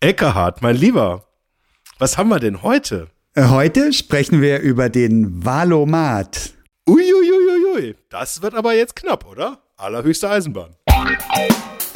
Eckehardt, 0.00 0.62
mein 0.62 0.76
Lieber, 0.76 1.24
was 1.98 2.18
haben 2.18 2.28
wir 2.28 2.38
denn 2.38 2.62
heute? 2.62 3.08
Äh, 3.34 3.48
heute 3.48 3.92
sprechen 3.92 4.40
wir 4.40 4.60
über 4.60 4.90
den 4.90 5.44
Valomat. 5.44 6.52
Uiuiuiui, 6.88 7.96
das 8.08 8.40
wird 8.40 8.54
aber 8.54 8.74
jetzt 8.74 8.94
knapp, 8.94 9.26
oder? 9.28 9.58
Allerhöchste 9.76 10.30
Eisenbahn. 10.30 10.76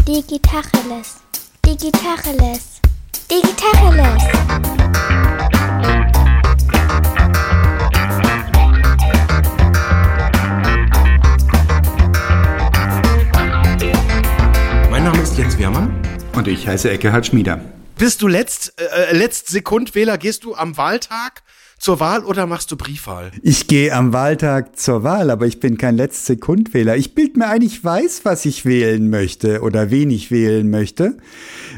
Digitacheles. 0.04 1.18
Digitacheles. 1.64 2.80
Digitacheles. 3.30 4.22
Mein 14.90 15.04
Name 15.04 15.22
ist 15.22 15.38
Jens 15.38 15.56
Wehrmann. 15.56 15.94
Und 16.34 16.48
ich 16.48 16.66
heiße 16.66 16.90
Eckehard 16.90 17.26
Schmieder. 17.26 17.60
Bist 18.02 18.20
du 18.20 18.26
letzt, 18.26 18.74
äh, 18.80 19.16
letzt 19.16 19.46
Sekundwähler? 19.46 20.18
Gehst 20.18 20.42
du 20.42 20.56
am 20.56 20.76
Wahltag 20.76 21.44
zur 21.78 22.00
Wahl 22.00 22.24
oder 22.24 22.48
machst 22.48 22.72
du 22.72 22.76
Briefwahl? 22.76 23.30
Ich 23.42 23.68
gehe 23.68 23.94
am 23.94 24.12
Wahltag 24.12 24.76
zur 24.76 25.04
Wahl, 25.04 25.30
aber 25.30 25.46
ich 25.46 25.60
bin 25.60 25.78
kein 25.78 25.96
Letztsekundwähler. 25.96 26.96
Ich 26.96 27.14
bild 27.14 27.36
mir 27.36 27.46
ein, 27.46 27.62
ich 27.62 27.84
weiß, 27.84 28.22
was 28.24 28.44
ich 28.44 28.64
wählen 28.64 29.08
möchte 29.08 29.60
oder 29.60 29.92
wen 29.92 30.10
ich 30.10 30.32
wählen 30.32 30.68
möchte. 30.68 31.16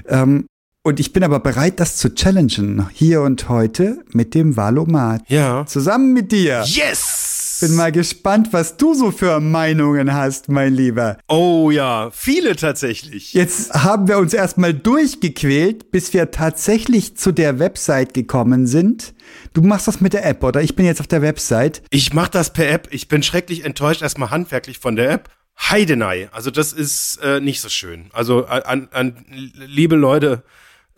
Ähm, 0.09 0.47
und 0.83 0.99
ich 0.99 1.13
bin 1.13 1.25
aber 1.25 1.41
bereit, 1.41 1.79
das 1.79 1.99
zu 1.99 2.15
challengen, 2.15 2.89
hier 2.95 3.21
und 3.21 3.51
heute 3.51 4.03
mit 4.13 4.33
dem 4.33 4.57
Valomat. 4.57 5.21
Ja. 5.29 5.67
Zusammen 5.67 6.15
mit 6.15 6.33
dir. 6.33 6.63
Yes! 6.65 7.24
Bin 7.67 7.77
mal 7.77 7.93
gespannt, 7.93 8.49
was 8.51 8.77
du 8.77 8.93
so 8.93 9.11
für 9.11 9.41
Meinungen 9.41 10.13
hast, 10.13 10.51
mein 10.51 10.75
Lieber. 10.75 11.17
Oh 11.29 11.71
ja, 11.71 12.11
viele 12.11 12.57
tatsächlich. 12.57 13.33
Jetzt 13.33 13.73
haben 13.73 14.07
wir 14.07 14.19
uns 14.19 14.35
erstmal 14.35 14.75
durchgequält, 14.75 15.91
bis 15.91 16.13
wir 16.13 16.31
tatsächlich 16.31 17.17
zu 17.17 17.33
der 17.33 17.59
Website 17.59 18.13
gekommen 18.13 18.67
sind. 18.67 19.15
Du 19.55 19.63
machst 19.63 19.89
das 19.89 20.03
mit 20.03 20.13
der 20.13 20.27
App, 20.27 20.45
oder? 20.45 20.61
Ich 20.61 20.77
bin 20.77 20.85
jetzt 20.85 21.01
auf 21.01 21.07
der 21.07 21.23
Website. 21.23 21.83
Ich 21.89 22.13
mach 22.13 22.29
das 22.29 22.53
per 22.53 22.71
App. 22.71 22.89
Ich 22.91 23.09
bin 23.09 23.23
schrecklich 23.23 23.65
enttäuscht 23.65 24.03
erstmal 24.03 24.29
handwerklich 24.29 24.79
von 24.79 24.95
der 24.95 25.11
App. 25.11 25.31
Heidenei. 25.59 26.29
Also 26.33 26.51
das 26.51 26.75
ist 26.75 27.17
äh, 27.23 27.41
nicht 27.41 27.63
so 27.63 27.71
schön. 27.71 28.11
Also 28.13 28.45
an, 28.45 28.89
an 28.93 29.25
liebe 29.55 29.97
Leute, 29.97 30.43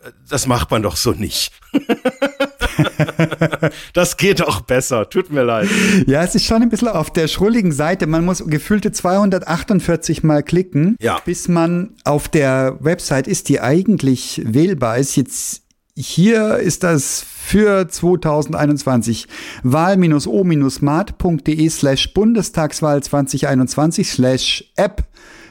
äh, 0.03 0.11
das 0.27 0.47
macht 0.47 0.69
man 0.69 0.81
doch 0.81 0.97
so 0.97 1.11
nicht. 1.11 1.53
das 3.93 4.17
geht 4.17 4.41
auch 4.41 4.61
besser. 4.61 5.07
Tut 5.09 5.31
mir 5.31 5.43
leid. 5.43 5.69
Ja, 6.05 6.23
es 6.23 6.35
ist 6.35 6.45
schon 6.45 6.61
ein 6.61 6.69
bisschen 6.69 6.89
auf 6.89 7.11
der 7.11 7.27
schrulligen 7.27 7.71
Seite. 7.71 8.05
Man 8.07 8.25
muss 8.25 8.43
gefühlte 8.45 8.91
248 8.91 10.23
Mal 10.23 10.43
klicken, 10.43 10.95
Ja. 11.01 11.19
bis 11.25 11.47
man 11.47 11.91
auf 12.03 12.27
der 12.29 12.77
Website 12.79 13.27
ist, 13.27 13.49
die 13.49 13.59
eigentlich 13.61 14.41
wählbar 14.45 14.97
ist. 14.97 15.15
Jetzt 15.15 15.63
hier 15.95 16.57
ist 16.57 16.83
das 16.83 17.25
für 17.27 17.87
2021 17.87 19.27
wahl-o-mart.de 19.63 21.69
slash 21.69 22.13
Bundestagswahl 22.13 23.01
2021 23.01 24.07
slash 24.09 24.65
app 24.75 25.03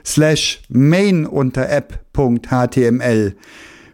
slash 0.04 0.60
main 0.68 1.26
unter 1.26 1.68
app.html 1.68 3.34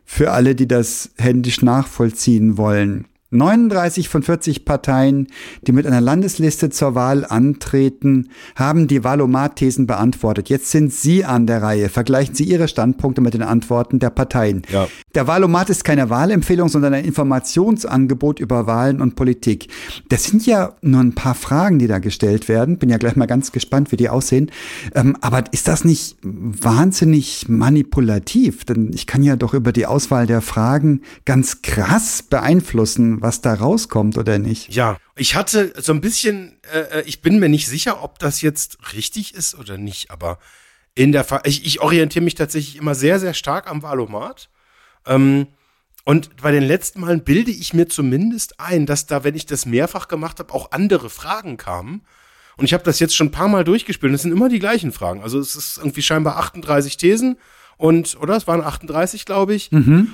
für 0.05 0.33
alle, 0.33 0.55
die 0.55 0.69
das 0.69 1.10
händisch 1.16 1.62
nachvollziehen 1.62 2.58
wollen. 2.58 3.06
39 3.33 4.08
von 4.08 4.22
40 4.22 4.64
Parteien, 4.64 5.28
die 5.66 5.72
mit 5.72 5.86
einer 5.86 6.00
Landesliste 6.00 6.70
zur 6.70 6.94
Wahl 6.94 7.25
antreten, 7.25 8.28
haben 8.55 8.88
die 8.88 9.02
Wahlomat-Thesen 9.02 9.86
beantwortet. 9.86 10.50
Jetzt 10.50 10.70
sind 10.70 10.92
Sie 10.92 11.25
an 11.25 11.47
der 11.47 11.62
Reihe. 11.62 11.88
Vergleichen 11.88 12.34
Sie 12.34 12.44
Ihre 12.44 12.69
Standpunkte 12.69 13.22
mit 13.22 13.34
den 13.34 13.42
Antworten 13.42 13.98
der 13.98 14.10
Parteien. 14.10 14.62
Ja. 14.70 14.86
Der 15.14 15.27
Wahlomat 15.27 15.70
ist 15.70 15.84
keine 15.84 16.10
Wahlempfehlung, 16.10 16.69
sondern 16.69 16.92
ein 16.92 17.05
Informationsangebot 17.05 18.38
über 18.38 18.66
Wahlen 18.66 19.00
und 19.00 19.16
Politik. 19.16 19.69
Das 20.10 20.25
sind 20.25 20.44
ja 20.47 20.75
nur 20.83 21.00
ein 21.00 21.14
paar 21.14 21.34
Fragen, 21.34 21.78
die 21.78 21.86
da 21.86 21.98
gestellt 21.98 22.48
werden. 22.48 22.78
Bin 22.78 22.91
ja 22.91 22.98
gleich 22.98 23.16
mal 23.16 23.27
ganz 23.27 23.50
gespannt, 23.53 23.92
wie 23.92 23.97
die 23.97 24.10
aussehen. 24.10 24.50
Ähm, 24.94 25.16
aber 25.22 25.44
ist 25.53 25.69
das 25.69 25.84
nicht 25.84 26.19
wahnsinnig 26.22 27.48
manipulativ? 27.48 28.65
Denn 28.65 28.91
ich 28.92 29.06
kann 29.06 29.22
ja 29.22 29.37
doch 29.37 29.54
über 29.54 29.72
die 29.72 29.87
Auswahl 29.87 30.26
der 30.26 30.42
Fragen 30.42 31.00
ganz 31.25 31.62
krass 31.62 32.22
beeinflussen, 32.22 33.22
was 33.22 33.41
da 33.41 33.55
rauskommt 33.55 34.19
oder 34.19 34.38
nicht. 34.38 34.75
Ja, 34.75 34.99
ich 35.16 35.34
hatte 35.34 35.72
so 35.81 35.93
ein 35.93 36.00
bisschen, 36.00 36.60
äh, 36.72 37.03
ich 37.03 37.22
bin 37.22 37.38
mir 37.38 37.49
nicht 37.49 37.69
sicher, 37.69 38.03
ob 38.03 38.19
das 38.19 38.43
jetzt 38.43 38.93
richtig 38.94 39.34
ist 39.34 39.55
oder 39.55 39.78
nicht, 39.78 40.10
aber 40.10 40.38
in 40.94 41.12
der, 41.12 41.25
Fa 41.25 41.41
ich, 41.44 41.65
ich 41.65 41.81
orientiere 41.81 42.25
mich 42.25 42.34
tatsächlich 42.34 42.77
immer 42.77 42.94
sehr, 42.94 43.19
sehr 43.19 43.34
stark 43.34 43.71
am 43.71 43.83
Valomat. 43.83 44.50
Ähm, 45.06 45.47
und 46.05 46.37
bei 46.37 46.50
den 46.50 46.65
letzten 46.65 47.00
Malen 47.00 47.22
bilde 47.22 47.53
ich 47.53 47.75
mir 47.75 47.88
zumindest 47.88 48.59
ein, 48.59 48.87
dass 48.87 49.06
da, 49.06 49.25
wenn 49.25 49.37
ich 49.37 49.47
das 49.47 49.66
mehrfach 49.66 50.09
gemacht 50.09 50.39
habe, 50.41 50.53
auch 50.53 50.72
andere 50.72 51.10
Fragen 51.10 51.56
kamen. 51.56 52.03
Und 52.56 52.65
ich 52.65 52.75
habe 52.75 52.84
das 52.84 52.99
jetzt 52.99 53.15
schon 53.15 53.28
ein 53.28 53.33
paar 53.33 53.49
Mal 53.49 53.65
durchgespielt. 53.65 54.10
Und 54.10 54.16
es 54.16 54.22
sind 54.22 54.33
immer 54.33 54.49
die 54.49 54.59
gleichen 54.59 54.93
Fragen. 54.93 55.22
Also 55.22 55.39
es 55.39 55.54
ist 55.54 55.78
irgendwie 55.78 56.03
scheinbar 56.03 56.39
38 56.39 56.97
Thesen 56.97 57.39
und 57.82 58.16
oder 58.20 58.37
es 58.37 58.47
waren 58.47 58.60
38, 58.60 59.25
glaube 59.25 59.54
ich. 59.54 59.69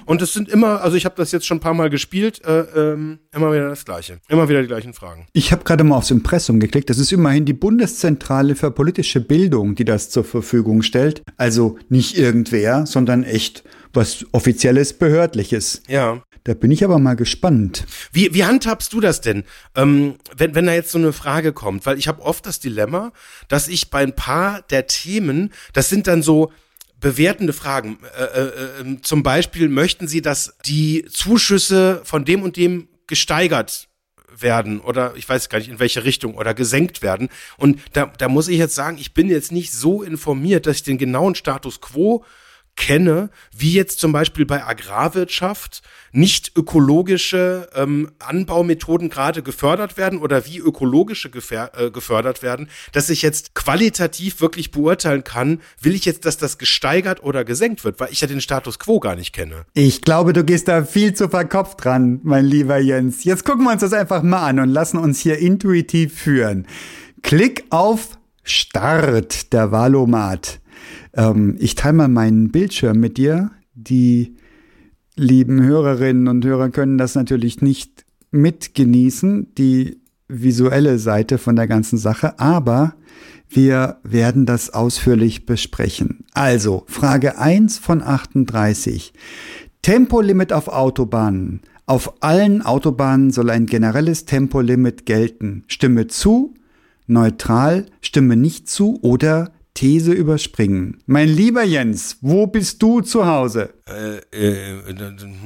Und 0.06 0.22
es 0.22 0.32
sind 0.32 0.48
immer, 0.48 0.80
also 0.80 0.96
ich 0.96 1.04
habe 1.04 1.16
das 1.16 1.32
jetzt 1.32 1.46
schon 1.46 1.58
ein 1.58 1.60
paar 1.60 1.74
Mal 1.74 1.90
gespielt, 1.90 2.42
äh, 2.46 2.60
ähm, 2.60 3.18
immer 3.30 3.52
wieder 3.52 3.68
das 3.68 3.84
Gleiche, 3.84 4.20
immer 4.28 4.48
wieder 4.48 4.62
die 4.62 4.68
gleichen 4.68 4.94
Fragen. 4.94 5.26
Ich 5.34 5.52
habe 5.52 5.64
gerade 5.64 5.84
mal 5.84 5.96
aufs 5.96 6.10
Impressum 6.10 6.60
geklickt. 6.60 6.88
Das 6.88 6.96
ist 6.96 7.12
immerhin 7.12 7.44
die 7.44 7.52
Bundeszentrale 7.52 8.56
für 8.56 8.70
politische 8.70 9.20
Bildung, 9.20 9.74
die 9.74 9.84
das 9.84 10.08
zur 10.08 10.24
Verfügung 10.24 10.80
stellt. 10.80 11.22
Also 11.36 11.78
nicht 11.90 12.16
irgendwer, 12.16 12.86
sondern 12.86 13.22
echt 13.22 13.64
was 13.92 14.24
offizielles, 14.32 14.94
behördliches. 14.94 15.82
Ja. 15.88 16.22
Da 16.44 16.54
bin 16.54 16.70
ich 16.70 16.82
aber 16.84 16.98
mal 16.98 17.16
gespannt. 17.16 17.84
Wie, 18.12 18.32
wie 18.32 18.46
handhabst 18.46 18.94
du 18.94 19.00
das 19.00 19.20
denn, 19.20 19.44
ähm, 19.76 20.14
wenn, 20.34 20.54
wenn 20.54 20.64
da 20.64 20.72
jetzt 20.72 20.92
so 20.92 20.96
eine 20.96 21.12
Frage 21.12 21.52
kommt? 21.52 21.84
Weil 21.84 21.98
ich 21.98 22.08
habe 22.08 22.22
oft 22.22 22.46
das 22.46 22.60
Dilemma, 22.60 23.12
dass 23.48 23.68
ich 23.68 23.90
bei 23.90 23.98
ein 23.98 24.14
paar 24.14 24.62
der 24.62 24.86
Themen, 24.86 25.52
das 25.74 25.90
sind 25.90 26.06
dann 26.06 26.22
so 26.22 26.50
bewertende 27.00 27.53
Fragen. 27.53 27.98
Äh, 28.16 28.25
äh, 28.25 28.42
äh, 28.47 29.03
zum 29.03 29.22
Beispiel 29.22 29.69
möchten 29.69 30.09
Sie, 30.09 30.22
dass 30.22 30.56
die 30.64 31.04
Zuschüsse 31.10 32.00
von 32.04 32.25
dem 32.25 32.42
und 32.42 32.56
dem 32.56 32.88
gesteigert 33.06 33.88
werden 34.36 34.81
oder 34.81 35.14
ich 35.16 35.28
weiß 35.28 35.48
gar 35.48 35.58
nicht 35.58 35.69
in 35.69 35.81
welche 35.81 36.04
Richtung 36.04 36.34
oder 36.34 36.54
gesenkt 36.54 37.03
werden. 37.03 37.28
Und 37.56 37.81
da, 37.92 38.06
da 38.06 38.28
muss 38.28 38.48
ich 38.48 38.58
jetzt 38.58 38.75
sagen, 38.75 38.98
ich 38.98 39.14
bin 39.14 39.28
jetzt 39.28 39.53
nicht 39.53 39.72
so 39.72 40.03
informiert, 40.03 40.66
dass 40.66 40.76
ich 40.76 40.82
den 40.82 40.98
genauen 40.98 41.34
Status 41.34 41.81
quo 41.81 42.25
kenne, 42.78 43.28
wie 43.54 43.72
jetzt 43.74 43.98
zum 43.98 44.12
Beispiel 44.12 44.46
bei 44.46 44.64
Agrarwirtschaft 44.64 45.82
nicht 46.12 46.52
ökologische 46.56 47.68
ähm, 47.74 48.10
Anbaumethoden 48.20 49.10
gerade 49.10 49.42
gefördert 49.42 49.98
werden 49.98 50.20
oder 50.20 50.46
wie 50.46 50.58
ökologische 50.58 51.28
äh, 51.28 51.90
gefördert 51.90 52.42
werden, 52.42 52.70
dass 52.92 53.10
ich 53.10 53.20
jetzt 53.20 53.54
qualitativ 53.54 54.40
wirklich 54.40 54.70
beurteilen 54.70 55.24
kann, 55.24 55.60
will 55.82 55.94
ich 55.94 56.06
jetzt, 56.06 56.24
dass 56.24 56.38
das 56.38 56.56
gesteigert 56.56 57.22
oder 57.22 57.44
gesenkt 57.44 57.84
wird, 57.84 58.00
weil 58.00 58.10
ich 58.12 58.20
ja 58.20 58.28
den 58.28 58.40
Status 58.40 58.78
quo 58.78 59.00
gar 59.00 59.16
nicht 59.16 59.34
kenne. 59.34 59.66
Ich 59.74 60.00
glaube, 60.00 60.32
du 60.32 60.44
gehst 60.44 60.68
da 60.68 60.84
viel 60.84 61.12
zu 61.12 61.28
verkopft 61.28 61.84
dran, 61.84 62.20
mein 62.22 62.46
lieber 62.46 62.78
Jens. 62.78 63.24
Jetzt 63.24 63.44
gucken 63.44 63.64
wir 63.64 63.72
uns 63.72 63.82
das 63.82 63.92
einfach 63.92 64.22
mal 64.22 64.46
an 64.46 64.60
und 64.60 64.70
lassen 64.70 64.98
uns 64.98 65.20
hier 65.20 65.38
intuitiv 65.38 66.16
führen. 66.16 66.66
Klick 67.22 67.64
auf 67.70 68.16
Start 68.44 69.52
der 69.52 69.72
Valomat. 69.72 70.60
Ähm, 71.18 71.56
ich 71.58 71.74
teile 71.74 71.94
mal 71.94 72.08
meinen 72.08 72.50
Bildschirm 72.50 72.98
mit 72.98 73.18
dir. 73.18 73.50
Die 73.74 74.36
lieben 75.16 75.62
Hörerinnen 75.62 76.28
und 76.28 76.44
Hörer 76.44 76.70
können 76.70 76.96
das 76.96 77.14
natürlich 77.14 77.60
nicht 77.60 78.06
mitgenießen, 78.30 79.54
die 79.56 80.00
visuelle 80.28 80.98
Seite 80.98 81.38
von 81.38 81.56
der 81.56 81.66
ganzen 81.66 81.98
Sache, 81.98 82.38
aber 82.38 82.94
wir 83.48 83.96
werden 84.02 84.46
das 84.46 84.70
ausführlich 84.70 85.46
besprechen. 85.46 86.26
Also, 86.34 86.84
Frage 86.86 87.38
1 87.38 87.78
von 87.78 88.02
38. 88.02 89.14
Tempolimit 89.80 90.52
auf 90.52 90.68
Autobahnen. 90.68 91.62
Auf 91.87 92.22
allen 92.22 92.60
Autobahnen 92.60 93.31
soll 93.31 93.48
ein 93.48 93.64
generelles 93.64 94.26
Tempolimit 94.26 95.06
gelten. 95.06 95.64
Stimme 95.66 96.08
zu, 96.08 96.52
neutral, 97.06 97.87
stimme 98.02 98.37
nicht 98.37 98.69
zu 98.69 99.00
oder 99.00 99.50
These 99.78 100.10
überspringen. 100.10 101.00
Mein 101.06 101.28
lieber 101.28 101.62
Jens, 101.62 102.19
wo 102.20 102.48
bist 102.48 102.82
du 102.82 103.00
zu 103.00 103.26
Hause? 103.26 103.75
Äh, 103.86 104.16
äh, 104.36 104.82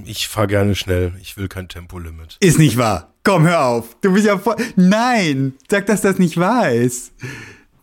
ich 0.07 0.27
fahre 0.27 0.47
gerne 0.47 0.75
schnell. 0.75 1.13
Ich 1.21 1.37
will 1.37 1.49
kein 1.49 1.69
Tempolimit. 1.69 2.39
Ist 2.41 2.59
nicht 2.59 2.79
wahr. 2.79 3.13
Komm, 3.25 3.47
hör 3.47 3.67
auf. 3.67 3.95
Du 4.01 4.15
bist 4.15 4.25
ja 4.25 4.39
voll. 4.39 4.57
Nein, 4.75 5.53
sag, 5.71 5.85
dass 5.85 6.01
das 6.01 6.19
nicht 6.19 6.39
wahr 6.39 6.73
ist. 6.73 7.13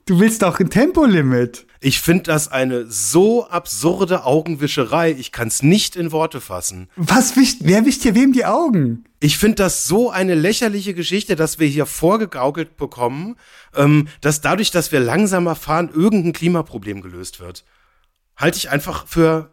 Du 0.09 0.19
willst 0.19 0.41
doch 0.41 0.59
ein 0.59 0.71
Tempolimit. 0.71 1.67
Ich 1.81 2.01
finde 2.01 2.23
das 2.23 2.47
eine 2.47 2.87
so 2.87 3.45
absurde 3.45 4.25
Augenwischerei. 4.25 5.11
Ich 5.11 5.31
kann 5.31 5.49
es 5.49 5.61
nicht 5.61 5.95
in 5.95 6.11
Worte 6.11 6.41
fassen. 6.41 6.89
Was 6.95 7.35
wischt, 7.35 7.59
wer 7.61 7.85
wischt 7.85 8.01
hier 8.01 8.15
wem 8.15 8.33
die 8.33 8.43
Augen? 8.43 9.03
Ich 9.19 9.37
finde 9.37 9.57
das 9.57 9.85
so 9.85 10.09
eine 10.09 10.33
lächerliche 10.33 10.95
Geschichte, 10.95 11.35
dass 11.35 11.59
wir 11.59 11.67
hier 11.67 11.85
vorgegaukelt 11.85 12.75
bekommen, 12.75 13.35
ähm, 13.75 14.07
dass 14.21 14.41
dadurch, 14.41 14.71
dass 14.71 14.91
wir 14.91 14.99
langsamer 14.99 15.53
fahren, 15.53 15.91
irgendein 15.93 16.33
Klimaproblem 16.33 17.01
gelöst 17.01 17.39
wird. 17.39 17.63
Halte 18.35 18.57
ich 18.57 18.71
einfach 18.71 19.05
für 19.05 19.51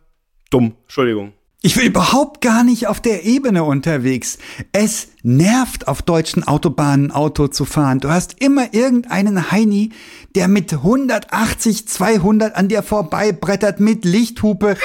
dumm. 0.49 0.75
Entschuldigung. 0.85 1.35
Ich 1.61 1.77
will 1.77 1.87
überhaupt 1.87 2.41
gar 2.41 2.65
nicht 2.65 2.87
auf 2.87 3.01
der 3.01 3.25
Ebene 3.25 3.65
unterwegs. 3.65 4.39
Es 4.73 5.09
nervt, 5.27 5.89
auf 5.89 6.03
deutschen 6.03 6.45
Autobahnen 6.45 7.11
Auto 7.11 7.49
zu 7.49 7.65
fahren. 7.65 7.99
Du 7.99 8.11
hast 8.11 8.41
immer 8.41 8.73
irgendeinen 8.73 9.51
Heini, 9.51 9.91
der 10.37 10.47
mit 10.47 10.73
180, 10.73 11.89
200 11.89 12.55
an 12.55 12.69
dir 12.69 12.83
vorbeibrettert 12.83 13.81
mit 13.81 14.05
Lichthupe 14.05 14.77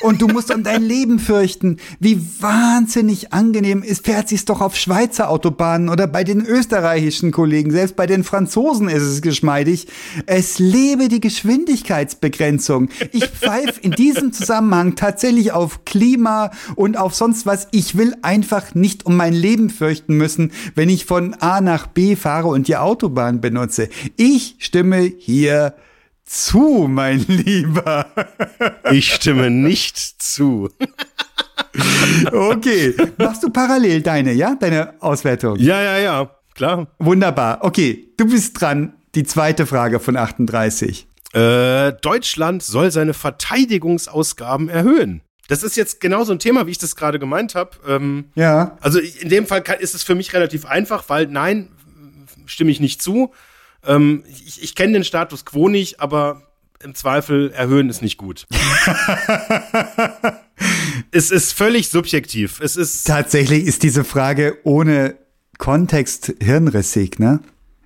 und 0.00 0.22
du 0.22 0.28
musst 0.28 0.52
um 0.54 0.62
dein 0.62 0.82
Leben 0.82 1.18
fürchten. 1.18 1.76
Wie 2.00 2.20
wahnsinnig 2.40 3.32
angenehm 3.32 3.82
ist, 3.82 4.04
fährt 4.04 4.28
sich's 4.28 4.44
doch 4.44 4.60
auf 4.60 4.76
Schweizer 4.76 5.28
Autobahnen 5.28 5.88
oder 5.88 6.06
bei 6.06 6.24
den 6.24 6.44
österreichischen 6.44 7.30
Kollegen. 7.30 7.70
Selbst 7.70 7.96
bei 7.96 8.06
den 8.06 8.24
Franzosen 8.24 8.88
ist 8.88 9.02
es 9.02 9.22
geschmeidig. 9.22 9.86
Es 10.26 10.58
lebe 10.58 11.08
die 11.08 11.20
Geschwindigkeitsbegrenzung. 11.20 12.88
Ich 13.12 13.26
pfeife 13.26 13.80
in 13.80 13.92
diesem 13.92 14.32
Zusammenhang 14.32 14.94
tatsächlich 14.94 15.52
auf 15.52 15.84
Klima 15.84 16.50
und 16.74 16.96
auf 16.96 17.14
sonst 17.14 17.46
was. 17.46 17.68
Ich 17.70 17.96
will 17.96 18.14
einfach 18.22 18.74
nicht 18.74 19.06
um 19.06 19.16
mein 19.16 19.32
Leben 19.32 19.51
fürchten 19.70 20.16
müssen, 20.16 20.52
wenn 20.74 20.88
ich 20.88 21.04
von 21.06 21.34
A 21.34 21.60
nach 21.60 21.86
B 21.86 22.16
fahre 22.16 22.48
und 22.48 22.68
die 22.68 22.76
Autobahn 22.76 23.40
benutze. 23.40 23.88
Ich 24.16 24.56
stimme 24.58 25.00
hier 25.00 25.74
zu, 26.24 26.86
mein 26.88 27.20
Lieber. 27.28 28.06
Ich 28.90 29.12
stimme 29.12 29.50
nicht 29.50 29.98
zu. 29.98 30.70
Okay, 32.32 32.94
machst 33.18 33.42
du 33.42 33.50
parallel 33.50 34.02
deine, 34.02 34.32
ja? 34.32 34.54
Deine 34.54 34.94
Auswertung? 35.00 35.56
Ja, 35.58 35.82
ja, 35.82 35.98
ja, 35.98 36.30
klar. 36.54 36.88
Wunderbar. 36.98 37.58
Okay, 37.62 38.08
du 38.16 38.26
bist 38.26 38.60
dran. 38.60 38.94
Die 39.14 39.24
zweite 39.24 39.66
Frage 39.66 40.00
von 40.00 40.16
38. 40.16 41.06
Äh, 41.34 41.92
Deutschland 42.00 42.62
soll 42.62 42.90
seine 42.90 43.14
Verteidigungsausgaben 43.14 44.68
erhöhen. 44.68 45.22
Das 45.48 45.62
ist 45.62 45.76
jetzt 45.76 46.00
genau 46.00 46.24
so 46.24 46.32
ein 46.32 46.38
Thema, 46.38 46.66
wie 46.66 46.70
ich 46.70 46.78
das 46.78 46.96
gerade 46.96 47.18
gemeint 47.18 47.54
habe. 47.54 47.70
Ähm, 47.86 48.26
Ja. 48.34 48.76
also 48.80 48.98
in 48.98 49.28
dem 49.28 49.46
Fall 49.46 49.62
kann, 49.62 49.78
ist 49.80 49.94
es 49.94 50.02
für 50.02 50.14
mich 50.14 50.32
relativ 50.32 50.64
einfach, 50.66 51.04
weil 51.08 51.26
nein, 51.26 51.68
stimme 52.46 52.70
ich 52.70 52.80
nicht 52.80 53.02
zu. 53.02 53.32
Ähm, 53.84 54.24
ich 54.28 54.62
ich 54.62 54.74
kenne 54.74 54.92
den 54.94 55.04
Status 55.04 55.44
quo 55.44 55.68
nicht, 55.68 56.00
aber 56.00 56.42
im 56.82 56.94
Zweifel 56.94 57.50
erhöhen 57.52 57.88
ist 57.90 58.02
nicht 58.02 58.16
gut. 58.18 58.46
es 61.10 61.30
ist 61.30 61.52
völlig 61.52 61.88
subjektiv. 61.88 62.60
Es 62.60 62.76
ist 62.76 63.06
Tatsächlich 63.06 63.64
ist 63.64 63.82
diese 63.82 64.04
Frage 64.04 64.58
ohne 64.64 65.16
Kontext 65.58 66.34
hirnrissig, 66.42 67.18
ne? 67.18 67.40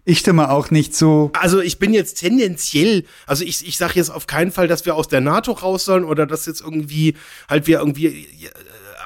Ich 0.08 0.20
stimme 0.20 0.50
auch 0.50 0.70
nicht 0.70 0.94
zu. 0.94 1.32
Also 1.34 1.60
ich 1.60 1.80
bin 1.80 1.92
jetzt 1.92 2.20
tendenziell, 2.20 3.04
also 3.26 3.42
ich, 3.42 3.66
ich 3.66 3.76
sage 3.76 3.94
jetzt 3.96 4.10
auf 4.10 4.28
keinen 4.28 4.52
Fall, 4.52 4.68
dass 4.68 4.86
wir 4.86 4.94
aus 4.94 5.08
der 5.08 5.20
NATO 5.20 5.50
raus 5.50 5.84
sollen 5.84 6.04
oder 6.04 6.26
dass 6.26 6.46
jetzt 6.46 6.60
irgendwie 6.60 7.16
halt 7.48 7.66
wir 7.66 7.80
irgendwie 7.80 8.06
äh, 8.06 8.50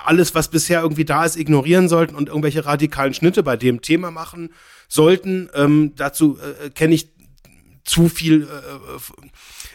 alles, 0.04 0.34
was 0.34 0.48
bisher 0.48 0.82
irgendwie 0.82 1.06
da 1.06 1.24
ist, 1.24 1.36
ignorieren 1.36 1.88
sollten 1.88 2.14
und 2.14 2.28
irgendwelche 2.28 2.66
radikalen 2.66 3.14
Schnitte 3.14 3.42
bei 3.42 3.56
dem 3.56 3.80
Thema 3.80 4.10
machen 4.10 4.50
sollten. 4.88 5.48
Ähm, 5.54 5.94
dazu 5.96 6.38
äh, 6.38 6.68
kenne 6.68 6.94
ich 6.94 7.08
zu 7.84 8.10
viel 8.10 8.42
äh, 8.42 8.96
f- 8.96 9.14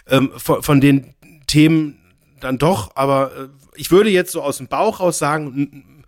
ähm, 0.07 0.31
von, 0.37 0.61
von 0.61 0.79
den 0.79 1.15
Themen 1.47 1.97
dann 2.39 2.59
doch, 2.59 2.95
aber 2.95 3.31
äh, 3.35 3.47
ich 3.75 3.89
würde 3.89 4.11
jetzt 4.11 4.31
so 4.31 4.43
aus 4.43 4.57
dem 4.57 4.67
Bauch 4.67 4.99
raus 4.99 5.17
sagen, 5.17 6.05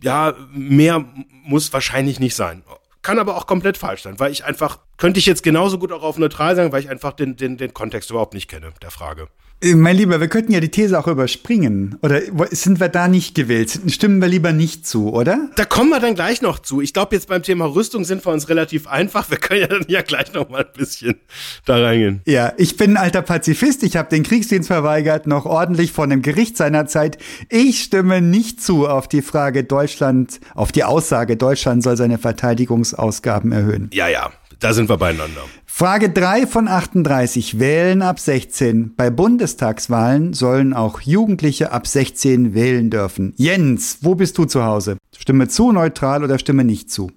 ja, 0.00 0.36
mehr 0.52 1.04
muss 1.42 1.72
wahrscheinlich 1.72 2.20
nicht 2.20 2.36
sein. 2.36 2.62
Kann 3.02 3.18
aber 3.18 3.36
auch 3.36 3.46
komplett 3.46 3.78
falsch 3.78 4.02
sein, 4.02 4.18
weil 4.18 4.32
ich 4.32 4.44
einfach, 4.44 4.78
könnte 5.00 5.18
ich 5.18 5.26
jetzt 5.26 5.42
genauso 5.42 5.78
gut 5.78 5.90
auch 5.90 6.02
auf 6.02 6.18
neutral 6.18 6.54
sagen, 6.54 6.70
weil 6.70 6.82
ich 6.82 6.90
einfach 6.90 7.12
den, 7.14 7.34
den, 7.34 7.56
den 7.56 7.74
Kontext 7.74 8.10
überhaupt 8.10 8.34
nicht 8.34 8.48
kenne, 8.48 8.70
der 8.82 8.92
Frage. 8.92 9.26
Äh, 9.62 9.74
Mein 9.74 9.96
Lieber, 9.96 10.20
wir 10.20 10.28
könnten 10.28 10.52
ja 10.52 10.60
die 10.60 10.70
These 10.70 10.98
auch 10.98 11.06
überspringen. 11.06 11.98
Oder 12.02 12.20
sind 12.50 12.80
wir 12.80 12.88
da 12.88 13.08
nicht 13.08 13.34
gewählt? 13.34 13.80
Stimmen 13.88 14.20
wir 14.20 14.28
lieber 14.28 14.52
nicht 14.52 14.86
zu, 14.86 15.12
oder? 15.12 15.48
Da 15.56 15.64
kommen 15.64 15.88
wir 15.90 16.00
dann 16.00 16.14
gleich 16.14 16.42
noch 16.42 16.58
zu. 16.58 16.82
Ich 16.82 16.92
glaube, 16.92 17.14
jetzt 17.16 17.28
beim 17.28 17.42
Thema 17.42 17.64
Rüstung 17.64 18.04
sind 18.04 18.24
wir 18.24 18.32
uns 18.32 18.48
relativ 18.48 18.86
einfach. 18.86 19.30
Wir 19.30 19.38
können 19.38 19.60
ja 19.60 19.66
dann 19.68 19.84
ja 19.88 20.02
gleich 20.02 20.32
noch 20.34 20.48
mal 20.50 20.64
ein 20.64 20.72
bisschen 20.76 21.16
da 21.64 21.78
reingehen. 21.78 22.20
Ja, 22.26 22.52
ich 22.58 22.76
bin 22.76 22.92
ein 22.92 22.96
alter 22.98 23.22
Pazifist. 23.22 23.82
Ich 23.82 23.96
habe 23.96 24.10
den 24.10 24.22
Kriegsdienst 24.22 24.68
verweigert, 24.68 25.26
noch 25.26 25.46
ordentlich 25.46 25.92
vor 25.92 26.04
einem 26.04 26.20
Gericht 26.20 26.58
seinerzeit. 26.58 27.16
Ich 27.48 27.82
stimme 27.82 28.20
nicht 28.20 28.62
zu 28.62 28.86
auf 28.86 29.08
die 29.08 29.22
Frage 29.22 29.64
Deutschland, 29.64 30.40
auf 30.54 30.72
die 30.72 30.84
Aussage, 30.84 31.36
Deutschland 31.38 31.82
soll 31.82 31.96
seine 31.96 32.18
Verteidigungsausgaben 32.18 33.52
erhöhen. 33.52 33.90
Ja, 33.92 34.08
ja, 34.08 34.30
da 34.60 34.72
sind 34.72 34.88
wir 34.88 34.96
beieinander. 34.96 35.40
Frage 35.66 36.10
3 36.10 36.46
von 36.46 36.68
38. 36.68 37.58
Wählen 37.58 38.02
ab 38.02 38.20
16. 38.20 38.94
Bei 38.94 39.10
Bundestagswahlen 39.10 40.34
sollen 40.34 40.74
auch 40.74 41.00
Jugendliche 41.00 41.72
ab 41.72 41.86
16 41.86 42.54
wählen 42.54 42.90
dürfen. 42.90 43.32
Jens, 43.36 43.98
wo 44.02 44.14
bist 44.14 44.36
du 44.38 44.44
zu 44.44 44.64
Hause? 44.64 44.98
Stimme 45.16 45.48
zu, 45.48 45.72
neutral 45.72 46.22
oder 46.22 46.38
stimme 46.38 46.64
nicht 46.64 46.90
zu? 46.90 47.10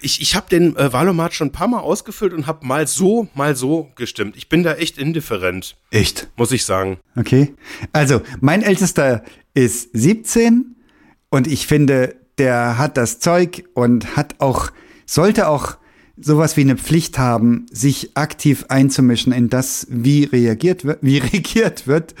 Ich, 0.00 0.20
ich 0.20 0.34
habe 0.34 0.48
den 0.50 0.76
äh, 0.76 0.92
Wahlomat 0.92 1.34
schon 1.34 1.48
ein 1.48 1.52
paar 1.52 1.68
Mal 1.68 1.78
ausgefüllt 1.78 2.32
und 2.32 2.48
habe 2.48 2.66
mal 2.66 2.88
so, 2.88 3.28
mal 3.34 3.54
so 3.54 3.90
gestimmt. 3.94 4.36
Ich 4.36 4.48
bin 4.48 4.64
da 4.64 4.74
echt 4.74 4.98
indifferent, 4.98 5.76
Echt? 5.92 6.28
muss 6.36 6.50
ich 6.50 6.64
sagen. 6.64 6.98
Okay. 7.14 7.54
Also, 7.92 8.22
mein 8.40 8.62
Ältester 8.62 9.22
ist 9.54 9.90
17 9.92 10.74
und 11.30 11.46
ich 11.46 11.68
finde, 11.68 12.16
der 12.38 12.78
hat 12.78 12.96
das 12.96 13.20
Zeug 13.20 13.64
und 13.74 14.16
hat 14.16 14.36
auch, 14.40 14.72
sollte 15.06 15.46
auch 15.46 15.76
sowas 16.22 16.56
wie 16.56 16.62
eine 16.62 16.76
Pflicht 16.76 17.18
haben, 17.18 17.66
sich 17.70 18.16
aktiv 18.16 18.64
einzumischen 18.68 19.32
in 19.32 19.48
das, 19.48 19.86
wie 19.90 20.24
reagiert 20.24 20.84
wird, 20.84 20.98
wie 21.02 21.18
regiert 21.32 21.86
wird. 21.86 22.14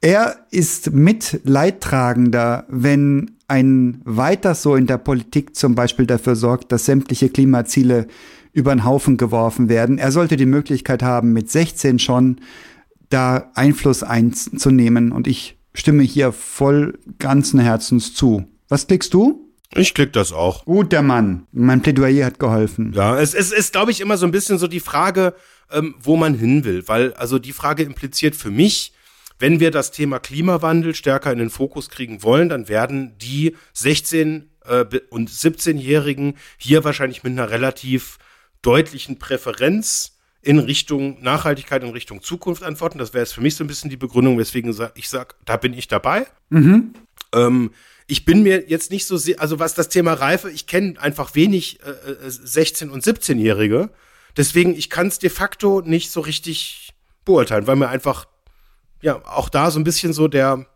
Er 0.00 0.46
ist 0.50 0.92
mit 0.92 1.40
Leidtragender, 1.44 2.66
wenn 2.68 3.32
ein 3.48 4.00
weiter 4.04 4.54
so 4.54 4.76
in 4.76 4.86
der 4.86 4.98
Politik 4.98 5.56
zum 5.56 5.74
Beispiel 5.74 6.06
dafür 6.06 6.36
sorgt, 6.36 6.70
dass 6.70 6.84
sämtliche 6.84 7.30
Klimaziele 7.30 8.06
über 8.52 8.74
den 8.74 8.84
Haufen 8.84 9.16
geworfen 9.16 9.68
werden. 9.68 9.98
Er 9.98 10.12
sollte 10.12 10.36
die 10.36 10.46
Möglichkeit 10.46 11.02
haben, 11.02 11.32
mit 11.32 11.50
16 11.50 11.98
schon 11.98 12.40
da 13.08 13.50
Einfluss 13.54 14.02
einzunehmen 14.02 15.12
und 15.12 15.26
ich 15.26 15.58
stimme 15.72 16.02
hier 16.02 16.32
voll 16.32 16.98
ganzen 17.18 17.58
Herzens 17.58 18.14
zu. 18.14 18.44
Was 18.68 18.86
klickst 18.86 19.14
du? 19.14 19.47
Ich 19.74 19.94
klick 19.94 20.12
das 20.12 20.32
auch. 20.32 20.64
Guter 20.64 21.02
Mann. 21.02 21.46
Mein 21.52 21.82
Plädoyer 21.82 22.26
hat 22.26 22.38
geholfen. 22.38 22.92
Ja, 22.94 23.18
es, 23.18 23.34
es 23.34 23.52
ist, 23.52 23.72
glaube 23.72 23.90
ich, 23.90 24.00
immer 24.00 24.16
so 24.16 24.26
ein 24.26 24.32
bisschen 24.32 24.58
so 24.58 24.66
die 24.66 24.80
Frage, 24.80 25.34
ähm, 25.70 25.94
wo 26.00 26.16
man 26.16 26.34
hin 26.34 26.64
will. 26.64 26.86
Weil, 26.88 27.12
also 27.14 27.38
die 27.38 27.52
Frage 27.52 27.82
impliziert 27.82 28.34
für 28.34 28.50
mich, 28.50 28.92
wenn 29.38 29.60
wir 29.60 29.70
das 29.70 29.90
Thema 29.90 30.18
Klimawandel 30.18 30.94
stärker 30.94 31.32
in 31.32 31.38
den 31.38 31.50
Fokus 31.50 31.90
kriegen 31.90 32.22
wollen, 32.22 32.48
dann 32.48 32.68
werden 32.68 33.16
die 33.18 33.56
16- 33.76 34.44
äh, 34.64 34.84
und 35.10 35.30
17-Jährigen 35.30 36.36
hier 36.56 36.84
wahrscheinlich 36.84 37.22
mit 37.22 37.32
einer 37.32 37.50
relativ 37.50 38.18
deutlichen 38.62 39.18
Präferenz 39.18 40.16
in 40.42 40.58
Richtung 40.58 41.22
Nachhaltigkeit, 41.22 41.82
in 41.82 41.90
Richtung 41.90 42.22
Zukunft 42.22 42.62
antworten. 42.62 42.98
Das 42.98 43.12
wäre 43.12 43.22
jetzt 43.22 43.34
für 43.34 43.40
mich 43.40 43.54
so 43.54 43.64
ein 43.64 43.66
bisschen 43.66 43.90
die 43.90 43.96
Begründung, 43.96 44.38
weswegen 44.38 44.74
ich 44.94 45.08
sage, 45.08 45.34
da 45.44 45.56
bin 45.56 45.74
ich 45.74 45.88
dabei. 45.88 46.26
Ähm, 47.34 47.70
ich 48.08 48.24
bin 48.24 48.42
mir 48.42 48.68
jetzt 48.68 48.90
nicht 48.90 49.06
so 49.06 49.16
sehr, 49.18 49.40
also 49.40 49.58
was 49.58 49.74
das 49.74 49.90
Thema 49.90 50.14
Reife, 50.14 50.50
ich 50.50 50.66
kenne 50.66 51.00
einfach 51.00 51.34
wenig 51.34 51.78
äh, 51.84 52.26
äh, 52.26 52.28
16- 52.28 52.88
und 52.88 53.04
17-Jährige. 53.04 53.90
Deswegen, 54.36 54.74
ich 54.74 54.88
kann 54.88 55.08
es 55.08 55.18
de 55.18 55.30
facto 55.30 55.82
nicht 55.82 56.10
so 56.10 56.20
richtig 56.20 56.94
beurteilen, 57.26 57.66
weil 57.66 57.76
mir 57.76 57.88
einfach, 57.88 58.26
ja, 59.02 59.20
auch 59.26 59.50
da 59.50 59.70
so 59.70 59.78
ein 59.78 59.84
bisschen 59.84 60.14
so 60.14 60.26
der, 60.26 60.66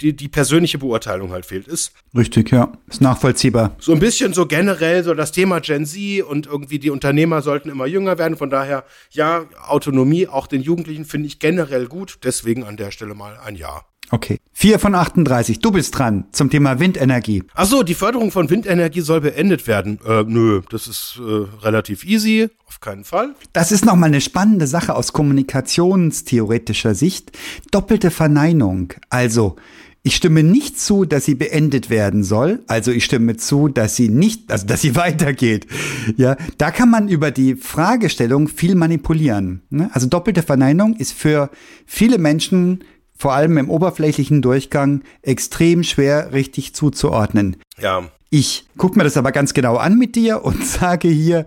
die, 0.00 0.16
die 0.16 0.28
persönliche 0.28 0.78
Beurteilung 0.78 1.30
halt 1.30 1.44
fehlt. 1.44 1.68
Ist 1.68 1.92
Richtig, 2.16 2.50
ja. 2.50 2.72
Ist 2.88 3.02
nachvollziehbar. 3.02 3.76
so 3.78 3.92
ein 3.92 3.98
bisschen 3.98 4.32
so 4.32 4.46
generell 4.46 5.04
so 5.04 5.12
das 5.12 5.30
Thema 5.30 5.60
Gen 5.60 5.84
Z 5.84 6.22
und 6.22 6.46
irgendwie 6.46 6.78
die 6.78 6.90
Unternehmer 6.90 7.42
sollten 7.42 7.68
immer 7.68 7.86
jünger 7.86 8.16
werden. 8.16 8.38
Von 8.38 8.48
daher, 8.48 8.84
ja, 9.10 9.44
Autonomie 9.66 10.26
auch 10.26 10.46
den 10.46 10.62
Jugendlichen 10.62 11.04
finde 11.04 11.26
ich 11.26 11.38
generell 11.38 11.86
gut. 11.86 12.20
Deswegen 12.22 12.64
an 12.64 12.78
der 12.78 12.92
Stelle 12.92 13.14
mal 13.14 13.38
ein 13.44 13.56
Ja. 13.56 13.84
Okay. 14.10 14.40
4 14.52 14.78
von 14.78 14.94
38. 14.94 15.60
Du 15.60 15.70
bist 15.70 15.96
dran 15.96 16.24
zum 16.32 16.50
Thema 16.50 16.78
Windenergie. 16.78 17.44
Ach 17.54 17.64
so, 17.64 17.82
die 17.82 17.94
Förderung 17.94 18.30
von 18.30 18.50
Windenergie 18.50 19.00
soll 19.00 19.22
beendet 19.22 19.66
werden. 19.66 19.98
Äh, 20.06 20.24
nö, 20.26 20.60
das 20.70 20.86
ist 20.86 21.18
äh, 21.18 21.64
relativ 21.64 22.04
easy, 22.04 22.50
auf 22.66 22.80
keinen 22.80 23.04
Fall. 23.04 23.34
Das 23.54 23.72
ist 23.72 23.86
nochmal 23.86 24.08
eine 24.08 24.20
spannende 24.20 24.66
Sache 24.66 24.94
aus 24.94 25.12
kommunikationstheoretischer 25.12 26.94
Sicht. 26.94 27.32
Doppelte 27.70 28.10
Verneinung. 28.10 28.92
Also, 29.08 29.56
ich 30.04 30.16
stimme 30.16 30.42
nicht 30.42 30.80
zu, 30.80 31.04
dass 31.04 31.24
sie 31.24 31.36
beendet 31.36 31.88
werden 31.88 32.24
soll. 32.24 32.64
Also 32.66 32.90
ich 32.90 33.04
stimme 33.04 33.36
zu, 33.36 33.68
dass 33.68 33.94
sie 33.94 34.08
nicht, 34.08 34.50
also 34.50 34.66
dass 34.66 34.80
sie 34.80 34.96
weitergeht. 34.96 35.68
Ja, 36.16 36.36
da 36.58 36.72
kann 36.72 36.90
man 36.90 37.08
über 37.08 37.30
die 37.30 37.54
Fragestellung 37.54 38.48
viel 38.48 38.74
manipulieren. 38.74 39.62
ne? 39.70 39.90
Also 39.92 40.08
doppelte 40.08 40.42
Verneinung 40.42 40.96
ist 40.96 41.12
für 41.12 41.50
viele 41.86 42.18
Menschen, 42.18 42.82
vor 43.22 43.34
allem 43.34 43.56
im 43.56 43.70
oberflächlichen 43.70 44.42
Durchgang, 44.42 45.04
extrem 45.22 45.84
schwer 45.84 46.32
richtig 46.32 46.74
zuzuordnen. 46.74 47.56
Ja, 47.78 48.10
Ich 48.30 48.66
gucke 48.76 48.98
mir 48.98 49.04
das 49.04 49.16
aber 49.16 49.30
ganz 49.30 49.54
genau 49.54 49.76
an 49.76 49.96
mit 49.96 50.16
dir 50.16 50.44
und 50.44 50.66
sage 50.66 51.06
hier, 51.06 51.46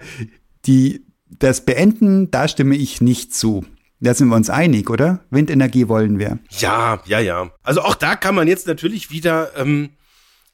die, 0.65 1.05
das 1.27 1.65
Beenden, 1.65 2.31
da 2.31 2.47
stimme 2.47 2.77
ich 2.77 3.01
nicht 3.01 3.35
zu. 3.35 3.65
Da 3.99 4.13
sind 4.13 4.29
wir 4.29 4.37
uns 4.37 4.49
einig, 4.49 4.89
oder? 4.89 5.25
Windenergie 5.31 5.89
wollen 5.89 6.17
wir. 6.17 6.39
Ja, 6.49 7.01
ja, 7.07 7.19
ja. 7.19 7.51
Also 7.61 7.81
auch 7.81 7.95
da 7.95 8.15
kann 8.15 8.35
man 8.35 8.47
jetzt 8.47 8.67
natürlich 8.67 9.11
wieder, 9.11 9.51
ähm, 9.57 9.89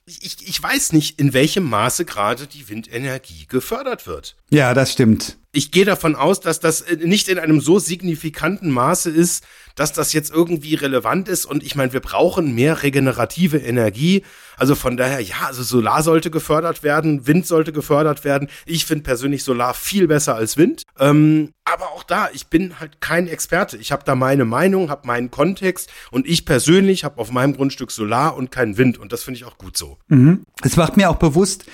ich, 0.08 0.38
ich 0.42 0.64
weiß 0.64 0.94
nicht, 0.94 1.20
in 1.20 1.34
welchem 1.34 1.70
Maße 1.70 2.04
gerade 2.06 2.48
die 2.48 2.68
Windenergie 2.68 3.46
gefördert 3.48 4.08
wird. 4.08 4.36
Ja, 4.50 4.74
das 4.74 4.92
stimmt. 4.92 5.38
Ich 5.54 5.72
gehe 5.72 5.84
davon 5.84 6.16
aus, 6.16 6.40
dass 6.40 6.62
das 6.62 6.82
äh, 6.82 6.96
nicht 6.96 7.28
in 7.28 7.38
einem 7.38 7.60
so 7.60 7.78
signifikanten 7.78 8.72
Maße 8.72 9.10
ist, 9.10 9.44
dass 9.76 9.92
das 9.92 10.14
jetzt 10.14 10.32
irgendwie 10.32 10.76
relevant 10.76 11.28
ist. 11.28 11.46
Und 11.46 11.64
ich 11.64 11.76
meine, 11.76 11.92
wir 11.92 12.00
brauchen 12.00 12.56
mehr 12.56 12.84
regenerative 12.84 13.58
Energie. 13.58 14.24
Also 14.56 14.76
von 14.76 14.96
daher, 14.96 15.20
ja, 15.20 15.36
also 15.48 15.64
Solar 15.64 16.04
sollte 16.04 16.32
gefördert 16.32 16.84
werden, 16.84 17.28
Wind 17.28 17.48
sollte 17.48 17.74
gefördert 17.74 18.24
werden. 18.24 18.48
Ich 18.66 18.86
finde 18.86 19.04
persönlich 19.04 19.44
Solar 19.44 19.74
viel 19.74 20.08
besser 20.08 20.36
als 20.36 20.56
Wind. 20.56 20.84
Ähm, 20.98 21.52
aber 21.66 21.90
auch 21.92 22.04
da, 22.04 22.30
ich 22.32 22.48
bin 22.48 22.80
halt 22.80 23.02
kein 23.02 23.28
Experte. 23.28 23.76
Ich 23.76 23.92
habe 23.92 24.04
da 24.06 24.16
meine 24.16 24.46
Meinung, 24.46 24.90
habe 24.90 25.06
meinen 25.08 25.32
Kontext 25.32 25.90
und 26.12 26.28
ich 26.28 26.46
persönlich 26.46 27.04
habe 27.04 27.20
auf 27.20 27.30
meinem 27.30 27.56
Grundstück 27.56 27.92
Solar 27.92 28.38
und 28.38 28.52
keinen 28.52 28.78
Wind. 28.78 28.98
Und 28.98 29.12
das 29.12 29.24
finde 29.24 29.40
ich 29.40 29.46
auch 29.46 29.58
gut 29.58 29.76
so. 29.76 29.98
Mhm. 30.08 30.46
Es 30.64 30.78
macht 30.78 30.96
mir 30.96 31.10
auch 31.10 31.18
bewusst, 31.18 31.66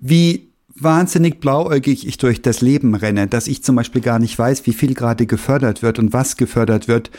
wie 0.00 0.49
wahnsinnig 0.82 1.40
blauäugig 1.40 2.06
ich 2.06 2.18
durch 2.18 2.42
das 2.42 2.60
Leben 2.60 2.94
renne, 2.94 3.26
dass 3.26 3.48
ich 3.48 3.62
zum 3.62 3.76
Beispiel 3.76 4.02
gar 4.02 4.18
nicht 4.18 4.38
weiß, 4.38 4.66
wie 4.66 4.72
viel 4.72 4.94
gerade 4.94 5.26
gefördert 5.26 5.82
wird 5.82 5.98
und 5.98 6.12
was 6.12 6.36
gefördert 6.36 6.88
wird. 6.88 7.10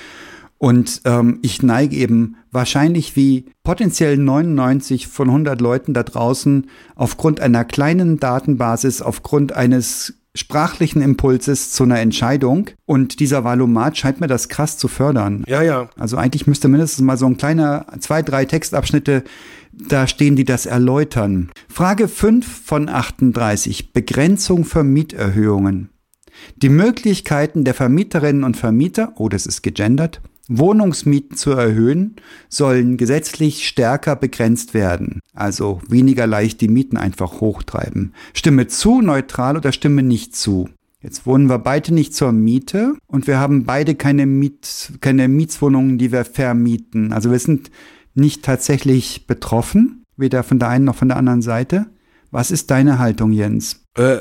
Und 0.57 1.01
ähm, 1.05 1.39
ich 1.41 1.63
neige 1.63 1.95
eben 1.95 2.35
wahrscheinlich 2.51 3.15
wie 3.15 3.45
potenziell 3.63 4.17
99 4.17 5.07
von 5.07 5.29
100 5.29 5.59
Leuten 5.59 5.95
da 5.95 6.03
draußen 6.03 6.67
aufgrund 6.95 7.39
einer 7.39 7.65
kleinen 7.65 8.19
Datenbasis, 8.19 9.01
aufgrund 9.01 9.53
eines 9.53 10.13
sprachlichen 10.35 11.01
Impulses 11.01 11.71
zu 11.71 11.83
einer 11.83 11.99
Entscheidung. 11.99 12.69
Und 12.85 13.19
dieser 13.19 13.43
Valomat 13.43 13.97
scheint 13.97 14.21
mir 14.21 14.27
das 14.27 14.49
krass 14.49 14.77
zu 14.77 14.87
fördern. 14.87 15.43
Ja, 15.47 15.61
ja. 15.61 15.89
Also 15.97 16.17
eigentlich 16.17 16.47
müsste 16.47 16.67
mindestens 16.67 17.03
mal 17.03 17.17
so 17.17 17.25
ein 17.25 17.37
kleiner, 17.37 17.85
zwei, 17.99 18.21
drei 18.21 18.45
Textabschnitte 18.45 19.23
da 19.73 20.07
stehen, 20.07 20.35
die 20.35 20.45
das 20.45 20.65
erläutern. 20.65 21.51
Frage 21.67 22.07
5 22.07 22.65
von 22.65 22.89
38. 22.89 23.93
Begrenzung 23.93 24.65
für 24.65 24.83
Mieterhöhungen. 24.83 25.89
Die 26.57 26.69
Möglichkeiten 26.69 27.63
der 27.63 27.73
Vermieterinnen 27.73 28.43
und 28.43 28.57
Vermieter, 28.57 29.13
oh, 29.17 29.29
das 29.29 29.45
ist 29.45 29.61
gegendert, 29.61 30.21
Wohnungsmieten 30.47 31.37
zu 31.37 31.51
erhöhen, 31.51 32.15
sollen 32.49 32.97
gesetzlich 32.97 33.67
stärker 33.67 34.15
begrenzt 34.15 34.73
werden. 34.73 35.19
Also 35.33 35.81
weniger 35.87 36.27
leicht 36.27 36.61
die 36.61 36.67
Mieten 36.67 36.97
einfach 36.97 37.39
hochtreiben. 37.39 38.13
Stimme 38.33 38.67
zu, 38.67 39.01
neutral 39.01 39.57
oder 39.57 39.71
stimme 39.71 40.03
nicht 40.03 40.35
zu. 40.35 40.69
Jetzt 41.01 41.25
wohnen 41.25 41.49
wir 41.49 41.57
beide 41.57 41.93
nicht 41.93 42.13
zur 42.13 42.31
Miete 42.31 42.93
und 43.07 43.25
wir 43.27 43.39
haben 43.39 43.65
beide 43.65 43.95
keine, 43.95 44.25
Miet, 44.25 44.93
keine 45.01 45.27
Mietswohnungen, 45.27 45.97
die 45.97 46.11
wir 46.11 46.25
vermieten. 46.25 47.11
Also 47.11 47.31
wir 47.31 47.39
sind 47.39 47.71
nicht 48.13 48.43
tatsächlich 48.43 49.27
betroffen, 49.27 50.03
weder 50.17 50.43
von 50.43 50.59
der 50.59 50.69
einen 50.69 50.85
noch 50.85 50.95
von 50.95 51.07
der 51.07 51.17
anderen 51.17 51.41
Seite. 51.41 51.87
Was 52.31 52.51
ist 52.51 52.71
deine 52.71 52.99
Haltung, 52.99 53.31
Jens? 53.31 53.83
Äh, 53.95 54.19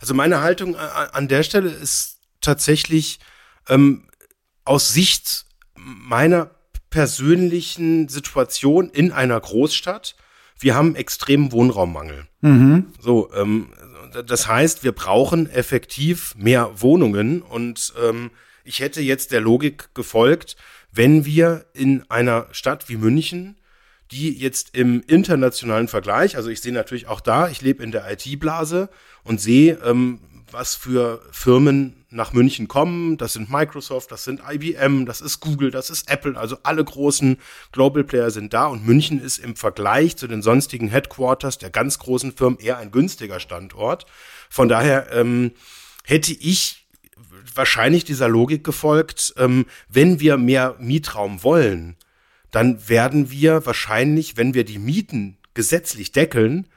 also 0.00 0.14
meine 0.14 0.40
Haltung 0.40 0.76
an 0.76 1.28
der 1.28 1.42
Stelle 1.42 1.70
ist 1.70 2.18
tatsächlich 2.40 3.18
ähm, 3.68 4.08
aus 4.64 4.88
Sicht 4.88 5.46
meiner 5.74 6.50
persönlichen 6.90 8.08
Situation 8.08 8.90
in 8.90 9.12
einer 9.12 9.40
Großstadt. 9.40 10.16
Wir 10.58 10.74
haben 10.74 10.96
extremen 10.96 11.52
Wohnraummangel. 11.52 12.26
Mhm. 12.40 12.86
So, 13.00 13.30
ähm, 13.34 13.68
das 14.26 14.46
heißt, 14.46 14.84
wir 14.84 14.92
brauchen 14.92 15.48
effektiv 15.50 16.34
mehr 16.36 16.70
Wohnungen 16.80 17.42
und 17.42 17.92
ähm, 18.02 18.30
ich 18.64 18.80
hätte 18.80 19.00
jetzt 19.00 19.32
der 19.32 19.40
Logik 19.40 19.94
gefolgt, 19.94 20.56
wenn 20.98 21.24
wir 21.24 21.64
in 21.74 22.02
einer 22.10 22.48
Stadt 22.50 22.88
wie 22.88 22.96
München, 22.96 23.56
die 24.10 24.36
jetzt 24.36 24.74
im 24.74 25.00
internationalen 25.06 25.86
Vergleich, 25.86 26.36
also 26.36 26.50
ich 26.50 26.60
sehe 26.60 26.72
natürlich 26.72 27.06
auch 27.06 27.20
da, 27.20 27.48
ich 27.48 27.60
lebe 27.60 27.84
in 27.84 27.92
der 27.92 28.10
IT-Blase 28.10 28.90
und 29.22 29.40
sehe, 29.40 29.78
ähm, 29.84 30.18
was 30.50 30.74
für 30.74 31.22
Firmen 31.30 32.04
nach 32.10 32.32
München 32.32 32.66
kommen. 32.66 33.16
Das 33.16 33.34
sind 33.34 33.48
Microsoft, 33.48 34.10
das 34.10 34.24
sind 34.24 34.40
IBM, 34.50 35.06
das 35.06 35.20
ist 35.20 35.38
Google, 35.38 35.70
das 35.70 35.88
ist 35.88 36.10
Apple. 36.10 36.36
Also 36.36 36.56
alle 36.64 36.84
großen 36.84 37.36
Global 37.70 38.02
Player 38.02 38.32
sind 38.32 38.52
da 38.52 38.66
und 38.66 38.84
München 38.84 39.20
ist 39.20 39.38
im 39.38 39.54
Vergleich 39.54 40.16
zu 40.16 40.26
den 40.26 40.42
sonstigen 40.42 40.88
Headquarters 40.88 41.58
der 41.58 41.70
ganz 41.70 42.00
großen 42.00 42.32
Firmen 42.32 42.58
eher 42.58 42.78
ein 42.78 42.90
günstiger 42.90 43.38
Standort. 43.38 44.04
Von 44.50 44.68
daher 44.68 45.12
ähm, 45.12 45.52
hätte 46.02 46.32
ich 46.32 46.77
wahrscheinlich 47.54 48.04
dieser 48.04 48.28
Logik 48.28 48.64
gefolgt, 48.64 49.34
ähm, 49.36 49.66
wenn 49.88 50.20
wir 50.20 50.36
mehr 50.36 50.76
Mietraum 50.78 51.42
wollen, 51.42 51.96
dann 52.50 52.88
werden 52.88 53.30
wir 53.30 53.66
wahrscheinlich, 53.66 54.36
wenn 54.36 54.54
wir 54.54 54.64
die 54.64 54.78
Mieten 54.78 55.36
gesetzlich 55.54 56.12
deckeln, 56.12 56.68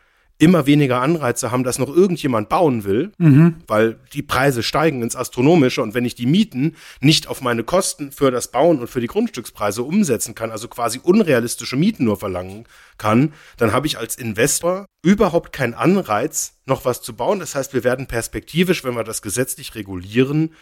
immer 0.41 0.65
weniger 0.65 1.01
Anreize 1.01 1.51
haben, 1.51 1.63
dass 1.63 1.77
noch 1.77 1.95
irgendjemand 1.95 2.49
bauen 2.49 2.83
will, 2.83 3.11
mhm. 3.19 3.57
weil 3.67 3.99
die 4.13 4.23
Preise 4.23 4.63
steigen 4.63 5.03
ins 5.03 5.15
Astronomische 5.15 5.83
und 5.83 5.93
wenn 5.93 6.03
ich 6.03 6.15
die 6.15 6.25
Mieten 6.25 6.75
nicht 6.99 7.27
auf 7.27 7.41
meine 7.41 7.63
Kosten 7.63 8.11
für 8.11 8.31
das 8.31 8.49
Bauen 8.49 8.79
und 8.79 8.89
für 8.89 9.01
die 9.01 9.07
Grundstückspreise 9.07 9.83
umsetzen 9.83 10.33
kann, 10.33 10.49
also 10.49 10.67
quasi 10.67 10.99
unrealistische 11.01 11.75
Mieten 11.75 12.05
nur 12.05 12.17
verlangen 12.17 12.65
kann, 12.97 13.33
dann 13.57 13.71
habe 13.71 13.85
ich 13.85 13.99
als 13.99 14.15
Investor 14.15 14.87
überhaupt 15.03 15.53
keinen 15.53 15.75
Anreiz, 15.75 16.53
noch 16.65 16.85
was 16.85 17.03
zu 17.03 17.15
bauen. 17.15 17.39
Das 17.39 17.53
heißt, 17.53 17.73
wir 17.75 17.83
werden 17.83 18.07
perspektivisch, 18.07 18.83
wenn 18.83 18.95
wir 18.95 19.03
das 19.03 19.21
gesetzlich 19.21 19.75
regulieren, 19.75 20.55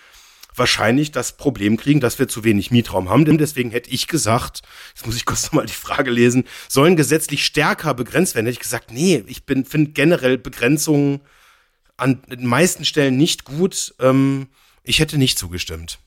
wahrscheinlich 0.55 1.11
das 1.11 1.37
Problem 1.37 1.77
kriegen, 1.77 1.99
dass 1.99 2.19
wir 2.19 2.27
zu 2.27 2.43
wenig 2.43 2.71
Mietraum 2.71 3.09
haben. 3.09 3.25
Denn 3.25 3.37
deswegen 3.37 3.71
hätte 3.71 3.89
ich 3.89 4.07
gesagt, 4.07 4.61
jetzt 4.93 5.05
muss 5.05 5.15
ich 5.15 5.25
kurz 5.25 5.43
nochmal 5.45 5.65
die 5.65 5.73
Frage 5.73 6.11
lesen, 6.11 6.45
sollen 6.67 6.95
gesetzlich 6.95 7.45
stärker 7.45 7.93
begrenzt 7.93 8.35
werden? 8.35 8.45
Hätte 8.45 8.57
ich 8.57 8.63
gesagt, 8.63 8.91
nee, 8.91 9.23
ich 9.27 9.43
finde 9.45 9.91
generell 9.91 10.37
Begrenzungen 10.37 11.21
an 11.97 12.21
den 12.29 12.45
meisten 12.45 12.85
Stellen 12.85 13.17
nicht 13.17 13.45
gut. 13.45 13.93
Ähm, 13.99 14.47
ich 14.83 14.99
hätte 14.99 15.17
nicht 15.17 15.37
zugestimmt. 15.37 15.99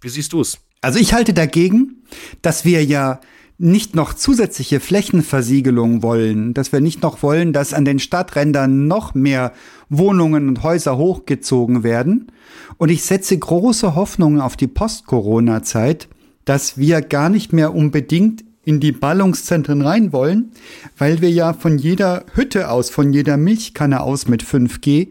Wie 0.00 0.08
siehst 0.08 0.32
du 0.32 0.40
es? 0.40 0.58
Also 0.80 0.98
ich 0.98 1.14
halte 1.14 1.32
dagegen, 1.32 2.04
dass 2.42 2.64
wir 2.64 2.84
ja 2.84 3.20
nicht 3.58 3.94
noch 3.94 4.14
zusätzliche 4.14 4.80
Flächenversiegelung 4.80 6.02
wollen, 6.02 6.54
dass 6.54 6.72
wir 6.72 6.80
nicht 6.80 7.02
noch 7.02 7.22
wollen, 7.22 7.52
dass 7.52 7.72
an 7.72 7.84
den 7.84 7.98
Stadträndern 7.98 8.88
noch 8.88 9.14
mehr 9.14 9.52
Wohnungen 9.88 10.48
und 10.48 10.62
Häuser 10.62 10.96
hochgezogen 10.96 11.84
werden. 11.84 12.32
Und 12.78 12.90
ich 12.90 13.04
setze 13.04 13.38
große 13.38 13.94
Hoffnungen 13.94 14.40
auf 14.40 14.56
die 14.56 14.66
Post-Corona-Zeit, 14.66 16.08
dass 16.44 16.78
wir 16.78 17.00
gar 17.00 17.28
nicht 17.28 17.52
mehr 17.52 17.74
unbedingt 17.74 18.44
in 18.64 18.80
die 18.80 18.92
Ballungszentren 18.92 19.82
rein 19.82 20.12
wollen, 20.12 20.52
weil 20.98 21.20
wir 21.20 21.30
ja 21.30 21.52
von 21.52 21.78
jeder 21.78 22.24
Hütte 22.34 22.70
aus, 22.70 22.90
von 22.90 23.12
jeder 23.12 23.36
Milchkanne 23.36 24.00
aus 24.00 24.26
mit 24.26 24.42
5G 24.42 25.08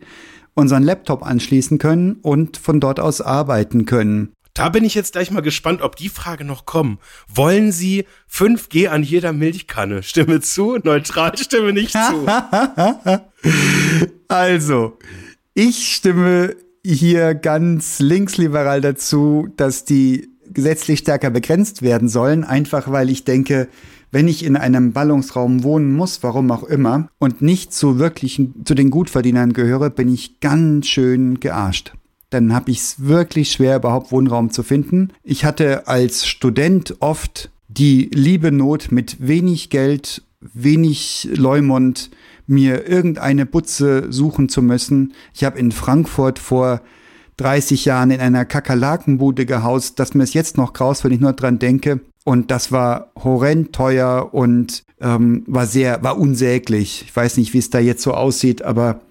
unseren 0.56 0.84
Laptop 0.84 1.26
anschließen 1.26 1.78
können 1.78 2.18
und 2.22 2.58
von 2.58 2.80
dort 2.80 3.00
aus 3.00 3.22
arbeiten 3.22 3.86
können. 3.86 4.34
Da 4.54 4.70
bin 4.70 4.86
ich 4.86 4.94
jetzt 4.94 5.14
gleich 5.14 5.32
mal 5.32 5.42
gespannt, 5.42 5.82
ob 5.82 5.96
die 5.96 6.10
Frage 6.10 6.46
noch 6.46 6.66
kommt. 6.66 7.00
Wollen 7.28 7.72
Sie 7.72 8.06
5G 8.32 8.88
an 8.88 9.02
jeder 9.02 9.34
Milchkanne? 9.34 10.04
Stimme 10.04 10.42
zu, 10.42 10.78
neutral, 10.84 11.36
stimme 11.38 11.74
nicht 11.74 11.94
zu. 11.94 12.28
also, 14.28 15.00
ich 15.56 15.96
stimme 15.96 16.56
hier 16.86 17.34
ganz 17.34 18.00
linksliberal 18.00 18.82
dazu, 18.82 19.48
dass 19.58 19.86
die 19.86 20.30
gesetzlich 20.46 21.00
stärker 21.00 21.32
begrenzt 21.32 21.82
werden 21.82 22.08
sollen, 22.08 22.44
einfach 22.44 22.92
weil 22.92 23.10
ich 23.10 23.24
denke, 23.24 23.70
wenn 24.12 24.28
ich 24.28 24.46
in 24.46 24.56
einem 24.56 24.94
Ballungsraum 24.94 25.64
wohnen 25.64 25.94
muss, 25.94 26.22
warum 26.22 26.52
auch 26.52 26.64
immer, 26.64 27.10
und 27.18 27.42
nicht 27.42 27.74
zu 27.74 27.98
wirklichen, 27.98 28.64
zu 28.66 28.76
den 28.76 28.92
Gutverdienern 28.92 29.54
gehöre, 29.54 29.90
bin 29.90 30.14
ich 30.14 30.40
ganz 30.42 30.86
schön 30.88 31.40
gearscht 31.40 31.94
dann 32.34 32.54
habe 32.54 32.72
ich 32.72 32.80
es 32.80 32.96
wirklich 33.06 33.52
schwer, 33.52 33.78
überhaupt 33.78 34.12
Wohnraum 34.12 34.50
zu 34.50 34.64
finden. 34.64 35.12
Ich 35.24 35.46
hatte 35.46 35.88
als 35.88 36.28
Student 36.28 36.96
oft 37.00 37.50
die 37.68 38.10
liebe 38.14 38.52
Not 38.52 38.92
mit 38.92 39.28
wenig 39.28 39.70
Geld, 39.70 40.24
wenig 40.42 41.30
Leumund, 41.34 42.10
mir 42.46 42.88
irgendeine 42.88 43.46
Butze 43.46 44.12
suchen 44.12 44.50
zu 44.50 44.62
müssen. 44.62 45.14
Ich 45.34 45.44
habe 45.44 45.60
in 45.60 45.72
Frankfurt 45.72 46.40
vor 46.40 46.82
30 47.38 47.86
Jahren 47.86 48.12
in 48.12 48.20
einer 48.20 48.46
Kakerlakenbude 48.46 49.46
gehaust, 49.46 50.00
dass 50.00 50.14
mir 50.14 50.24
es 50.24 50.34
jetzt 50.34 50.58
noch 50.58 50.74
graus, 50.74 51.04
wenn 51.04 51.12
ich 51.12 51.20
nur 51.20 51.34
dran 51.34 51.60
denke. 51.60 52.02
Und 52.26 52.52
das 52.52 52.72
war 52.72 53.12
horrend 53.22 53.74
teuer 53.74 54.30
und 54.34 54.84
ähm, 55.02 55.44
war 55.48 55.66
sehr, 55.66 56.04
war 56.04 56.18
unsäglich. 56.18 57.04
Ich 57.06 57.16
weiß 57.16 57.38
nicht, 57.38 57.54
wie 57.54 57.58
es 57.58 57.70
da 57.70 57.80
jetzt 57.80 58.04
so 58.04 58.14
aussieht, 58.14 58.62
aber 58.62 59.02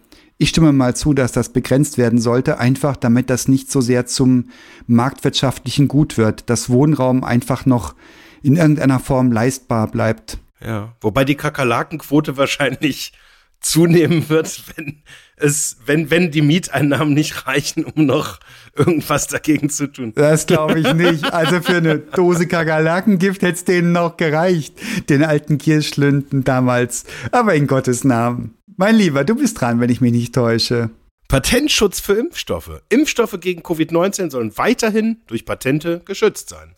ich 0.42 0.48
stimme 0.48 0.72
mal 0.72 0.96
zu, 0.96 1.14
dass 1.14 1.30
das 1.30 1.50
begrenzt 1.50 1.98
werden 1.98 2.18
sollte, 2.18 2.58
einfach 2.58 2.96
damit 2.96 3.30
das 3.30 3.46
nicht 3.46 3.70
so 3.70 3.80
sehr 3.80 4.06
zum 4.06 4.50
marktwirtschaftlichen 4.88 5.86
Gut 5.86 6.18
wird, 6.18 6.50
dass 6.50 6.68
Wohnraum 6.68 7.22
einfach 7.22 7.64
noch 7.64 7.94
in 8.42 8.56
irgendeiner 8.56 8.98
Form 8.98 9.30
leistbar 9.30 9.88
bleibt. 9.88 10.38
Ja, 10.60 10.96
wobei 11.00 11.24
die 11.24 11.36
Kakerlakenquote 11.36 12.36
wahrscheinlich 12.36 13.12
zunehmen 13.60 14.28
wird, 14.28 14.62
wenn 14.76 15.02
es, 15.36 15.76
wenn, 15.86 16.10
wenn 16.10 16.32
die 16.32 16.42
Mieteinnahmen 16.42 17.14
nicht 17.14 17.46
reichen, 17.46 17.84
um 17.84 18.06
noch 18.06 18.40
irgendwas 18.76 19.28
dagegen 19.28 19.70
zu 19.70 19.86
tun. 19.86 20.12
Das 20.14 20.46
glaube 20.46 20.80
ich 20.80 20.92
nicht. 20.94 21.32
Also 21.32 21.60
für 21.60 21.76
eine 21.76 21.98
Dose 21.98 22.48
Kakerlakengift 22.48 23.42
hätte 23.42 23.54
es 23.54 23.64
denen 23.64 23.92
noch 23.92 24.16
gereicht, 24.16 24.74
den 25.08 25.22
alten 25.22 25.58
Kirschlünden 25.58 26.42
damals. 26.42 27.04
Aber 27.30 27.54
in 27.54 27.68
Gottes 27.68 28.02
Namen. 28.02 28.56
Mein 28.76 28.96
Lieber, 28.96 29.24
du 29.24 29.34
bist 29.34 29.60
dran, 29.60 29.80
wenn 29.80 29.90
ich 29.90 30.00
mich 30.00 30.12
nicht 30.12 30.34
täusche. 30.34 30.90
Patentschutz 31.28 32.00
für 32.00 32.14
Impfstoffe. 32.14 32.82
Impfstoffe 32.88 33.38
gegen 33.40 33.62
Covid-19 33.62 34.30
sollen 34.30 34.56
weiterhin 34.56 35.20
durch 35.26 35.44
Patente 35.44 36.02
geschützt 36.04 36.48
sein. 36.50 36.74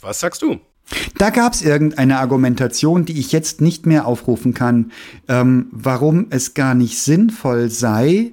Was 0.00 0.20
sagst 0.20 0.42
du? 0.42 0.60
Da 1.18 1.30
gab 1.30 1.52
es 1.52 1.62
irgendeine 1.62 2.18
Argumentation, 2.18 3.04
die 3.04 3.18
ich 3.18 3.32
jetzt 3.32 3.60
nicht 3.60 3.86
mehr 3.86 4.06
aufrufen 4.06 4.54
kann, 4.54 4.92
ähm, 5.28 5.68
warum 5.70 6.26
es 6.30 6.54
gar 6.54 6.74
nicht 6.74 6.98
sinnvoll 6.98 7.70
sei, 7.70 8.32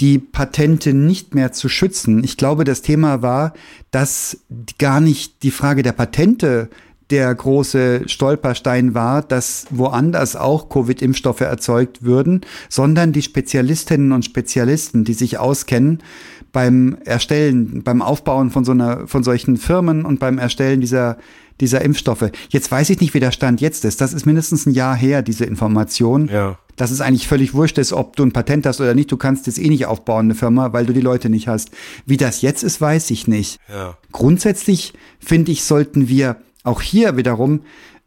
die 0.00 0.18
Patente 0.18 0.94
nicht 0.94 1.34
mehr 1.34 1.52
zu 1.52 1.68
schützen. 1.68 2.24
Ich 2.24 2.36
glaube, 2.36 2.64
das 2.64 2.82
Thema 2.82 3.22
war, 3.22 3.52
dass 3.90 4.38
gar 4.78 5.00
nicht 5.00 5.42
die 5.42 5.50
Frage 5.50 5.82
der 5.82 5.92
Patente 5.92 6.70
der 7.14 7.32
große 7.32 8.08
Stolperstein 8.08 8.92
war, 8.92 9.22
dass 9.22 9.66
woanders 9.70 10.34
auch 10.34 10.68
Covid-Impfstoffe 10.68 11.42
erzeugt 11.42 12.02
würden, 12.02 12.40
sondern 12.68 13.12
die 13.12 13.22
Spezialistinnen 13.22 14.10
und 14.10 14.24
Spezialisten, 14.24 15.04
die 15.04 15.14
sich 15.14 15.38
auskennen 15.38 16.02
beim 16.50 16.96
Erstellen, 17.04 17.84
beim 17.84 18.02
Aufbauen 18.02 18.50
von 18.50 18.64
so 18.64 18.72
einer, 18.72 19.06
von 19.06 19.22
solchen 19.22 19.58
Firmen 19.58 20.04
und 20.04 20.18
beim 20.18 20.38
Erstellen 20.38 20.80
dieser 20.80 21.18
dieser 21.60 21.82
Impfstoffe. 21.82 22.32
Jetzt 22.48 22.68
weiß 22.72 22.90
ich 22.90 23.00
nicht, 23.00 23.14
wie 23.14 23.20
der 23.20 23.30
Stand 23.30 23.60
jetzt 23.60 23.84
ist. 23.84 24.00
Das 24.00 24.12
ist 24.12 24.26
mindestens 24.26 24.66
ein 24.66 24.72
Jahr 24.72 24.96
her, 24.96 25.22
diese 25.22 25.44
Information. 25.44 26.28
Ja. 26.28 26.58
Dass 26.74 26.90
es 26.90 27.00
eigentlich 27.00 27.28
völlig 27.28 27.54
wurscht 27.54 27.78
ist, 27.78 27.92
ob 27.92 28.16
du 28.16 28.24
ein 28.24 28.32
Patent 28.32 28.66
hast 28.66 28.80
oder 28.80 28.96
nicht. 28.96 29.12
Du 29.12 29.16
kannst 29.16 29.46
es 29.46 29.56
eh 29.56 29.68
nicht 29.68 29.86
aufbauen, 29.86 30.26
eine 30.26 30.34
Firma, 30.34 30.72
weil 30.72 30.84
du 30.84 30.92
die 30.92 31.00
Leute 31.00 31.30
nicht 31.30 31.46
hast. 31.46 31.70
Wie 32.06 32.16
das 32.16 32.42
jetzt 32.42 32.64
ist, 32.64 32.80
weiß 32.80 33.12
ich 33.12 33.28
nicht. 33.28 33.60
Ja. 33.68 33.96
Grundsätzlich 34.10 34.94
finde 35.20 35.52
ich, 35.52 35.62
sollten 35.62 36.08
wir 36.08 36.34
auch 36.64 36.80
hier 36.82 37.16
wiederum 37.16 37.60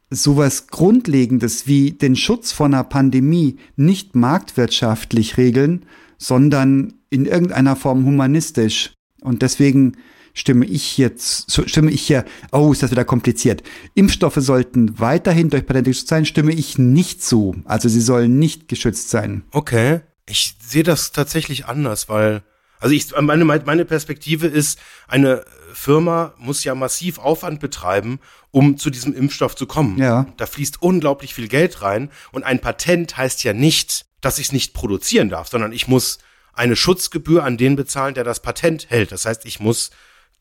sowas 0.09 0.67
Grundlegendes 0.67 1.67
wie 1.67 1.91
den 1.91 2.15
Schutz 2.15 2.51
vor 2.51 2.65
einer 2.65 2.83
Pandemie 2.83 3.57
nicht 3.75 4.15
marktwirtschaftlich 4.15 5.37
regeln, 5.37 5.85
sondern 6.17 6.93
in 7.09 7.25
irgendeiner 7.25 7.75
Form 7.75 8.05
humanistisch. 8.05 8.93
Und 9.21 9.41
deswegen 9.41 9.97
stimme 10.33 10.65
ich 10.65 10.97
jetzt, 10.97 11.51
stimme 11.69 11.91
ich 11.91 12.01
hier, 12.01 12.25
oh, 12.51 12.71
ist 12.71 12.83
das 12.83 12.91
wieder 12.91 13.05
kompliziert. 13.05 13.63
Impfstoffe 13.95 14.37
sollten 14.37 14.99
weiterhin 14.99 15.49
durch 15.49 15.65
Patente 15.65 15.89
geschützt 15.89 16.09
sein, 16.09 16.25
stimme 16.25 16.53
ich 16.53 16.77
nicht 16.77 17.23
zu. 17.23 17.55
Also 17.65 17.89
sie 17.89 18.01
sollen 18.01 18.39
nicht 18.39 18.67
geschützt 18.67 19.09
sein. 19.09 19.43
Okay. 19.51 20.01
Ich 20.29 20.55
sehe 20.61 20.83
das 20.83 21.11
tatsächlich 21.13 21.65
anders, 21.67 22.09
weil, 22.09 22.43
also 22.79 22.93
ich, 22.93 23.13
meine, 23.19 23.45
meine 23.45 23.85
Perspektive 23.85 24.47
ist, 24.47 24.77
eine 25.07 25.45
Firma 25.77 26.33
muss 26.37 26.63
ja 26.63 26.75
massiv 26.75 27.19
Aufwand 27.19 27.59
betreiben, 27.59 28.19
um 28.51 28.77
zu 28.77 28.89
diesem 28.89 29.13
Impfstoff 29.13 29.55
zu 29.55 29.67
kommen. 29.67 29.97
Ja. 29.97 30.25
Da 30.37 30.45
fließt 30.45 30.81
unglaublich 30.81 31.33
viel 31.33 31.47
Geld 31.47 31.81
rein 31.81 32.09
und 32.31 32.43
ein 32.43 32.59
Patent 32.59 33.15
heißt 33.15 33.43
ja 33.43 33.53
nicht, 33.53 34.05
dass 34.19 34.39
ich 34.39 34.47
es 34.47 34.51
nicht 34.51 34.73
produzieren 34.73 35.29
darf, 35.29 35.49
sondern 35.49 35.71
ich 35.71 35.87
muss 35.87 36.17
eine 36.53 36.75
Schutzgebühr 36.75 37.43
an 37.43 37.57
den 37.57 37.75
bezahlen, 37.75 38.15
der 38.15 38.23
das 38.23 38.41
Patent 38.41 38.89
hält. 38.89 39.11
Das 39.11 39.25
heißt, 39.25 39.45
ich 39.45 39.59
muss 39.59 39.91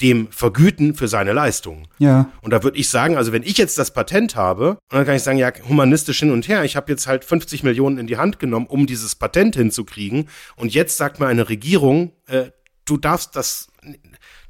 dem 0.00 0.28
vergüten 0.30 0.94
für 0.94 1.08
seine 1.08 1.32
Leistungen. 1.32 1.88
Ja. 1.98 2.30
Und 2.40 2.50
da 2.50 2.62
würde 2.62 2.78
ich 2.78 2.88
sagen, 2.88 3.16
also 3.16 3.32
wenn 3.32 3.42
ich 3.42 3.58
jetzt 3.58 3.78
das 3.78 3.92
Patent 3.92 4.36
habe, 4.36 4.70
und 4.70 4.78
dann 4.92 5.06
kann 5.06 5.16
ich 5.16 5.22
sagen, 5.22 5.38
ja, 5.38 5.52
humanistisch 5.68 6.18
hin 6.18 6.30
und 6.30 6.48
her, 6.48 6.64
ich 6.64 6.76
habe 6.76 6.90
jetzt 6.90 7.06
halt 7.06 7.24
50 7.24 7.62
Millionen 7.62 7.98
in 7.98 8.06
die 8.06 8.16
Hand 8.16 8.38
genommen, 8.38 8.66
um 8.66 8.86
dieses 8.86 9.14
Patent 9.14 9.56
hinzukriegen. 9.56 10.28
Und 10.56 10.74
jetzt 10.74 10.96
sagt 10.96 11.20
mir 11.20 11.26
eine 11.26 11.48
Regierung, 11.48 12.12
äh, 12.26 12.50
du 12.86 12.96
darfst 12.96 13.36
das, 13.36 13.68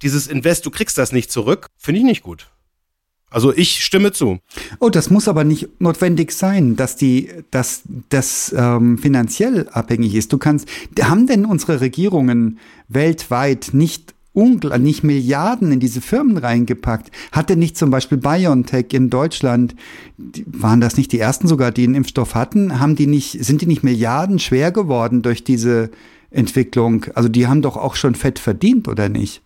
dieses 0.03 0.27
Invest, 0.27 0.67
du 0.67 0.71
kriegst 0.71 0.99
das 0.99 1.13
nicht 1.13 1.31
zurück, 1.31 1.69
finde 1.77 2.01
ich 2.01 2.07
nicht 2.07 2.23
gut. 2.23 2.49
Also 3.29 3.53
ich 3.53 3.85
stimme 3.85 4.13
zu. 4.13 4.39
Oh, 4.79 4.89
das 4.89 5.11
muss 5.11 5.27
aber 5.27 5.43
nicht 5.43 5.81
notwendig 5.81 6.31
sein, 6.33 6.77
dass 6.77 6.97
die, 6.97 7.31
dass 7.51 7.83
das 8.09 8.55
ähm, 8.57 8.99
finanziell 8.99 9.69
abhängig 9.69 10.15
ist. 10.15 10.33
Du 10.33 10.39
kannst, 10.39 10.69
haben 11.01 11.27
denn 11.27 11.45
unsere 11.45 11.81
Regierungen 11.81 12.59
weltweit 12.89 13.71
nicht 13.73 14.15
nicht 14.37 15.03
Milliarden 15.03 15.73
in 15.73 15.81
diese 15.81 16.03
Firmen 16.03 16.37
reingepackt. 16.37 17.11
Hatte 17.33 17.57
nicht 17.57 17.79
zum 17.79 17.89
Beispiel 17.89 18.19
BioNTech 18.19 18.93
in 18.93 19.09
Deutschland, 19.09 19.75
waren 20.45 20.83
das 20.83 20.99
nicht 20.99 21.11
die 21.13 21.19
ersten 21.19 21.49
sogar, 21.49 21.73
die 21.73 21.85
einen 21.85 21.95
Impfstoff 21.95 22.35
hatten? 22.35 22.79
Haben 22.79 22.97
die 22.97 23.07
nicht, 23.07 23.43
sind 23.43 23.63
die 23.63 23.67
nicht 23.67 23.83
Milliarden 23.83 24.39
schwer 24.39 24.73
geworden 24.73 25.23
durch 25.23 25.43
diese 25.43 25.91
Entwicklung? 26.31 27.07
Also 27.15 27.31
die 27.31 27.47
haben 27.47 27.63
doch 27.63 27.79
auch 27.79 27.97
schon 27.97 28.15
fett 28.15 28.39
verdient, 28.39 28.89
oder 28.89 29.09
nicht? 29.09 29.41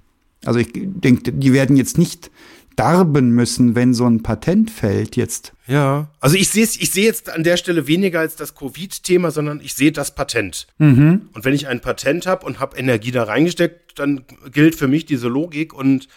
Also 0.45 0.59
ich 0.59 0.69
denke, 0.73 1.33
die 1.33 1.53
werden 1.53 1.77
jetzt 1.77 1.99
nicht 1.99 2.31
darben 2.77 3.31
müssen, 3.31 3.75
wenn 3.75 3.93
so 3.93 4.07
ein 4.07 4.23
Patent 4.23 4.71
fällt 4.71 5.17
jetzt. 5.17 5.53
Ja, 5.67 6.09
also 6.21 6.37
ich 6.37 6.49
sehe 6.49 6.65
ich 6.65 6.91
sehe 6.91 7.05
jetzt 7.05 7.29
an 7.29 7.45
der 7.45 7.59
Stelle 7.59 7.87
weniger 7.87 8.21
als 8.21 8.37
das 8.37 8.55
Covid-Thema, 8.55 9.31
sondern 9.31 9.61
ich 9.61 9.75
sehe 9.75 9.93
das 9.93 10.15
Patent. 10.15 10.67
Mhm. 10.79 11.29
Und 11.35 11.45
wenn 11.45 11.53
ich 11.53 11.69
ein 11.69 11.81
Patent 11.81 12.27
habe 12.27 12.47
und 12.47 12.59
habe 12.59 12.79
Energie 12.79 13.11
da 13.11 13.25
reingesteckt, 13.25 13.99
dann 13.99 14.25
gilt 14.51 14.77
für 14.77 14.89
mich 14.89 15.05
diese 15.05 15.29
Logik 15.29 15.75
und 15.75 16.09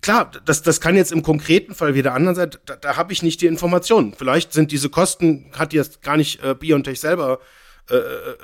klar, 0.00 0.30
das, 0.44 0.62
das 0.62 0.80
kann 0.80 0.96
jetzt 0.96 1.12
im 1.12 1.22
konkreten 1.22 1.74
Fall 1.74 1.94
wie 1.94 2.02
der 2.02 2.14
anderen 2.14 2.36
Seite, 2.36 2.60
da, 2.64 2.76
da 2.76 2.96
habe 2.96 3.12
ich 3.12 3.22
nicht 3.22 3.40
die 3.40 3.46
Informationen. 3.46 4.14
Vielleicht 4.16 4.52
sind 4.52 4.72
diese 4.72 4.88
Kosten, 4.88 5.50
hat 5.52 5.72
jetzt 5.72 6.02
gar 6.02 6.16
nicht 6.16 6.42
äh, 6.42 6.54
BioNTech 6.54 7.00
selber 7.00 7.38
äh, 7.90 7.96
äh, 7.96 8.36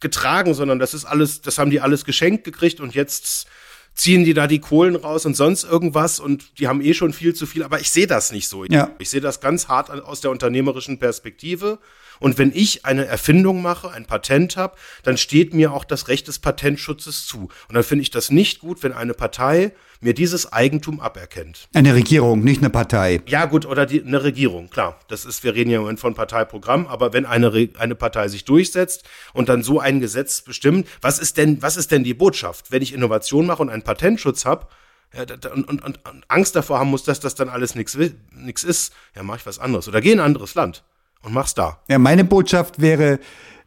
getragen, 0.00 0.54
sondern 0.54 0.78
das 0.78 0.94
ist 0.94 1.04
alles, 1.04 1.40
das 1.40 1.58
haben 1.58 1.70
die 1.70 1.80
alles 1.80 2.04
geschenkt 2.04 2.44
gekriegt 2.44 2.80
und 2.80 2.94
jetzt 2.94 3.46
ziehen 3.94 4.24
die 4.24 4.34
da 4.34 4.46
die 4.46 4.58
Kohlen 4.58 4.96
raus 4.96 5.24
und 5.24 5.36
sonst 5.36 5.64
irgendwas 5.64 6.20
und 6.20 6.58
die 6.58 6.68
haben 6.68 6.80
eh 6.80 6.94
schon 6.94 7.12
viel 7.12 7.34
zu 7.34 7.46
viel, 7.46 7.62
aber 7.62 7.80
ich 7.80 7.90
sehe 7.90 8.06
das 8.06 8.32
nicht 8.32 8.48
so. 8.48 8.64
Ja. 8.64 8.90
Ich 8.98 9.10
sehe 9.10 9.20
das 9.20 9.40
ganz 9.40 9.68
hart 9.68 9.90
aus 9.90 10.20
der 10.20 10.30
unternehmerischen 10.30 10.98
Perspektive. 10.98 11.78
Und 12.20 12.38
wenn 12.38 12.52
ich 12.54 12.84
eine 12.84 13.06
Erfindung 13.06 13.62
mache, 13.62 13.90
ein 13.90 14.06
Patent 14.06 14.56
habe, 14.56 14.76
dann 15.02 15.16
steht 15.16 15.54
mir 15.54 15.72
auch 15.72 15.84
das 15.84 16.08
Recht 16.08 16.28
des 16.28 16.38
Patentschutzes 16.38 17.26
zu. 17.26 17.48
Und 17.68 17.74
dann 17.74 17.84
finde 17.84 18.02
ich 18.02 18.10
das 18.10 18.30
nicht 18.30 18.60
gut, 18.60 18.82
wenn 18.82 18.92
eine 18.92 19.14
Partei 19.14 19.72
mir 20.00 20.14
dieses 20.14 20.52
Eigentum 20.52 21.00
aberkennt. 21.00 21.68
Eine 21.72 21.94
Regierung, 21.94 22.44
nicht 22.44 22.60
eine 22.60 22.70
Partei. 22.70 23.20
Ja, 23.26 23.46
gut, 23.46 23.66
oder 23.66 23.86
die, 23.86 24.04
eine 24.04 24.22
Regierung, 24.22 24.68
klar. 24.70 25.00
Das 25.08 25.24
ist, 25.24 25.42
wir 25.42 25.54
reden 25.54 25.70
ja 25.70 25.76
im 25.76 25.82
Moment 25.82 26.00
von 26.00 26.14
Parteiprogramm, 26.14 26.86
aber 26.86 27.12
wenn 27.12 27.26
eine, 27.26 27.52
Re 27.52 27.70
eine 27.78 27.94
Partei 27.94 28.28
sich 28.28 28.44
durchsetzt 28.44 29.04
und 29.32 29.48
dann 29.48 29.62
so 29.62 29.80
ein 29.80 30.00
Gesetz 30.00 30.42
bestimmt, 30.42 30.86
was 31.00 31.18
ist 31.18 31.36
denn, 31.38 31.62
was 31.62 31.76
ist 31.76 31.90
denn 31.90 32.04
die 32.04 32.14
Botschaft? 32.14 32.70
Wenn 32.70 32.82
ich 32.82 32.92
Innovation 32.92 33.46
mache 33.46 33.62
und 33.62 33.70
einen 33.70 33.82
Patentschutz 33.82 34.44
habe, 34.44 34.68
ja, 35.14 35.22
und, 35.52 35.68
und, 35.68 35.84
und, 35.84 36.00
Angst 36.28 36.56
davor 36.56 36.80
haben 36.80 36.90
muss, 36.90 37.04
dass 37.04 37.20
das 37.20 37.34
dann 37.34 37.48
alles 37.48 37.74
nichts 37.74 37.94
ist, 37.94 38.92
ja, 39.14 39.22
mach 39.22 39.36
ich 39.36 39.46
was 39.46 39.58
anderes. 39.58 39.88
Oder 39.88 40.00
geh 40.00 40.12
in 40.12 40.20
ein 40.20 40.26
anderes 40.26 40.54
Land 40.54 40.82
und 41.24 41.32
mach's 41.32 41.54
da. 41.54 41.78
Ja, 41.88 41.98
meine 41.98 42.24
Botschaft 42.24 42.80
wäre, 42.80 43.18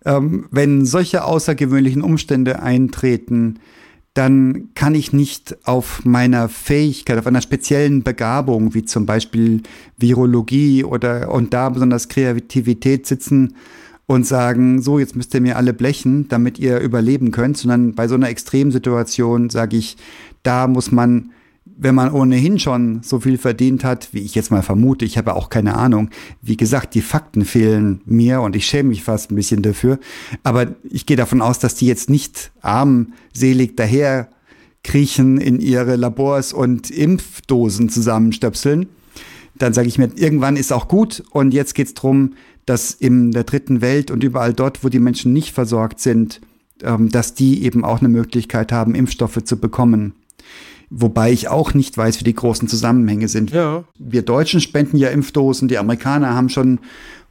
ähm, 0.05 0.47
wenn 0.51 0.85
solche 0.85 1.23
außergewöhnlichen 1.23 2.01
Umstände 2.01 2.61
eintreten, 2.61 3.59
dann 4.13 4.69
kann 4.73 4.95
ich 4.95 5.13
nicht 5.13 5.57
auf 5.63 6.03
meiner 6.03 6.49
Fähigkeit, 6.49 7.19
auf 7.19 7.27
einer 7.27 7.41
speziellen 7.41 8.01
Begabung, 8.01 8.73
wie 8.73 8.83
zum 8.83 9.05
Beispiel 9.05 9.61
Virologie 9.97 10.83
oder 10.83 11.31
und 11.31 11.53
da 11.53 11.69
besonders 11.69 12.09
Kreativität 12.09 13.05
sitzen 13.05 13.55
und 14.07 14.25
sagen, 14.25 14.81
so, 14.81 14.97
jetzt 14.97 15.15
müsst 15.15 15.35
ihr 15.35 15.41
mir 15.41 15.57
alle 15.57 15.73
blechen, 15.73 16.27
damit 16.29 16.57
ihr 16.57 16.79
überleben 16.79 17.29
könnt, 17.31 17.57
sondern 17.57 17.93
bei 17.93 18.07
so 18.07 18.15
einer 18.15 18.29
Extremsituation 18.29 19.51
sage 19.51 19.77
ich, 19.77 19.97
da 20.41 20.65
muss 20.65 20.91
man 20.91 21.31
wenn 21.79 21.95
man 21.95 22.11
ohnehin 22.11 22.57
schon 22.59 23.01
so 23.03 23.19
viel 23.19 23.37
verdient 23.37 23.83
hat, 23.83 24.09
wie 24.11 24.19
ich 24.19 24.33
jetzt 24.33 24.49
mal 24.49 24.63
vermute, 24.63 25.05
ich 25.05 25.17
habe 25.17 25.35
auch 25.35 25.49
keine 25.49 25.75
Ahnung. 25.75 26.09
Wie 26.41 26.57
gesagt, 26.57 26.95
die 26.95 27.01
Fakten 27.01 27.45
fehlen 27.45 28.01
mir 28.05 28.41
und 28.41 28.55
ich 28.55 28.65
schäme 28.65 28.89
mich 28.89 29.03
fast 29.03 29.31
ein 29.31 29.35
bisschen 29.35 29.61
dafür. 29.61 29.99
Aber 30.43 30.75
ich 30.83 31.05
gehe 31.05 31.17
davon 31.17 31.41
aus, 31.41 31.59
dass 31.59 31.75
die 31.75 31.85
jetzt 31.85 32.09
nicht 32.09 32.51
armselig 32.61 33.75
daher 33.75 34.29
kriechen 34.83 35.37
in 35.37 35.59
ihre 35.59 35.95
Labors 35.95 36.51
und 36.51 36.89
Impfdosen 36.89 37.89
zusammenstöpseln. 37.89 38.87
Dann 39.55 39.73
sage 39.73 39.87
ich 39.87 39.97
mir, 39.97 40.09
irgendwann 40.15 40.55
ist 40.55 40.73
auch 40.73 40.87
gut 40.87 41.23
und 41.31 41.53
jetzt 41.53 41.75
geht 41.75 41.87
es 41.87 41.93
darum, 41.93 42.33
dass 42.65 42.91
in 42.91 43.31
der 43.31 43.43
dritten 43.43 43.81
Welt 43.81 44.11
und 44.11 44.23
überall 44.23 44.53
dort, 44.53 44.83
wo 44.83 44.89
die 44.89 44.99
Menschen 44.99 45.33
nicht 45.33 45.53
versorgt 45.53 45.99
sind, 45.99 46.41
ähm, 46.83 47.09
dass 47.09 47.33
die 47.33 47.63
eben 47.63 47.85
auch 47.85 47.99
eine 47.99 48.09
Möglichkeit 48.09 48.71
haben, 48.71 48.95
Impfstoffe 48.95 49.43
zu 49.43 49.57
bekommen. 49.57 50.13
Wobei 50.89 51.31
ich 51.31 51.49
auch 51.49 51.73
nicht 51.73 51.97
weiß, 51.97 52.19
wie 52.19 52.23
die 52.23 52.33
großen 52.35 52.67
Zusammenhänge 52.67 53.27
sind. 53.27 53.51
Ja. 53.51 53.83
Wir 53.99 54.21
Deutschen 54.21 54.61
spenden 54.61 54.97
ja 54.97 55.09
Impfdosen, 55.09 55.67
die 55.67 55.77
Amerikaner 55.77 56.33
haben 56.33 56.49
schon 56.49 56.79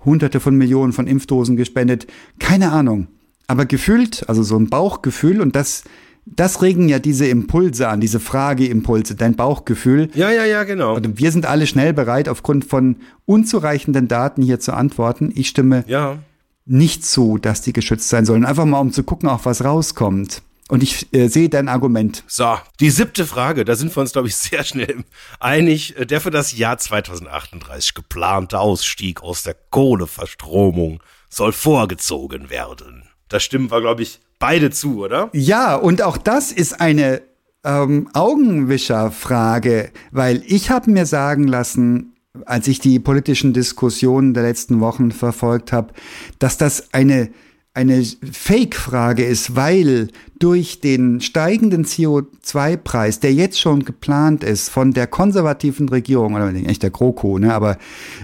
hunderte 0.04 0.40
von 0.40 0.54
Millionen 0.56 0.92
von 0.92 1.06
Impfdosen 1.06 1.56
gespendet. 1.56 2.06
Keine 2.38 2.70
Ahnung. 2.72 3.08
Aber 3.46 3.64
gefühlt, 3.64 4.28
also 4.28 4.42
so 4.42 4.56
ein 4.58 4.68
Bauchgefühl 4.68 5.40
und 5.40 5.56
das, 5.56 5.84
das 6.26 6.60
regen 6.60 6.88
ja 6.88 6.98
diese 6.98 7.26
Impulse 7.26 7.88
an, 7.88 8.00
diese 8.00 8.20
Frageimpulse, 8.20 9.14
dein 9.14 9.36
Bauchgefühl. 9.36 10.10
Ja, 10.14 10.30
ja, 10.30 10.44
ja, 10.44 10.64
genau. 10.64 10.94
Und 10.94 11.18
wir 11.18 11.30
sind 11.32 11.46
alle 11.46 11.66
schnell 11.66 11.92
bereit, 11.92 12.28
aufgrund 12.28 12.64
von 12.64 12.96
unzureichenden 13.24 14.08
Daten 14.08 14.42
hier 14.42 14.60
zu 14.60 14.72
antworten. 14.74 15.32
Ich 15.34 15.48
stimme 15.48 15.84
Ja. 15.86 16.18
nicht 16.66 17.06
so, 17.06 17.38
dass 17.38 17.62
die 17.62 17.72
geschützt 17.72 18.08
sein 18.08 18.26
sollen. 18.26 18.44
Einfach 18.44 18.64
mal, 18.64 18.80
um 18.80 18.92
zu 18.92 19.02
gucken, 19.04 19.28
auch 19.28 19.44
was 19.44 19.64
rauskommt. 19.64 20.42
Und 20.68 20.82
ich 20.82 21.12
äh, 21.14 21.28
sehe 21.28 21.48
dein 21.48 21.68
Argument. 21.68 22.24
So, 22.26 22.58
die 22.80 22.90
siebte 22.90 23.24
Frage, 23.24 23.64
da 23.64 23.76
sind 23.76 23.94
wir 23.94 24.00
uns, 24.00 24.12
glaube 24.12 24.28
ich, 24.28 24.36
sehr 24.36 24.64
schnell 24.64 25.04
einig. 25.38 25.96
Äh, 25.96 26.06
der 26.06 26.20
für 26.20 26.30
das 26.30 26.56
Jahr 26.56 26.78
2038 26.78 27.94
geplante 27.94 28.58
Ausstieg 28.58 29.22
aus 29.22 29.42
der 29.42 29.54
Kohleverstromung 29.70 31.02
soll 31.28 31.52
vorgezogen 31.52 32.50
werden. 32.50 33.04
Da 33.28 33.40
stimmen 33.40 33.70
wir, 33.70 33.80
glaube 33.80 34.02
ich, 34.02 34.20
beide 34.38 34.70
zu, 34.70 35.04
oder? 35.04 35.30
Ja, 35.32 35.76
und 35.76 36.02
auch 36.02 36.16
das 36.16 36.52
ist 36.52 36.80
eine 36.80 37.22
ähm, 37.64 38.08
Augenwischerfrage, 38.12 39.90
weil 40.12 40.42
ich 40.46 40.70
habe 40.70 40.90
mir 40.90 41.06
sagen 41.06 41.46
lassen, 41.46 42.16
als 42.44 42.68
ich 42.68 42.80
die 42.80 42.98
politischen 42.98 43.52
Diskussionen 43.52 44.34
der 44.34 44.42
letzten 44.42 44.80
Wochen 44.80 45.10
verfolgt 45.10 45.72
habe, 45.72 45.94
dass 46.38 46.58
das 46.58 46.92
eine 46.92 47.30
eine 47.76 48.02
Fake-Frage 48.02 49.24
ist, 49.24 49.54
weil 49.54 50.08
durch 50.38 50.80
den 50.80 51.20
steigenden 51.20 51.84
CO2-Preis, 51.84 53.20
der 53.20 53.34
jetzt 53.34 53.60
schon 53.60 53.84
geplant 53.84 54.42
ist 54.42 54.70
von 54.70 54.92
der 54.92 55.06
konservativen 55.06 55.88
Regierung, 55.88 56.34
oder 56.34 56.46
eigentlich 56.46 56.78
der 56.78 56.90
GroKo, 56.90 57.38
ne, 57.38 57.54
aber 57.54 57.76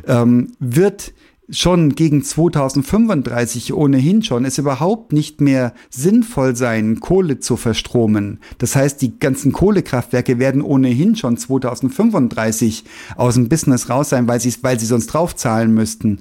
ähm, 0.07 0.53
wird 0.59 1.12
schon 1.51 1.95
gegen 1.95 2.23
2035 2.23 3.75
ohnehin 3.75 4.23
schon 4.23 4.47
es 4.47 4.57
überhaupt 4.57 5.12
nicht 5.12 5.43
mehr 5.43 5.75
sinnvoll 5.91 6.57
sein, 6.57 7.01
Kohle 7.01 7.41
zu 7.41 7.59
verstromen. 7.59 8.41
Das 8.57 8.75
heißt, 8.75 9.03
die 9.03 9.19
ganzen 9.19 9.53
Kohlekraftwerke 9.53 10.38
werden 10.38 10.62
ohnehin 10.62 11.15
schon 11.15 11.37
2035 11.37 12.85
aus 13.17 13.35
dem 13.35 13.51
Business 13.51 13.91
raus 13.91 14.09
sein, 14.09 14.27
weil 14.29 14.41
sie, 14.41 14.55
weil 14.62 14.81
sie 14.81 14.87
sonst 14.87 15.09
draufzahlen 15.09 15.75
müssten. 15.75 16.21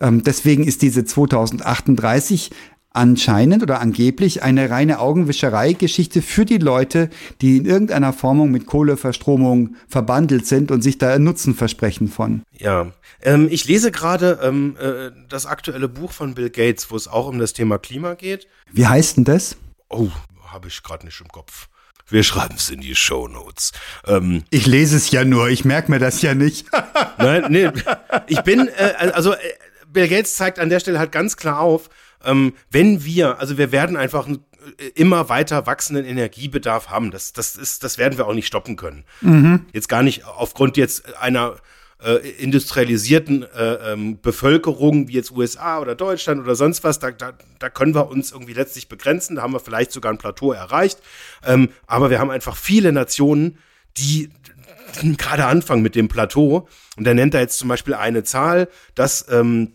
Ähm, 0.00 0.22
deswegen 0.22 0.64
ist 0.64 0.82
diese 0.82 1.04
2038 1.04 2.50
anscheinend 2.96 3.62
oder 3.62 3.80
angeblich 3.80 4.42
eine 4.42 4.70
reine 4.70 4.98
Augenwischerei-Geschichte 4.98 6.22
für 6.22 6.46
die 6.46 6.58
Leute, 6.58 7.10
die 7.42 7.58
in 7.58 7.66
irgendeiner 7.66 8.12
Formung 8.12 8.50
mit 8.50 8.66
Kohleverstromung 8.66 9.76
verbandelt 9.86 10.46
sind 10.46 10.70
und 10.70 10.80
sich 10.80 10.96
da 10.96 11.18
Nutzen 11.18 11.54
versprechen 11.54 12.08
von. 12.08 12.42
Ja, 12.58 12.92
ähm, 13.22 13.48
ich 13.50 13.66
lese 13.66 13.90
gerade 13.92 14.40
ähm, 14.42 14.76
äh, 14.80 15.10
das 15.28 15.44
aktuelle 15.44 15.88
Buch 15.88 16.12
von 16.12 16.34
Bill 16.34 16.48
Gates, 16.48 16.90
wo 16.90 16.96
es 16.96 17.06
auch 17.06 17.28
um 17.28 17.38
das 17.38 17.52
Thema 17.52 17.78
Klima 17.78 18.14
geht. 18.14 18.48
Wie 18.72 18.86
heißt 18.86 19.18
denn 19.18 19.24
das? 19.24 19.56
Oh, 19.90 20.08
habe 20.46 20.68
ich 20.68 20.82
gerade 20.82 21.04
nicht 21.04 21.20
im 21.20 21.28
Kopf. 21.28 21.68
Wir 22.08 22.22
schreiben 22.22 22.54
es 22.56 22.70
in 22.70 22.80
die 22.80 22.94
Show 22.94 23.26
Notes. 23.28 23.72
Ähm, 24.06 24.44
ich 24.50 24.66
lese 24.66 24.96
es 24.96 25.10
ja 25.10 25.24
nur, 25.24 25.48
ich 25.48 25.64
merke 25.64 25.90
mir 25.90 25.98
das 25.98 26.22
ja 26.22 26.34
nicht. 26.34 26.66
Nein, 27.18 27.46
nee, 27.50 27.68
ich 28.28 28.40
bin, 28.42 28.68
äh, 28.68 29.10
also 29.12 29.32
äh, 29.32 29.38
Bill 29.96 30.08
Gates 30.08 30.36
zeigt 30.36 30.58
an 30.58 30.68
der 30.68 30.78
Stelle 30.78 30.98
halt 30.98 31.10
ganz 31.10 31.38
klar 31.38 31.58
auf, 31.58 31.88
ähm, 32.22 32.52
wenn 32.70 33.02
wir, 33.02 33.38
also 33.40 33.56
wir 33.56 33.72
werden 33.72 33.96
einfach 33.96 34.26
einen 34.26 34.44
äh, 34.78 34.88
immer 34.94 35.30
weiter 35.30 35.66
wachsenden 35.66 36.04
Energiebedarf 36.04 36.90
haben. 36.90 37.10
Das, 37.10 37.32
das 37.32 37.56
ist, 37.56 37.82
das 37.82 37.96
werden 37.96 38.18
wir 38.18 38.26
auch 38.26 38.34
nicht 38.34 38.46
stoppen 38.46 38.76
können. 38.76 39.04
Mhm. 39.22 39.64
Jetzt 39.72 39.88
gar 39.88 40.02
nicht 40.02 40.26
aufgrund 40.26 40.76
jetzt 40.76 41.16
einer 41.16 41.56
äh, 42.04 42.16
industrialisierten 42.38 43.44
äh, 43.44 43.92
ähm, 43.92 44.20
Bevölkerung 44.20 45.08
wie 45.08 45.14
jetzt 45.14 45.30
USA 45.30 45.78
oder 45.78 45.94
Deutschland 45.94 46.42
oder 46.42 46.56
sonst 46.56 46.84
was, 46.84 46.98
da, 46.98 47.10
da, 47.10 47.32
da 47.58 47.70
können 47.70 47.94
wir 47.94 48.08
uns 48.08 48.32
irgendwie 48.32 48.52
letztlich 48.52 48.88
begrenzen. 48.88 49.36
Da 49.36 49.42
haben 49.42 49.54
wir 49.54 49.60
vielleicht 49.60 49.92
sogar 49.92 50.12
ein 50.12 50.18
Plateau 50.18 50.52
erreicht. 50.52 50.98
Ähm, 51.42 51.70
aber 51.86 52.10
wir 52.10 52.18
haben 52.18 52.30
einfach 52.30 52.56
viele 52.56 52.92
Nationen, 52.92 53.56
die 53.96 54.28
gerade 55.16 55.46
anfangen 55.46 55.82
mit 55.82 55.94
dem 55.94 56.08
Plateau. 56.08 56.68
Und 56.98 57.06
er 57.06 57.14
nennt 57.14 57.32
da 57.32 57.40
jetzt 57.40 57.58
zum 57.58 57.68
Beispiel 57.68 57.94
eine 57.94 58.24
Zahl, 58.24 58.68
dass 58.94 59.26
ähm, 59.30 59.72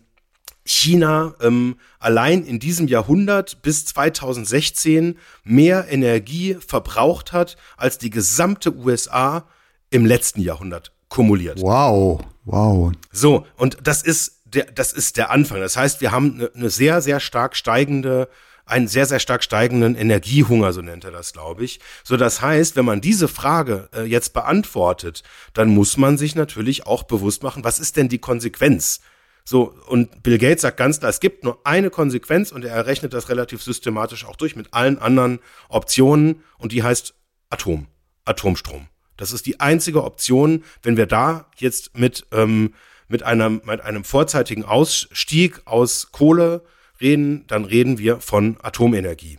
China 0.64 1.34
ähm, 1.40 1.76
allein 1.98 2.44
in 2.44 2.58
diesem 2.58 2.86
Jahrhundert 2.86 3.62
bis 3.62 3.84
2016 3.86 5.18
mehr 5.44 5.86
Energie 5.90 6.56
verbraucht 6.66 7.32
hat 7.32 7.56
als 7.76 7.98
die 7.98 8.10
gesamte 8.10 8.74
USA 8.74 9.46
im 9.90 10.06
letzten 10.06 10.40
Jahrhundert 10.40 10.92
kumuliert. 11.08 11.60
Wow, 11.60 12.20
wow. 12.44 12.92
So, 13.10 13.46
und 13.56 13.78
das 13.82 14.02
ist 14.02 14.42
der, 14.44 14.64
das 14.66 14.92
ist 14.92 15.16
der 15.16 15.30
Anfang. 15.30 15.60
Das 15.60 15.76
heißt, 15.76 16.00
wir 16.00 16.12
haben 16.12 16.34
eine, 16.34 16.50
eine 16.54 16.70
sehr, 16.70 17.00
sehr 17.00 17.20
stark 17.20 17.56
steigende 17.56 18.28
einen 18.64 18.86
sehr, 18.86 19.06
sehr 19.06 19.18
stark 19.18 19.42
steigenden 19.42 19.96
Energiehunger, 19.96 20.72
so 20.72 20.82
nennt 20.82 21.04
er 21.04 21.10
das, 21.10 21.32
glaube 21.32 21.64
ich. 21.64 21.80
So, 22.04 22.16
das 22.16 22.40
heißt, 22.40 22.76
wenn 22.76 22.84
man 22.84 23.00
diese 23.00 23.26
Frage 23.26 23.88
äh, 23.92 24.04
jetzt 24.04 24.32
beantwortet, 24.32 25.24
dann 25.52 25.68
muss 25.68 25.96
man 25.96 26.16
sich 26.16 26.36
natürlich 26.36 26.86
auch 26.86 27.02
bewusst 27.02 27.42
machen, 27.42 27.64
was 27.64 27.80
ist 27.80 27.96
denn 27.96 28.08
die 28.08 28.20
Konsequenz 28.20 29.00
so, 29.44 29.74
und 29.86 30.22
Bill 30.22 30.38
Gates 30.38 30.62
sagt 30.62 30.76
ganz 30.76 31.00
klar, 31.00 31.10
es 31.10 31.20
gibt 31.20 31.44
nur 31.44 31.60
eine 31.64 31.90
Konsequenz 31.90 32.52
und 32.52 32.64
er 32.64 32.74
errechnet 32.74 33.12
das 33.12 33.28
relativ 33.28 33.62
systematisch 33.62 34.24
auch 34.24 34.36
durch 34.36 34.54
mit 34.54 34.72
allen 34.72 34.98
anderen 34.98 35.40
Optionen 35.68 36.42
und 36.58 36.72
die 36.72 36.82
heißt 36.82 37.14
Atom, 37.50 37.88
Atomstrom. 38.24 38.88
Das 39.16 39.32
ist 39.32 39.46
die 39.46 39.60
einzige 39.60 40.04
Option, 40.04 40.64
wenn 40.82 40.96
wir 40.96 41.06
da 41.06 41.50
jetzt 41.56 41.96
mit, 41.96 42.26
ähm, 42.32 42.74
mit, 43.08 43.22
einem, 43.24 43.60
mit 43.64 43.80
einem 43.80 44.04
vorzeitigen 44.04 44.64
Ausstieg 44.64 45.60
aus 45.64 46.10
Kohle 46.12 46.62
reden, 47.00 47.46
dann 47.48 47.64
reden 47.64 47.98
wir 47.98 48.20
von 48.20 48.56
Atomenergie. 48.62 49.38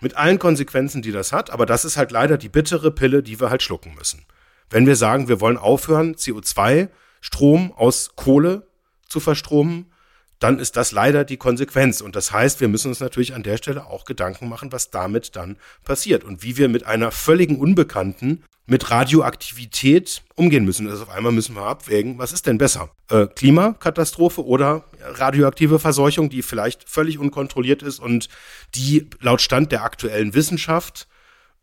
Mit 0.00 0.16
allen 0.16 0.38
Konsequenzen, 0.38 1.00
die 1.00 1.12
das 1.12 1.32
hat, 1.32 1.50
aber 1.50 1.64
das 1.64 1.84
ist 1.84 1.96
halt 1.96 2.12
leider 2.12 2.36
die 2.36 2.50
bittere 2.50 2.90
Pille, 2.90 3.22
die 3.22 3.40
wir 3.40 3.48
halt 3.48 3.62
schlucken 3.62 3.94
müssen. 3.94 4.26
Wenn 4.68 4.86
wir 4.86 4.96
sagen, 4.96 5.28
wir 5.28 5.40
wollen 5.40 5.56
aufhören, 5.56 6.14
CO2, 6.14 6.88
Strom 7.20 7.72
aus 7.72 8.16
Kohle 8.16 8.66
zu 9.14 9.20
verstromen, 9.20 9.86
dann 10.40 10.58
ist 10.58 10.76
das 10.76 10.90
leider 10.90 11.24
die 11.24 11.36
Konsequenz. 11.36 12.00
Und 12.00 12.16
das 12.16 12.32
heißt, 12.32 12.60
wir 12.60 12.66
müssen 12.66 12.88
uns 12.88 12.98
natürlich 12.98 13.32
an 13.32 13.44
der 13.44 13.58
Stelle 13.58 13.86
auch 13.86 14.04
Gedanken 14.04 14.48
machen, 14.48 14.72
was 14.72 14.90
damit 14.90 15.36
dann 15.36 15.56
passiert 15.84 16.24
und 16.24 16.42
wie 16.42 16.56
wir 16.56 16.68
mit 16.68 16.84
einer 16.84 17.12
völligen 17.12 17.58
Unbekannten 17.60 18.42
mit 18.66 18.90
Radioaktivität 18.90 20.22
umgehen 20.34 20.64
müssen. 20.64 20.88
Also 20.88 21.04
auf 21.04 21.10
einmal 21.10 21.30
müssen 21.30 21.54
wir 21.54 21.62
abwägen, 21.62 22.18
was 22.18 22.32
ist 22.32 22.46
denn 22.46 22.58
besser? 22.58 22.90
Äh, 23.08 23.26
Klimakatastrophe 23.28 24.44
oder 24.44 24.84
radioaktive 25.00 25.78
Verseuchung, 25.78 26.28
die 26.28 26.42
vielleicht 26.42 26.88
völlig 26.88 27.18
unkontrolliert 27.18 27.82
ist 27.82 28.00
und 28.00 28.28
die 28.74 29.08
laut 29.20 29.40
Stand 29.40 29.70
der 29.70 29.84
aktuellen 29.84 30.34
Wissenschaft 30.34 31.06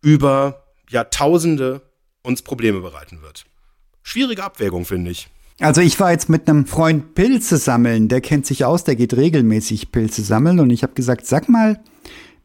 über 0.01 0.63
Jahrtausende 0.89 1.81
uns 2.23 2.43
Probleme 2.43 2.79
bereiten 2.79 3.21
wird. 3.21 3.45
Schwierige 4.03 4.43
Abwägung, 4.43 4.85
finde 4.85 5.11
ich. 5.11 5.27
Also 5.61 5.81
ich 5.81 5.99
war 5.99 6.11
jetzt 6.11 6.27
mit 6.27 6.49
einem 6.49 6.65
Freund 6.65 7.13
Pilze 7.13 7.57
sammeln, 7.57 8.07
der 8.07 8.19
kennt 8.19 8.47
sich 8.47 8.65
aus, 8.65 8.83
der 8.83 8.95
geht 8.95 9.15
regelmäßig 9.15 9.91
Pilze 9.91 10.23
sammeln 10.23 10.59
und 10.59 10.71
ich 10.71 10.81
habe 10.81 10.93
gesagt, 10.93 11.27
sag 11.27 11.49
mal, 11.49 11.79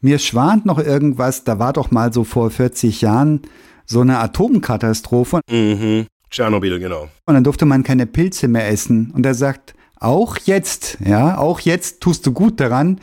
mir 0.03 0.19
schwant 0.19 0.67
noch 0.67 0.79
irgendwas, 0.79 1.43
da 1.43 1.59
war 1.59 1.73
doch 1.73 1.91
mal 1.91 2.13
so 2.13 2.25
vor 2.25 2.51
40 2.51 3.01
Jahren 3.01 3.41
so 3.87 4.03
eine 4.03 4.19
Atomkatastrophe. 4.19 5.41
Mhm. 5.51 6.07
Tschernobyl, 6.31 6.79
genau. 6.79 7.09
Und 7.25 7.35
dann 7.35 7.45
durfte 7.45 7.65
man 7.65 7.85
keine 7.85 8.05
Pilze 8.05 8.49
mehr 8.49 8.69
essen. 8.69 9.13
Und 9.13 9.25
er 9.25 9.35
sagt, 9.35 9.75
auch 9.99 10.37
jetzt, 10.45 10.99
ja, 11.03 11.39
auch 11.39 11.61
jetzt 11.61 12.03
tust 12.03 12.27
du 12.27 12.33
gut 12.33 12.61
daran, 12.61 13.01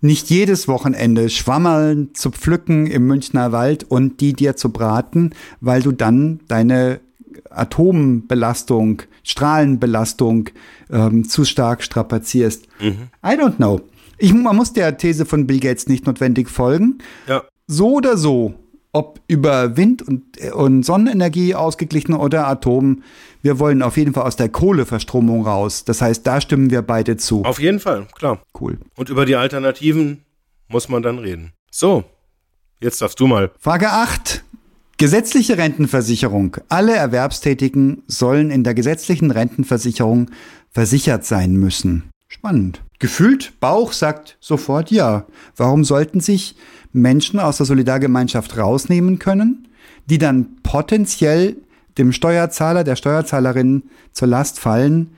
nicht 0.00 0.30
jedes 0.30 0.68
Wochenende 0.68 1.28
Schwammerln 1.28 2.14
zu 2.14 2.30
pflücken 2.30 2.86
im 2.86 3.06
Münchner 3.06 3.52
Wald 3.52 3.84
und 3.84 4.22
die 4.22 4.32
dir 4.32 4.56
zu 4.56 4.72
braten, 4.72 5.34
weil 5.60 5.82
du 5.82 5.92
dann 5.92 6.40
deine 6.48 7.00
Atombelastung, 7.50 9.02
Strahlenbelastung 9.22 10.50
ähm, 10.90 11.28
zu 11.28 11.44
stark 11.44 11.82
strapazierst. 11.82 12.66
Mhm. 12.80 13.08
I 13.24 13.30
don't 13.30 13.56
know. 13.56 13.80
Ich, 14.18 14.34
man 14.34 14.56
muss 14.56 14.72
der 14.72 14.96
These 14.96 15.24
von 15.24 15.46
Bill 15.46 15.60
Gates 15.60 15.88
nicht 15.88 16.06
notwendig 16.06 16.48
folgen. 16.48 16.98
Ja. 17.26 17.44
So 17.66 17.94
oder 17.94 18.16
so, 18.16 18.54
ob 18.92 19.20
über 19.28 19.76
Wind- 19.76 20.02
und, 20.02 20.38
und 20.52 20.82
Sonnenenergie 20.82 21.54
ausgeglichen 21.54 22.14
oder 22.14 22.46
Atom, 22.48 23.02
wir 23.42 23.58
wollen 23.58 23.82
auf 23.82 23.96
jeden 23.96 24.12
Fall 24.12 24.24
aus 24.24 24.36
der 24.36 24.48
Kohleverstromung 24.48 25.46
raus. 25.46 25.84
Das 25.84 26.02
heißt, 26.02 26.26
da 26.26 26.40
stimmen 26.40 26.70
wir 26.70 26.82
beide 26.82 27.16
zu. 27.16 27.44
Auf 27.44 27.60
jeden 27.60 27.80
Fall, 27.80 28.06
klar. 28.14 28.42
Cool. 28.58 28.78
Und 28.96 29.08
über 29.08 29.24
die 29.24 29.36
Alternativen 29.36 30.24
muss 30.68 30.88
man 30.88 31.02
dann 31.02 31.18
reden. 31.18 31.52
So, 31.70 32.04
jetzt 32.80 33.00
darfst 33.00 33.20
du 33.20 33.26
mal. 33.26 33.50
Frage 33.58 33.90
8. 33.90 34.44
Gesetzliche 35.00 35.56
Rentenversicherung. 35.56 36.58
Alle 36.68 36.94
Erwerbstätigen 36.94 38.02
sollen 38.06 38.50
in 38.50 38.64
der 38.64 38.74
gesetzlichen 38.74 39.30
Rentenversicherung 39.30 40.30
versichert 40.68 41.24
sein 41.24 41.54
müssen. 41.54 42.10
Spannend. 42.28 42.82
Gefühlt, 42.98 43.58
Bauch 43.60 43.94
sagt 43.94 44.36
sofort 44.40 44.90
ja. 44.90 45.24
Warum 45.56 45.84
sollten 45.84 46.20
sich 46.20 46.54
Menschen 46.92 47.40
aus 47.40 47.56
der 47.56 47.64
Solidargemeinschaft 47.64 48.58
rausnehmen 48.58 49.18
können, 49.18 49.68
die 50.04 50.18
dann 50.18 50.56
potenziell 50.62 51.56
dem 51.96 52.12
Steuerzahler, 52.12 52.84
der 52.84 52.96
Steuerzahlerin 52.96 53.84
zur 54.12 54.28
Last 54.28 54.60
fallen 54.60 55.12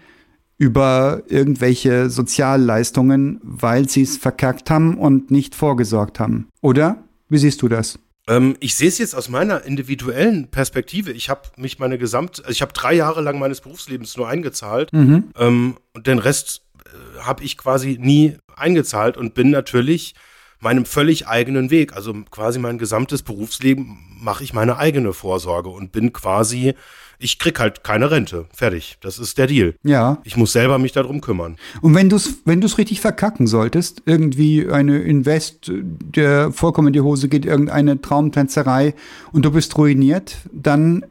über 0.58 1.24
irgendwelche 1.26 2.08
Sozialleistungen, 2.08 3.40
weil 3.42 3.88
sie 3.88 4.02
es 4.02 4.16
verkackt 4.16 4.70
haben 4.70 4.96
und 4.96 5.32
nicht 5.32 5.56
vorgesorgt 5.56 6.20
haben? 6.20 6.46
Oder? 6.60 7.02
Wie 7.28 7.38
siehst 7.38 7.62
du 7.62 7.68
das? 7.68 7.98
Ähm, 8.28 8.56
ich 8.60 8.74
sehe 8.74 8.88
es 8.88 8.98
jetzt 8.98 9.14
aus 9.14 9.28
meiner 9.28 9.64
individuellen 9.64 10.48
Perspektive. 10.50 11.12
Ich 11.12 11.28
habe 11.28 11.42
mich 11.56 11.78
meine 11.78 11.98
gesamt, 11.98 12.40
also 12.40 12.50
ich 12.50 12.62
habe 12.62 12.72
drei 12.72 12.94
Jahre 12.94 13.20
lang 13.20 13.38
meines 13.38 13.60
Berufslebens 13.60 14.16
nur 14.16 14.28
eingezahlt 14.28 14.92
mhm. 14.92 15.30
ähm, 15.36 15.76
und 15.92 16.06
den 16.06 16.18
Rest 16.18 16.62
äh, 16.84 17.20
habe 17.20 17.42
ich 17.42 17.58
quasi 17.58 17.98
nie 18.00 18.36
eingezahlt 18.56 19.16
und 19.16 19.34
bin 19.34 19.50
natürlich 19.50 20.14
meinem 20.60 20.84
völlig 20.84 21.26
eigenen 21.26 21.70
Weg. 21.70 21.94
Also 21.94 22.14
quasi 22.30 22.58
mein 22.58 22.78
gesamtes 22.78 23.22
Berufsleben 23.22 23.98
mache 24.20 24.44
ich 24.44 24.52
meine 24.52 24.76
eigene 24.78 25.12
Vorsorge 25.12 25.68
und 25.68 25.90
bin 25.90 26.12
quasi, 26.12 26.74
ich 27.22 27.38
krieg 27.38 27.58
halt 27.60 27.84
keine 27.84 28.10
Rente. 28.10 28.46
Fertig. 28.52 28.96
Das 29.00 29.18
ist 29.18 29.38
der 29.38 29.46
Deal. 29.46 29.74
Ja. 29.82 30.18
Ich 30.24 30.36
muss 30.36 30.52
selber 30.52 30.78
mich 30.78 30.92
darum 30.92 31.20
kümmern. 31.20 31.56
Und 31.80 31.94
wenn 31.94 32.08
du 32.08 32.16
es 32.16 32.34
wenn 32.44 32.60
du's 32.60 32.78
richtig 32.78 33.00
verkacken 33.00 33.46
solltest, 33.46 34.02
irgendwie 34.06 34.68
eine 34.68 34.98
Invest, 34.98 35.70
der 35.72 36.52
vollkommen 36.52 36.88
in 36.88 36.92
die 36.94 37.00
Hose 37.00 37.28
geht, 37.28 37.44
irgendeine 37.44 38.00
Traumtänzerei 38.00 38.94
und 39.32 39.44
du 39.44 39.52
bist 39.52 39.76
ruiniert, 39.78 40.36
dann 40.52 41.04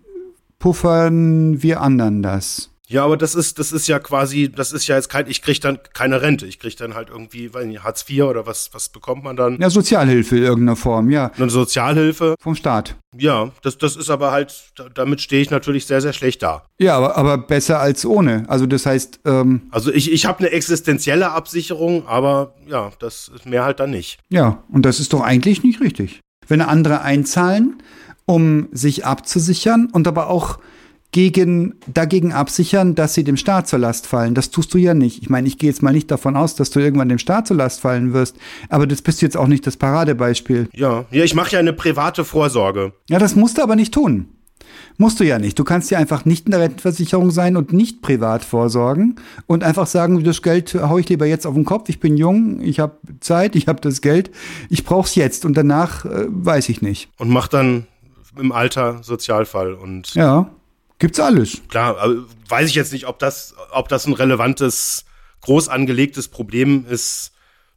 puffern 0.59 1.61
wir 1.63 1.81
anderen 1.81 2.21
das. 2.21 2.70
Ja, 2.91 3.05
aber 3.05 3.15
das 3.15 3.35
ist, 3.35 3.57
das 3.57 3.71
ist 3.71 3.87
ja 3.87 3.99
quasi, 3.99 4.51
das 4.51 4.73
ist 4.73 4.85
ja 4.87 4.97
jetzt 4.97 5.07
kein, 5.09 5.27
ich 5.27 5.41
krieg 5.41 5.61
dann 5.61 5.79
keine 5.93 6.21
Rente. 6.21 6.45
Ich 6.45 6.59
krieg 6.59 6.75
dann 6.75 6.93
halt 6.93 7.09
irgendwie, 7.09 7.53
weiß 7.53 7.65
nicht, 7.65 7.83
Hartz 7.83 8.03
IV 8.09 8.23
oder 8.23 8.45
was, 8.45 8.69
was 8.73 8.89
bekommt 8.89 9.23
man 9.23 9.37
dann? 9.37 9.57
Ja, 9.61 9.69
Sozialhilfe 9.69 10.35
in 10.37 10.43
irgendeiner 10.43 10.75
Form, 10.75 11.09
ja. 11.09 11.31
Eine 11.37 11.49
Sozialhilfe. 11.49 12.35
Vom 12.41 12.53
Staat. 12.55 12.95
Ja, 13.17 13.51
das, 13.63 13.77
das 13.77 13.95
ist 13.95 14.09
aber 14.09 14.31
halt, 14.31 14.71
da- 14.75 14.89
damit 14.89 15.21
stehe 15.21 15.41
ich 15.41 15.49
natürlich 15.51 15.85
sehr, 15.85 16.01
sehr 16.01 16.11
schlecht 16.13 16.43
da. 16.43 16.63
Ja, 16.79 16.97
aber, 16.97 17.17
aber 17.17 17.37
besser 17.37 17.79
als 17.79 18.05
ohne. 18.05 18.43
Also 18.49 18.65
das 18.65 18.85
heißt, 18.85 19.21
ähm, 19.25 19.61
Also 19.71 19.91
ich, 19.93 20.11
ich 20.11 20.25
habe 20.25 20.39
eine 20.39 20.49
existenzielle 20.51 21.31
Absicherung, 21.31 22.07
aber 22.07 22.55
ja, 22.67 22.91
das 22.99 23.31
ist 23.33 23.45
mehr 23.45 23.63
halt 23.63 23.79
dann 23.79 23.91
nicht. 23.91 24.19
ja, 24.29 24.63
und 24.69 24.85
das 24.85 24.99
ist 24.99 25.13
doch 25.13 25.21
eigentlich 25.21 25.63
nicht 25.63 25.79
richtig. 25.79 26.19
Wenn 26.47 26.61
andere 26.61 27.01
einzahlen, 27.01 27.81
um 28.25 28.67
sich 28.71 29.05
abzusichern 29.05 29.87
und 29.91 30.07
aber 30.07 30.27
auch 30.29 30.59
gegen, 31.11 31.75
dagegen 31.93 32.31
absichern, 32.31 32.95
dass 32.95 33.13
sie 33.13 33.23
dem 33.23 33.37
Staat 33.37 33.67
zur 33.67 33.79
Last 33.79 34.07
fallen. 34.07 34.33
Das 34.33 34.49
tust 34.49 34.73
du 34.73 34.77
ja 34.77 34.93
nicht. 34.93 35.21
Ich 35.21 35.29
meine, 35.29 35.47
ich 35.47 35.57
gehe 35.57 35.69
jetzt 35.69 35.83
mal 35.83 35.91
nicht 35.93 36.09
davon 36.09 36.35
aus, 36.37 36.55
dass 36.55 36.69
du 36.69 36.79
irgendwann 36.79 37.09
dem 37.09 37.17
Staat 37.17 37.47
zur 37.47 37.57
Last 37.57 37.81
fallen 37.81 38.13
wirst, 38.13 38.37
aber 38.69 38.87
das 38.87 39.01
bist 39.01 39.21
jetzt 39.21 39.35
auch 39.35 39.47
nicht 39.47 39.67
das 39.67 39.75
Paradebeispiel. 39.77 40.69
Ja, 40.73 41.05
ja, 41.11 41.23
ich 41.23 41.35
mache 41.35 41.51
ja 41.53 41.59
eine 41.59 41.73
private 41.73 42.23
Vorsorge. 42.23 42.93
Ja, 43.09 43.19
das 43.19 43.35
musst 43.35 43.57
du 43.57 43.63
aber 43.63 43.75
nicht 43.75 43.93
tun. 43.93 44.27
Musst 44.97 45.19
du 45.19 45.23
ja 45.25 45.39
nicht. 45.39 45.57
Du 45.57 45.63
kannst 45.63 45.89
ja 45.91 45.97
einfach 45.97 46.25
nicht 46.25 46.45
in 46.45 46.51
der 46.51 46.59
Rentenversicherung 46.61 47.31
sein 47.31 47.57
und 47.57 47.73
nicht 47.73 48.01
privat 48.01 48.45
vorsorgen 48.45 49.15
und 49.47 49.63
einfach 49.63 49.87
sagen, 49.87 50.23
das 50.23 50.41
Geld 50.41 50.73
hau 50.75 50.97
ich 50.97 51.09
lieber 51.09 51.25
jetzt 51.25 51.47
auf 51.47 51.55
den 51.55 51.65
Kopf. 51.65 51.89
Ich 51.89 51.99
bin 51.99 52.17
jung, 52.17 52.61
ich 52.61 52.79
habe 52.79 52.97
Zeit, 53.19 53.55
ich 53.55 53.67
habe 53.67 53.81
das 53.81 54.01
Geld, 54.01 54.31
ich 54.69 54.83
brauch's 54.85 55.15
jetzt 55.15 55.43
und 55.45 55.55
danach 55.57 56.05
äh, 56.05 56.25
weiß 56.29 56.69
ich 56.69 56.81
nicht. 56.81 57.09
und 57.17 57.29
mache 57.29 57.49
dann 57.49 57.87
im 58.39 58.51
Alter 58.51 58.99
Sozialfall 59.01 59.73
und 59.73 60.13
Ja, 60.13 60.49
gibt's 61.01 61.19
alles. 61.19 61.61
klar, 61.67 61.97
weiß 62.47 62.69
ich 62.69 62.75
jetzt 62.75 62.93
nicht, 62.93 63.07
ob 63.07 63.19
das, 63.19 63.55
ob 63.71 63.89
das 63.89 64.05
ein 64.05 64.13
relevantes, 64.13 65.03
groß 65.41 65.67
angelegtes 65.67 66.29
Problem 66.29 66.85
ist, 66.87 67.31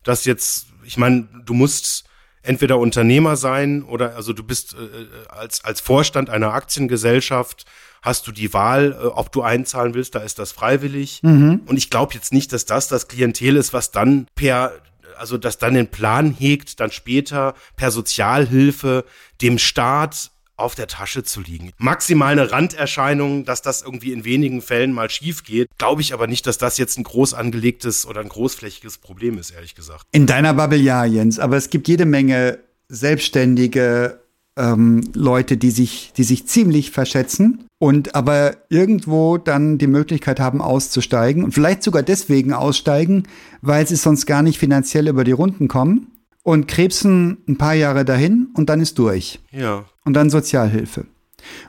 dass 0.05 0.27
jetzt, 0.27 0.67
ich 0.85 0.99
meine, 0.99 1.27
du 1.45 1.55
musst 1.55 2.05
entweder 2.43 2.79
Unternehmer 2.79 3.37
sein 3.37 3.83
oder 3.83 4.15
also 4.17 4.35
du 4.35 4.45
bist 4.45 4.75
äh, 4.75 5.07
als 5.29 5.65
als 5.65 5.81
Vorstand 5.81 6.29
einer 6.29 6.53
Aktiengesellschaft 6.53 7.65
hast 8.03 8.27
du 8.27 8.33
die 8.33 8.53
Wahl, 8.53 8.93
äh, 8.93 9.07
ob 9.07 9.33
du 9.33 9.41
einzahlen 9.41 9.95
willst, 9.95 10.15
da 10.15 10.19
ist 10.19 10.39
das 10.39 10.53
freiwillig. 10.53 11.21
Und 11.67 11.79
ich 11.79 11.89
glaube 11.89 12.13
jetzt 12.13 12.35
nicht, 12.35 12.53
dass 12.53 12.67
das 12.67 12.87
das 12.89 13.09
Klientel 13.09 13.57
ist, 13.57 13.73
was 13.73 13.91
dann 13.91 14.27
per 14.35 14.73
also 15.17 15.39
das 15.39 15.59
dann 15.59 15.75
den 15.75 15.91
Plan 15.91 16.33
hegt, 16.39 16.81
dann 16.81 16.91
später 16.91 17.55
per 17.77 17.91
Sozialhilfe 17.91 19.05
dem 19.41 19.59
Staat 19.59 20.31
auf 20.57 20.75
der 20.75 20.87
Tasche 20.87 21.25
zu 21.25 21.41
liegen. 21.41 21.73
Maximal 21.79 22.33
eine 22.33 22.51
Randerscheinung, 22.51 23.45
dass 23.45 23.63
das 23.63 23.83
irgendwie 23.83 24.13
in 24.13 24.25
wenigen 24.25 24.63
Fällen 24.63 24.93
mal 24.93 25.11
schief 25.11 25.45
geht, 25.45 25.69
glaube 25.79 26.03
ich 26.03 26.13
aber 26.13 26.27
nicht, 26.27 26.47
dass 26.47 26.59
das 26.59 26.79
jetzt 26.79 26.99
ein 26.99 27.05
groß 27.05 27.35
angelegtes 27.35 28.07
oder 28.07 28.21
ein 28.21 28.29
großflächiges 28.29 28.99
Problem 28.99 29.39
ist, 29.39 29.51
ehrlich 29.51 29.75
gesagt. 29.75 30.05
In 30.13 30.27
deiner 30.27 30.55
Bubble 30.55 30.79
ja, 30.79 31.05
Jens, 31.05 31.39
aber 31.39 31.57
es 31.57 31.71
gibt 31.71 31.89
jede 31.89 32.07
Menge 32.07 32.59
selbstständige 32.89 34.21
ähm, 34.57 35.11
Leute, 35.15 35.57
die 35.57 35.71
sich, 35.71 36.13
die 36.17 36.25
sich 36.25 36.47
ziemlich 36.47 36.91
verschätzen 36.91 37.67
und 37.79 38.15
aber 38.15 38.57
irgendwo 38.69 39.37
dann 39.39 39.79
die 39.79 39.87
Möglichkeit 39.87 40.39
haben, 40.39 40.61
auszusteigen 40.61 41.45
und 41.45 41.53
vielleicht 41.53 41.83
sogar 41.83 42.03
deswegen 42.03 42.53
aussteigen, 42.53 43.25
weil 43.63 43.87
sie 43.87 43.97
sonst 43.97 44.27
gar 44.27 44.43
nicht 44.43 44.59
finanziell 44.59 45.09
über 45.09 45.25
die 45.25 45.33
Runden 45.33 45.69
kommen 45.69 46.13
und 46.43 46.69
krebsen 46.69 47.39
ein 47.49 47.59
paar 47.59 47.75
Jahre 47.75 48.05
dahin 48.05 48.49
und 48.55 48.69
dann 48.69 48.81
ist 48.81 48.99
durch. 48.99 49.41
Ja. 49.51 49.85
Und 50.05 50.15
dann 50.15 50.31
Sozialhilfe. 50.31 51.07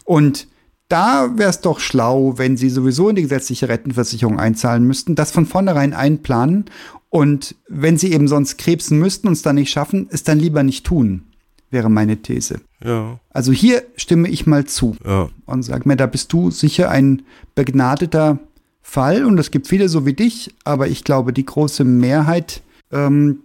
Und 0.03 0.47
da 0.87 1.37
wäre 1.37 1.49
es 1.49 1.61
doch 1.61 1.79
schlau, 1.79 2.37
wenn 2.37 2.57
sie 2.57 2.69
sowieso 2.69 3.09
in 3.09 3.15
die 3.15 3.23
gesetzliche 3.23 3.67
Rentenversicherung 3.69 4.39
einzahlen 4.39 4.85
müssten, 4.85 5.15
das 5.15 5.31
von 5.31 5.45
vornherein 5.45 5.93
einplanen 5.93 6.65
und 7.09 7.55
wenn 7.67 7.97
sie 7.97 8.11
eben 8.13 8.27
sonst 8.27 8.57
krebsen 8.57 8.99
müssten 8.99 9.27
und 9.27 9.33
es 9.33 9.41
dann 9.41 9.55
nicht 9.55 9.71
schaffen, 9.71 10.07
es 10.11 10.23
dann 10.23 10.37
lieber 10.37 10.63
nicht 10.63 10.85
tun, 10.85 11.23
wäre 11.71 11.89
meine 11.89 12.17
These. 12.17 12.61
Ja. 12.83 13.19
Also 13.31 13.51
hier 13.51 13.83
stimme 13.95 14.29
ich 14.29 14.45
mal 14.45 14.65
zu 14.65 14.95
Ja. 15.05 15.29
und 15.45 15.63
sag 15.63 15.85
mir, 15.85 15.95
da 15.95 16.05
bist 16.05 16.31
du 16.33 16.51
sicher 16.51 16.89
ein 16.91 17.23
begnadeter 17.55 18.37
Fall 18.81 19.25
und 19.25 19.39
es 19.39 19.49
gibt 19.49 19.67
viele 19.67 19.89
so 19.89 20.05
wie 20.05 20.13
dich, 20.13 20.53
aber 20.65 20.87
ich 20.87 21.03
glaube, 21.03 21.33
die 21.33 21.45
große 21.45 21.83
Mehrheit 21.83 22.61
ähm, 22.91 23.39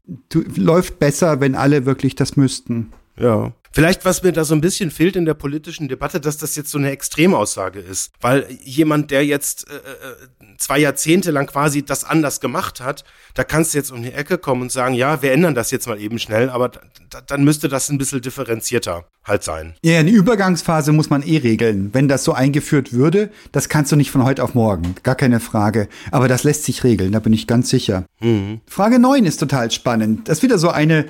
läuft 0.56 0.98
besser, 0.98 1.40
wenn 1.40 1.54
alle 1.54 1.86
wirklich 1.86 2.14
das 2.14 2.36
müssten. 2.36 2.92
Ja. 3.20 3.52
Vielleicht, 3.72 4.04
was 4.04 4.24
mir 4.24 4.32
da 4.32 4.44
so 4.44 4.54
ein 4.54 4.60
bisschen 4.60 4.90
fehlt 4.90 5.14
in 5.14 5.26
der 5.26 5.34
politischen 5.34 5.86
Debatte, 5.86 6.20
dass 6.20 6.38
das 6.38 6.56
jetzt 6.56 6.70
so 6.70 6.78
eine 6.78 6.90
Extremaussage 6.90 7.78
ist. 7.78 8.10
Weil 8.20 8.46
jemand, 8.64 9.12
der 9.12 9.24
jetzt 9.24 9.68
äh, 9.70 9.74
äh, 9.74 10.56
zwei 10.58 10.80
Jahrzehnte 10.80 11.30
lang 11.30 11.46
quasi 11.46 11.84
das 11.84 12.02
anders 12.02 12.40
gemacht 12.40 12.80
hat, 12.80 13.04
da 13.34 13.44
kannst 13.44 13.72
du 13.72 13.78
jetzt 13.78 13.92
um 13.92 14.02
die 14.02 14.12
Ecke 14.12 14.38
kommen 14.38 14.62
und 14.62 14.72
sagen, 14.72 14.94
ja, 14.94 15.22
wir 15.22 15.30
ändern 15.30 15.54
das 15.54 15.70
jetzt 15.70 15.86
mal 15.86 16.00
eben 16.00 16.18
schnell, 16.18 16.50
aber 16.50 16.70
da, 17.10 17.20
dann 17.20 17.44
müsste 17.44 17.68
das 17.68 17.88
ein 17.90 17.98
bisschen 17.98 18.20
differenzierter 18.20 19.04
halt 19.22 19.44
sein. 19.44 19.74
Ja, 19.84 20.00
eine 20.00 20.10
Übergangsphase 20.10 20.92
muss 20.92 21.08
man 21.08 21.22
eh 21.22 21.38
regeln. 21.38 21.90
Wenn 21.92 22.08
das 22.08 22.24
so 22.24 22.32
eingeführt 22.32 22.92
würde, 22.92 23.30
das 23.52 23.68
kannst 23.68 23.92
du 23.92 23.96
nicht 23.96 24.10
von 24.10 24.24
heute 24.24 24.42
auf 24.42 24.54
morgen. 24.54 24.96
Gar 25.04 25.14
keine 25.14 25.38
Frage. 25.38 25.88
Aber 26.10 26.26
das 26.26 26.42
lässt 26.42 26.64
sich 26.64 26.82
regeln, 26.82 27.12
da 27.12 27.20
bin 27.20 27.32
ich 27.32 27.46
ganz 27.46 27.70
sicher. 27.70 28.04
Frage 28.66 28.98
9 28.98 29.26
ist 29.26 29.38
total 29.38 29.70
spannend. 29.70 30.28
Das 30.28 30.38
ist 30.38 30.42
wieder 30.42 30.58
so 30.58 30.70
eine, 30.70 31.06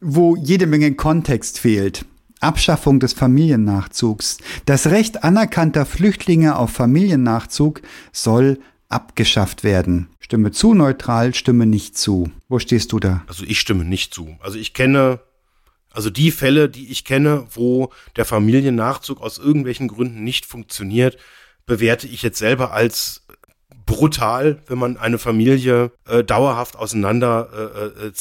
wo 0.00 0.36
jede 0.36 0.66
Menge 0.66 0.94
Kontext 0.94 1.58
fehlt. 1.58 2.04
Abschaffung 2.40 3.00
des 3.00 3.12
Familiennachzugs. 3.12 4.38
Das 4.64 4.86
Recht 4.86 5.24
anerkannter 5.24 5.86
Flüchtlinge 5.86 6.56
auf 6.56 6.70
Familiennachzug 6.70 7.82
soll 8.12 8.60
abgeschafft 8.88 9.64
werden. 9.64 10.08
Stimme 10.20 10.52
zu 10.52 10.74
neutral, 10.74 11.34
stimme 11.34 11.66
nicht 11.66 11.98
zu. 11.98 12.30
Wo 12.48 12.58
stehst 12.58 12.92
du 12.92 13.00
da? 13.00 13.22
Also 13.26 13.44
ich 13.44 13.60
stimme 13.60 13.84
nicht 13.84 14.14
zu. 14.14 14.36
Also 14.40 14.58
ich 14.58 14.72
kenne, 14.72 15.20
also 15.90 16.10
die 16.10 16.30
Fälle, 16.30 16.68
die 16.68 16.90
ich 16.90 17.04
kenne, 17.04 17.46
wo 17.50 17.90
der 18.16 18.24
Familiennachzug 18.24 19.20
aus 19.20 19.38
irgendwelchen 19.38 19.88
Gründen 19.88 20.22
nicht 20.22 20.46
funktioniert, 20.46 21.18
bewerte 21.66 22.06
ich 22.06 22.22
jetzt 22.22 22.38
selber 22.38 22.72
als 22.72 23.26
brutal, 23.84 24.62
wenn 24.66 24.78
man 24.78 24.96
eine 24.96 25.18
Familie 25.18 25.92
äh, 26.06 26.22
dauerhaft 26.22 26.76
auseinander 26.76 27.48
äh, 28.00 28.06
äh. 28.06 28.12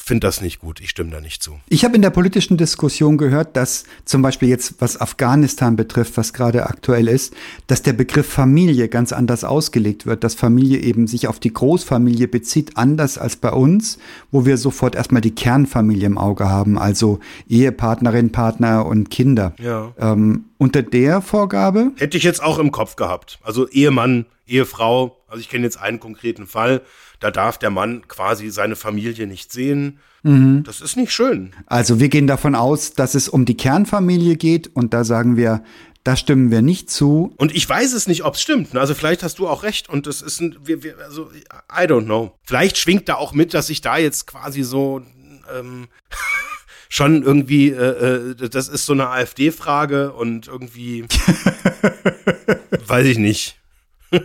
Ich 0.00 0.06
finde 0.10 0.26
das 0.26 0.40
nicht 0.40 0.58
gut. 0.58 0.80
Ich 0.80 0.90
stimme 0.90 1.10
da 1.10 1.20
nicht 1.20 1.40
zu. 1.40 1.60
Ich 1.68 1.84
habe 1.84 1.94
in 1.94 2.02
der 2.02 2.10
politischen 2.10 2.56
Diskussion 2.56 3.16
gehört, 3.16 3.56
dass 3.56 3.84
zum 4.04 4.22
Beispiel 4.22 4.48
jetzt, 4.48 4.74
was 4.80 5.00
Afghanistan 5.00 5.76
betrifft, 5.76 6.16
was 6.16 6.32
gerade 6.32 6.66
aktuell 6.66 7.06
ist, 7.06 7.34
dass 7.68 7.82
der 7.82 7.92
Begriff 7.92 8.26
Familie 8.26 8.88
ganz 8.88 9.12
anders 9.12 9.44
ausgelegt 9.44 10.06
wird, 10.06 10.24
dass 10.24 10.34
Familie 10.34 10.80
eben 10.80 11.06
sich 11.06 11.28
auf 11.28 11.38
die 11.38 11.52
Großfamilie 11.52 12.26
bezieht, 12.26 12.76
anders 12.76 13.18
als 13.18 13.36
bei 13.36 13.52
uns, 13.52 13.98
wo 14.32 14.44
wir 14.46 14.56
sofort 14.56 14.96
erstmal 14.96 15.20
die 15.20 15.34
Kernfamilie 15.34 16.06
im 16.06 16.18
Auge 16.18 16.48
haben, 16.48 16.76
also 16.76 17.20
Ehepartnerin, 17.48 18.32
Partner 18.32 18.86
und 18.86 19.10
Kinder. 19.10 19.54
Ja. 19.60 19.92
Ähm, 19.98 20.46
unter 20.60 20.82
der 20.82 21.22
Vorgabe, 21.22 21.92
Hätte 21.96 22.18
ich 22.18 22.22
jetzt 22.22 22.42
auch 22.42 22.58
im 22.58 22.70
Kopf 22.70 22.94
gehabt. 22.94 23.38
Also 23.42 23.66
Ehemann, 23.68 24.26
Ehefrau. 24.46 25.16
Also 25.26 25.40
ich 25.40 25.48
kenne 25.48 25.64
jetzt 25.64 25.80
einen 25.80 26.00
konkreten 26.00 26.46
Fall. 26.46 26.82
Da 27.18 27.30
darf 27.30 27.56
der 27.56 27.70
Mann 27.70 28.06
quasi 28.08 28.50
seine 28.50 28.76
Familie 28.76 29.26
nicht 29.26 29.52
sehen. 29.52 29.98
Das 30.22 30.82
ist 30.82 30.98
nicht 30.98 31.12
schön. 31.12 31.54
also 31.64 31.98
wir 31.98 32.10
gehen 32.10 32.26
davon 32.26 32.54
aus, 32.54 32.92
dass 32.92 33.14
es 33.14 33.26
um 33.26 33.46
die 33.46 33.56
Kernfamilie 33.56 34.36
geht 34.36 34.68
und 34.76 34.92
da 34.92 35.02
sagen 35.02 35.38
wir, 35.38 35.64
da 36.04 36.14
stimmen 36.14 36.50
wir 36.50 36.60
nicht 36.60 36.90
zu. 36.90 37.32
Und 37.38 37.54
ich 37.54 37.66
weiß 37.66 37.94
es 37.94 38.06
nicht, 38.06 38.24
ob 38.24 38.34
es 38.34 38.42
stimmt. 38.42 38.76
Also 38.76 38.94
vielleicht 38.94 39.22
hast 39.22 39.38
du 39.38 39.48
auch 39.48 39.62
recht 39.62 39.88
und 39.88 40.06
das 40.06 40.20
ist 40.20 40.42
ein, 40.42 40.56
wir, 40.62 40.82
wir, 40.82 40.98
also 40.98 41.30
I 41.72 41.84
don't 41.84 42.04
know. 42.04 42.34
Vielleicht 42.42 42.76
schwingt 42.76 43.08
da 43.08 43.14
auch 43.14 43.32
mit, 43.32 43.54
dass 43.54 43.70
ich 43.70 43.80
da 43.80 43.96
jetzt 43.96 44.26
quasi 44.26 44.62
so 44.62 45.00
ähm, 45.58 45.88
schon 46.90 47.22
irgendwie, 47.22 47.70
äh, 47.70 48.32
äh, 48.32 48.48
das 48.50 48.68
ist 48.68 48.84
so 48.84 48.92
eine 48.92 49.08
AfD-Frage 49.08 50.12
und 50.12 50.48
irgendwie 50.48 51.04
weiß 52.86 53.06
ich 53.06 53.16
nicht. 53.16 53.56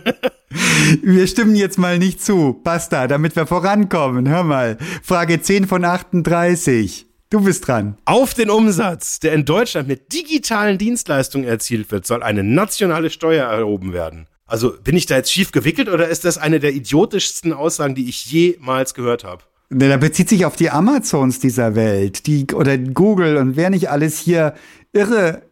Wir 1.02 1.26
stimmen 1.26 1.54
jetzt 1.54 1.78
mal 1.78 1.98
nicht 1.98 2.22
zu. 2.22 2.60
Basta, 2.62 3.06
damit 3.06 3.36
wir 3.36 3.46
vorankommen. 3.46 4.28
Hör 4.28 4.42
mal. 4.42 4.78
Frage 5.02 5.40
10 5.40 5.66
von 5.66 5.84
38. 5.84 7.06
Du 7.30 7.40
bist 7.40 7.66
dran. 7.66 7.96
Auf 8.04 8.34
den 8.34 8.50
Umsatz, 8.50 9.20
der 9.20 9.32
in 9.32 9.44
Deutschland 9.44 9.88
mit 9.88 10.12
digitalen 10.12 10.78
Dienstleistungen 10.78 11.46
erzielt 11.46 11.90
wird, 11.90 12.06
soll 12.06 12.22
eine 12.22 12.42
nationale 12.42 13.10
Steuer 13.10 13.48
erhoben 13.48 13.92
werden. 13.92 14.28
Also 14.46 14.74
bin 14.82 14.96
ich 14.96 15.06
da 15.06 15.16
jetzt 15.16 15.32
schief 15.32 15.52
gewickelt 15.52 15.88
oder 15.88 16.08
ist 16.08 16.24
das 16.24 16.38
eine 16.38 16.60
der 16.60 16.72
idiotischsten 16.72 17.52
Aussagen, 17.52 17.94
die 17.94 18.08
ich 18.08 18.26
jemals 18.26 18.94
gehört 18.94 19.24
habe? 19.24 19.42
Ne, 19.70 19.88
Da 19.88 19.96
bezieht 19.96 20.28
sich 20.28 20.44
auf 20.44 20.56
die 20.56 20.70
Amazons 20.70 21.38
dieser 21.40 21.74
Welt, 21.74 22.26
die 22.26 22.46
oder 22.52 22.78
Google 22.78 23.36
und 23.36 23.56
wer 23.56 23.70
nicht 23.70 23.90
alles 23.90 24.18
hier 24.18 24.54
irre 24.92 25.42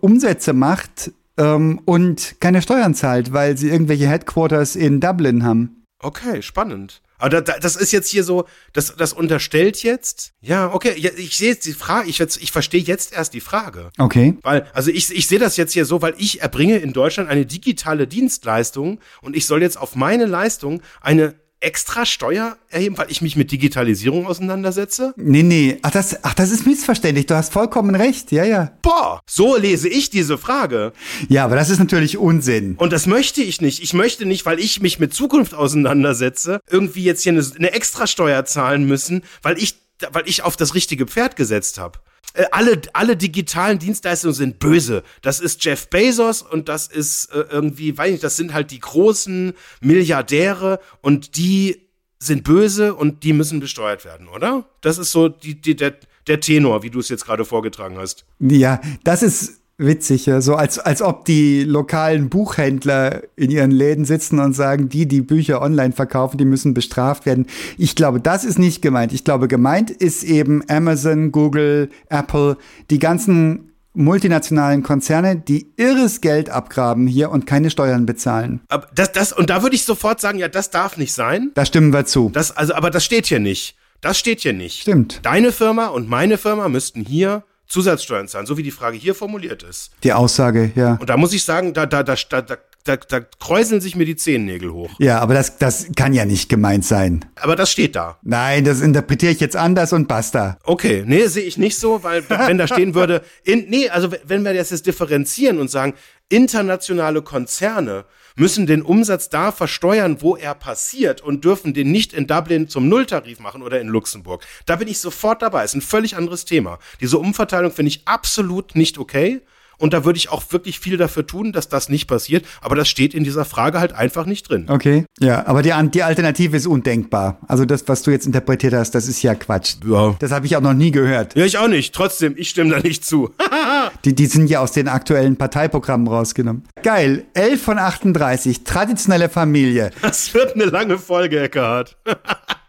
Umsätze 0.00 0.52
macht 0.52 1.12
ähm, 1.38 1.80
und 1.84 2.36
keine 2.40 2.62
Steuern 2.62 2.94
zahlt, 2.94 3.32
weil 3.32 3.56
sie 3.56 3.70
irgendwelche 3.70 4.06
Headquarters 4.06 4.76
in 4.76 5.00
Dublin 5.00 5.44
haben. 5.44 5.84
Okay, 5.98 6.42
spannend. 6.42 7.00
Aber 7.16 7.30
da, 7.30 7.40
da, 7.40 7.58
das 7.58 7.76
ist 7.76 7.92
jetzt 7.92 8.10
hier 8.10 8.24
so, 8.24 8.44
das, 8.74 8.94
das 8.96 9.14
unterstellt 9.14 9.82
jetzt. 9.82 10.32
Ja, 10.42 10.74
okay, 10.74 10.92
ich 11.16 11.36
sehe 11.38 11.50
jetzt 11.50 11.64
die 11.64 11.72
Frage, 11.72 12.10
ich, 12.10 12.20
ich 12.20 12.52
verstehe 12.52 12.82
jetzt 12.82 13.14
erst 13.14 13.32
die 13.32 13.40
Frage. 13.40 13.90
Okay. 13.98 14.36
Weil, 14.42 14.66
also 14.74 14.90
ich, 14.90 15.10
ich 15.10 15.26
sehe 15.26 15.38
das 15.38 15.56
jetzt 15.56 15.72
hier 15.72 15.86
so, 15.86 16.02
weil 16.02 16.14
ich 16.18 16.42
erbringe 16.42 16.76
in 16.76 16.92
Deutschland 16.92 17.30
eine 17.30 17.46
digitale 17.46 18.06
Dienstleistung 18.06 19.00
und 19.22 19.36
ich 19.36 19.46
soll 19.46 19.62
jetzt 19.62 19.78
auf 19.78 19.96
meine 19.96 20.26
Leistung 20.26 20.82
eine 21.00 21.34
extra 21.64 22.06
Steuer 22.06 22.56
erheben, 22.68 22.98
weil 22.98 23.10
ich 23.10 23.22
mich 23.22 23.36
mit 23.36 23.50
Digitalisierung 23.50 24.26
auseinandersetze? 24.26 25.14
Nee, 25.16 25.42
nee. 25.42 25.78
Ach 25.82 25.90
das, 25.90 26.22
ach, 26.22 26.34
das 26.34 26.50
ist 26.50 26.66
missverständlich. 26.66 27.26
Du 27.26 27.34
hast 27.34 27.52
vollkommen 27.52 27.94
recht. 27.94 28.30
Ja, 28.32 28.44
ja. 28.44 28.72
Boah, 28.82 29.20
so 29.26 29.56
lese 29.56 29.88
ich 29.88 30.10
diese 30.10 30.38
Frage. 30.38 30.92
Ja, 31.28 31.44
aber 31.44 31.56
das 31.56 31.70
ist 31.70 31.78
natürlich 31.78 32.18
Unsinn. 32.18 32.74
Und 32.76 32.92
das 32.92 33.06
möchte 33.06 33.42
ich 33.42 33.60
nicht. 33.60 33.82
Ich 33.82 33.94
möchte 33.94 34.26
nicht, 34.26 34.46
weil 34.46 34.60
ich 34.60 34.80
mich 34.80 34.98
mit 34.98 35.14
Zukunft 35.14 35.54
auseinandersetze, 35.54 36.60
irgendwie 36.68 37.04
jetzt 37.04 37.22
hier 37.22 37.32
eine, 37.32 37.44
eine 37.56 37.72
Extrasteuer 37.72 38.44
zahlen 38.44 38.84
müssen, 38.84 39.22
weil 39.42 39.58
ich, 39.58 39.76
weil 40.12 40.24
ich 40.26 40.42
auf 40.42 40.56
das 40.56 40.74
richtige 40.74 41.06
Pferd 41.06 41.36
gesetzt 41.36 41.78
habe. 41.78 41.98
Äh, 42.34 42.44
alle, 42.50 42.82
alle 42.92 43.16
digitalen 43.16 43.78
Dienstleistungen 43.78 44.34
sind 44.34 44.58
böse. 44.58 45.02
Das 45.22 45.40
ist 45.40 45.64
Jeff 45.64 45.88
Bezos 45.88 46.42
und 46.42 46.68
das 46.68 46.88
ist 46.88 47.26
äh, 47.32 47.44
irgendwie, 47.48 47.96
weiß 47.96 48.06
ich 48.06 48.12
nicht, 48.12 48.24
das 48.24 48.36
sind 48.36 48.52
halt 48.52 48.70
die 48.70 48.80
großen 48.80 49.54
Milliardäre 49.80 50.80
und 51.00 51.36
die 51.36 51.88
sind 52.18 52.42
böse 52.42 52.94
und 52.94 53.22
die 53.22 53.32
müssen 53.32 53.60
besteuert 53.60 54.04
werden, 54.04 54.28
oder? 54.28 54.68
Das 54.80 54.98
ist 54.98 55.12
so 55.12 55.28
die, 55.28 55.60
die, 55.60 55.76
der, 55.76 55.94
der 56.26 56.40
Tenor, 56.40 56.82
wie 56.82 56.90
du 56.90 56.98
es 56.98 57.08
jetzt 57.08 57.24
gerade 57.24 57.44
vorgetragen 57.44 57.98
hast. 57.98 58.24
Ja, 58.40 58.80
das 59.04 59.22
ist 59.22 59.60
witzig, 59.78 60.26
ja. 60.26 60.40
So 60.40 60.54
als, 60.54 60.78
als 60.78 61.02
ob 61.02 61.24
die 61.24 61.64
lokalen 61.64 62.28
Buchhändler 62.28 63.22
in 63.36 63.50
ihren 63.50 63.70
Läden 63.70 64.04
sitzen 64.04 64.38
und 64.38 64.54
sagen, 64.54 64.88
die, 64.88 65.06
die 65.06 65.20
Bücher 65.20 65.62
online 65.62 65.92
verkaufen, 65.92 66.38
die 66.38 66.44
müssen 66.44 66.74
bestraft 66.74 67.26
werden. 67.26 67.46
Ich 67.78 67.96
glaube, 67.96 68.20
das 68.20 68.44
ist 68.44 68.58
nicht 68.58 68.82
gemeint. 68.82 69.12
Ich 69.12 69.24
glaube, 69.24 69.48
gemeint 69.48 69.90
ist 69.90 70.22
eben 70.24 70.62
Amazon, 70.68 71.32
Google, 71.32 71.90
Apple, 72.08 72.56
die 72.90 72.98
ganzen 72.98 73.70
multinationalen 73.94 74.82
Konzerne, 74.82 75.36
die 75.36 75.72
irres 75.76 76.20
Geld 76.20 76.50
abgraben 76.50 77.06
hier 77.06 77.30
und 77.30 77.46
keine 77.46 77.70
Steuern 77.70 78.06
bezahlen. 78.06 78.60
Aber 78.68 78.88
das, 78.94 79.12
das, 79.12 79.32
und 79.32 79.50
da 79.50 79.62
würde 79.62 79.76
ich 79.76 79.84
sofort 79.84 80.20
sagen, 80.20 80.38
ja, 80.38 80.48
das 80.48 80.70
darf 80.70 80.96
nicht 80.96 81.14
sein. 81.14 81.52
Da 81.54 81.64
stimmen 81.64 81.92
wir 81.92 82.04
zu. 82.04 82.30
Das, 82.32 82.56
also, 82.56 82.74
aber 82.74 82.90
das 82.90 83.04
steht 83.04 83.26
hier 83.26 83.38
nicht. 83.40 83.76
Das 84.00 84.18
steht 84.18 84.40
hier 84.40 84.52
nicht. 84.52 84.82
Stimmt. 84.82 85.20
Deine 85.22 85.52
Firma 85.52 85.86
und 85.86 86.08
meine 86.08 86.36
Firma 86.38 86.68
müssten 86.68 87.02
hier 87.02 87.44
Zusatzsteuern 87.66 88.28
zahlen, 88.28 88.46
so 88.46 88.56
wie 88.56 88.62
die 88.62 88.70
Frage 88.70 88.96
hier 88.96 89.14
formuliert 89.14 89.62
ist. 89.62 89.90
Die 90.02 90.12
Aussage, 90.12 90.72
ja. 90.74 90.96
Und 91.00 91.08
da 91.08 91.16
muss 91.16 91.32
ich 91.32 91.44
sagen, 91.44 91.72
da, 91.72 91.86
da, 91.86 92.02
da, 92.02 92.14
da, 92.14 92.42
da, 92.84 92.96
da, 92.96 93.20
kräuseln 93.40 93.80
sich 93.80 93.96
mir 93.96 94.04
die 94.04 94.16
Zehennägel 94.16 94.72
hoch. 94.72 94.90
Ja, 94.98 95.20
aber 95.20 95.32
das, 95.32 95.56
das 95.56 95.86
kann 95.96 96.12
ja 96.12 96.26
nicht 96.26 96.50
gemeint 96.50 96.84
sein. 96.84 97.24
Aber 97.36 97.56
das 97.56 97.70
steht 97.70 97.96
da. 97.96 98.18
Nein, 98.22 98.64
das 98.64 98.82
interpretiere 98.82 99.32
ich 99.32 99.40
jetzt 99.40 99.56
anders 99.56 99.92
und 99.94 100.06
basta. 100.06 100.58
Okay, 100.64 101.04
nee, 101.06 101.26
sehe 101.26 101.44
ich 101.44 101.56
nicht 101.56 101.78
so, 101.78 102.02
weil 102.02 102.22
wenn 102.28 102.58
da 102.58 102.66
stehen 102.66 102.94
würde, 102.94 103.22
in, 103.42 103.68
nee, 103.70 103.88
also 103.88 104.10
wenn 104.24 104.44
wir 104.44 104.52
das 104.52 104.70
jetzt 104.70 104.86
differenzieren 104.86 105.58
und 105.58 105.70
sagen, 105.70 105.94
internationale 106.28 107.22
Konzerne 107.22 108.04
müssen 108.36 108.66
den 108.66 108.82
Umsatz 108.82 109.28
da 109.28 109.52
versteuern, 109.52 110.20
wo 110.20 110.36
er 110.36 110.54
passiert 110.54 111.20
und 111.20 111.44
dürfen 111.44 111.74
den 111.74 111.92
nicht 111.92 112.12
in 112.12 112.26
Dublin 112.26 112.68
zum 112.68 112.88
Nulltarif 112.88 113.38
machen 113.38 113.62
oder 113.62 113.80
in 113.80 113.88
Luxemburg. 113.88 114.44
Da 114.66 114.76
bin 114.76 114.88
ich 114.88 114.98
sofort 114.98 115.42
dabei. 115.42 115.64
Ist 115.64 115.74
ein 115.74 115.80
völlig 115.80 116.16
anderes 116.16 116.44
Thema. 116.44 116.78
Diese 117.00 117.18
Umverteilung 117.18 117.70
finde 117.70 117.90
ich 117.90 118.02
absolut 118.06 118.74
nicht 118.74 118.98
okay. 118.98 119.40
Und 119.78 119.92
da 119.92 120.04
würde 120.04 120.16
ich 120.16 120.30
auch 120.30 120.42
wirklich 120.50 120.78
viel 120.80 120.96
dafür 120.96 121.26
tun, 121.26 121.52
dass 121.52 121.68
das 121.68 121.88
nicht 121.88 122.06
passiert. 122.06 122.44
Aber 122.60 122.76
das 122.76 122.88
steht 122.88 123.14
in 123.14 123.24
dieser 123.24 123.44
Frage 123.44 123.80
halt 123.80 123.92
einfach 123.92 124.26
nicht 124.26 124.48
drin. 124.48 124.66
Okay. 124.68 125.04
Ja, 125.20 125.46
aber 125.46 125.62
die, 125.62 125.72
die 125.90 126.02
Alternative 126.02 126.56
ist 126.56 126.66
undenkbar. 126.66 127.38
Also 127.48 127.64
das, 127.64 127.86
was 127.88 128.02
du 128.02 128.10
jetzt 128.10 128.26
interpretiert 128.26 128.74
hast, 128.74 128.92
das 128.92 129.08
ist 129.08 129.22
ja 129.22 129.34
Quatsch. 129.34 129.76
Ja. 129.86 130.16
Das 130.18 130.30
habe 130.32 130.46
ich 130.46 130.56
auch 130.56 130.60
noch 130.60 130.74
nie 130.74 130.90
gehört. 130.90 131.34
Ja, 131.36 131.44
ich 131.44 131.58
auch 131.58 131.68
nicht. 131.68 131.94
Trotzdem, 131.94 132.34
ich 132.36 132.50
stimme 132.50 132.70
da 132.70 132.80
nicht 132.80 133.04
zu. 133.04 133.30
Die, 134.04 134.14
die 134.14 134.26
sind 134.26 134.48
ja 134.48 134.60
aus 134.60 134.72
den 134.72 134.88
aktuellen 134.88 135.36
Parteiprogrammen 135.36 136.08
rausgenommen. 136.08 136.64
Geil. 136.82 137.24
11 137.34 137.62
von 137.62 137.78
38. 137.78 138.64
Traditionelle 138.64 139.28
Familie. 139.28 139.90
Das 140.02 140.32
wird 140.34 140.54
eine 140.54 140.64
lange 140.64 140.98
Folge, 140.98 141.40
Eckhardt. 141.40 141.96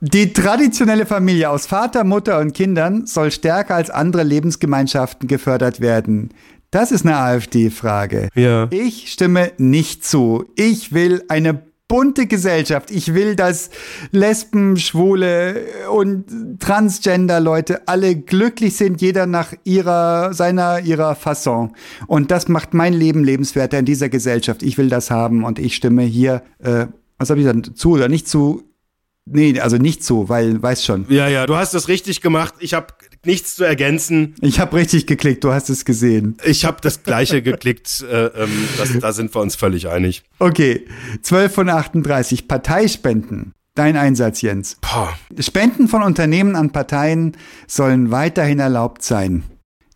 Die 0.00 0.32
traditionelle 0.32 1.06
Familie 1.06 1.50
aus 1.50 1.66
Vater, 1.66 2.04
Mutter 2.04 2.40
und 2.40 2.52
Kindern 2.54 3.06
soll 3.06 3.30
stärker 3.30 3.74
als 3.74 3.90
andere 3.90 4.22
Lebensgemeinschaften 4.22 5.28
gefördert 5.28 5.80
werden. 5.80 6.30
Das 6.70 6.90
ist 6.90 7.06
eine 7.06 7.16
AfD-Frage. 7.16 8.28
Ja. 8.34 8.66
Ich 8.70 9.12
stimme 9.12 9.52
nicht 9.58 10.04
zu. 10.04 10.44
Ich 10.56 10.92
will 10.92 11.22
eine 11.28 11.62
bunte 11.86 12.26
Gesellschaft. 12.26 12.90
Ich 12.90 13.14
will, 13.14 13.36
dass 13.36 13.70
Lesben, 14.10 14.76
Schwule 14.76 15.66
und 15.92 16.58
Transgender-Leute 16.58 17.86
alle 17.86 18.16
glücklich 18.16 18.76
sind, 18.76 19.00
jeder 19.00 19.26
nach 19.26 19.52
ihrer, 19.62 20.34
seiner, 20.34 20.80
ihrer 20.80 21.14
Fasson. 21.14 21.72
Und 22.08 22.30
das 22.30 22.48
macht 22.48 22.74
mein 22.74 22.92
Leben 22.92 23.22
lebenswerter 23.22 23.78
in 23.78 23.84
dieser 23.84 24.08
Gesellschaft. 24.08 24.62
Ich 24.64 24.76
will 24.76 24.88
das 24.88 25.10
haben 25.12 25.44
und 25.44 25.58
ich 25.58 25.76
stimme 25.76 26.02
hier, 26.02 26.42
äh, 26.58 26.86
was 27.18 27.30
habe 27.30 27.40
ich 27.40 27.46
gesagt, 27.46 27.76
zu 27.76 27.92
oder 27.92 28.08
nicht 28.08 28.26
zu? 28.28 28.64
Nee, 29.26 29.58
also 29.58 29.78
nicht 29.78 30.04
zu, 30.04 30.28
weil, 30.28 30.62
weiß 30.62 30.84
schon. 30.84 31.06
Ja, 31.08 31.28
ja, 31.28 31.46
du 31.46 31.56
hast 31.56 31.74
es 31.74 31.88
richtig 31.88 32.20
gemacht. 32.20 32.54
Ich 32.58 32.74
habe 32.74 32.88
nichts 33.24 33.56
zu 33.56 33.64
ergänzen. 33.64 34.34
Ich 34.42 34.60
habe 34.60 34.76
richtig 34.76 35.06
geklickt, 35.06 35.44
du 35.44 35.52
hast 35.52 35.70
es 35.70 35.86
gesehen. 35.86 36.36
Ich 36.44 36.64
habe 36.66 36.78
das 36.82 37.02
gleiche 37.02 37.42
geklickt. 37.42 38.04
Äh, 38.14 38.26
ähm, 38.26 38.68
das, 38.76 38.98
da 38.98 39.12
sind 39.12 39.34
wir 39.34 39.40
uns 39.40 39.56
völlig 39.56 39.88
einig. 39.88 40.24
Okay, 40.38 40.84
12 41.22 41.54
von 41.54 41.68
38. 41.68 42.48
Parteispenden. 42.48 43.52
Dein 43.74 43.96
Einsatz, 43.96 44.42
Jens. 44.42 44.76
Boah. 44.80 45.14
Spenden 45.38 45.88
von 45.88 46.02
Unternehmen 46.02 46.54
an 46.54 46.70
Parteien 46.70 47.36
sollen 47.66 48.10
weiterhin 48.10 48.58
erlaubt 48.58 49.02
sein. 49.02 49.42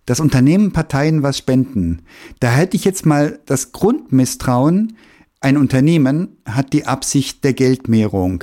Das 0.07 0.21
Unternehmen 0.21 0.73
Parteien 0.73 1.23
was 1.23 1.39
spenden. 1.39 2.03
Da 2.41 2.51
hätte 2.51 2.77
ich 2.77 2.85
jetzt 2.85 3.05
mal 3.05 3.39
das 3.47 3.73
Grundmisstrauen. 3.73 4.97
Ein 5.41 5.57
Unternehmen 5.57 6.39
hat 6.47 6.73
die 6.73 6.87
Absicht 6.87 7.45
der 7.45 7.53
Geldmehrung. 7.53 8.43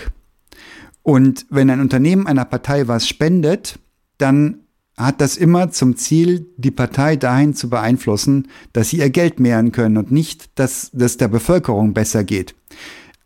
Und 1.06 1.46
wenn 1.52 1.70
ein 1.70 1.82
Unternehmen 1.82 2.26
einer 2.26 2.46
Partei 2.46 2.88
was 2.88 3.08
spendet, 3.08 3.78
dann 4.18 4.62
hat 4.98 5.22
das 5.22 5.38
immer 5.38 5.70
zum 5.70 5.98
Ziel, 5.98 6.48
die 6.58 6.72
Partei 6.72 7.16
dahin 7.16 7.54
zu 7.54 7.70
beeinflussen, 7.70 8.48
dass 8.74 8.90
sie 8.90 8.98
ihr 8.98 9.12
Geld 9.12 9.40
mehren 9.40 9.72
können 9.72 9.98
und 9.98 10.12
nicht, 10.12 10.58
dass 10.58 10.90
das 10.94 11.18
der 11.18 11.28
Bevölkerung 11.28 11.94
besser 11.94 12.24
geht. 12.24 12.56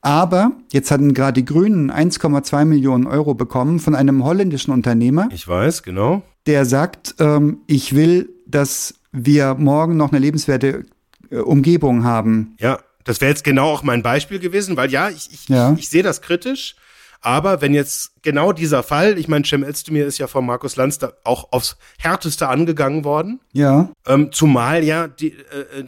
Aber 0.02 0.52
jetzt 0.74 0.92
hatten 0.92 1.13
gerade 1.13 1.42
die 1.42 1.46
Grünen 1.46 1.89
1,2 1.89 2.65
Millionen 2.65 3.08
Euro 3.08 3.34
bekommen 3.34 3.80
von 3.80 3.96
einem 3.96 4.26
holländischen 4.26 4.74
Unternehmer, 4.74 5.30
Ich 5.32 5.48
weiß, 5.48 5.82
genau. 5.84 6.22
der 6.48 6.65
sagt, 6.65 7.15
ähm, 7.20 7.60
ich 7.65 7.96
will, 7.96 8.30
dass 8.46 8.96
wir 9.13 9.56
morgen 9.56 9.96
noch 9.96 10.12
eine 10.12 10.20
lebenswerte 10.20 10.84
äh, 11.30 11.38
Umgebung 11.38 12.04
haben. 12.04 12.56
Ja, 12.60 12.80
das 13.06 13.22
wäre 13.22 13.30
jetzt 13.32 13.46
genau 13.46 13.70
auch 13.72 13.84
mein 13.84 14.04
Beispiel 14.04 14.39
gewesen, 14.39 14.76
weil 14.76 14.92
ja, 14.92 15.08
ich, 15.10 15.30
ich, 15.32 15.48
Ja. 15.48 15.72
ich, 15.72 15.80
ich 15.80 15.89
sehe 15.89 16.04
das 16.04 16.22
kritisch. 16.22 16.76
Aber 17.22 17.62
wenn 17.62 17.74
jetzt 17.74 18.14
genau 18.22 18.54
dieser 18.54 18.82
Fall, 18.84 19.18
ich 19.18 19.28
meine, 19.28 19.44
Cem 19.46 19.64
Özdemir 19.64 20.06
ist 20.06 20.18
ja 20.20 20.28
von 20.28 20.46
Markus 20.46 20.76
Lanz 20.78 21.00
da 21.00 21.12
auch 21.24 21.52
aufs 21.52 21.78
Härteste 21.98 22.48
angegangen 22.48 23.04
worden. 23.04 23.40
Ja, 23.52 23.92
Ähm, 24.08 24.32
zumal 24.32 24.84
ja 24.84 25.08
die, 25.08 25.32
äh, 25.34 25.80
äh, 25.80 25.84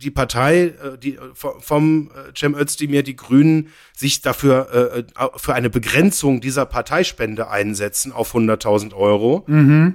die 0.00 0.10
Partei, 0.10 0.64
äh, 0.82 0.98
die, 1.02 1.16
äh, 1.16 1.20
vom- 1.34 1.60
vom 1.60 2.10
äh, 2.10 2.32
Cem 2.36 2.54
Özdemir, 2.54 3.02
die 3.02 3.16
Grünen, 3.16 3.68
sich 3.98 4.22
dafür 4.22 4.68
äh, 4.72 4.98
äh, 5.00 5.28
für 5.36 5.54
eine 5.54 5.70
Begrenzung 5.70 6.40
dieser 6.40 6.66
Parteispende 6.66 7.50
einsetzen 7.50 8.12
auf 8.12 8.34
100.000 8.34 8.94
Euro. 8.94 9.44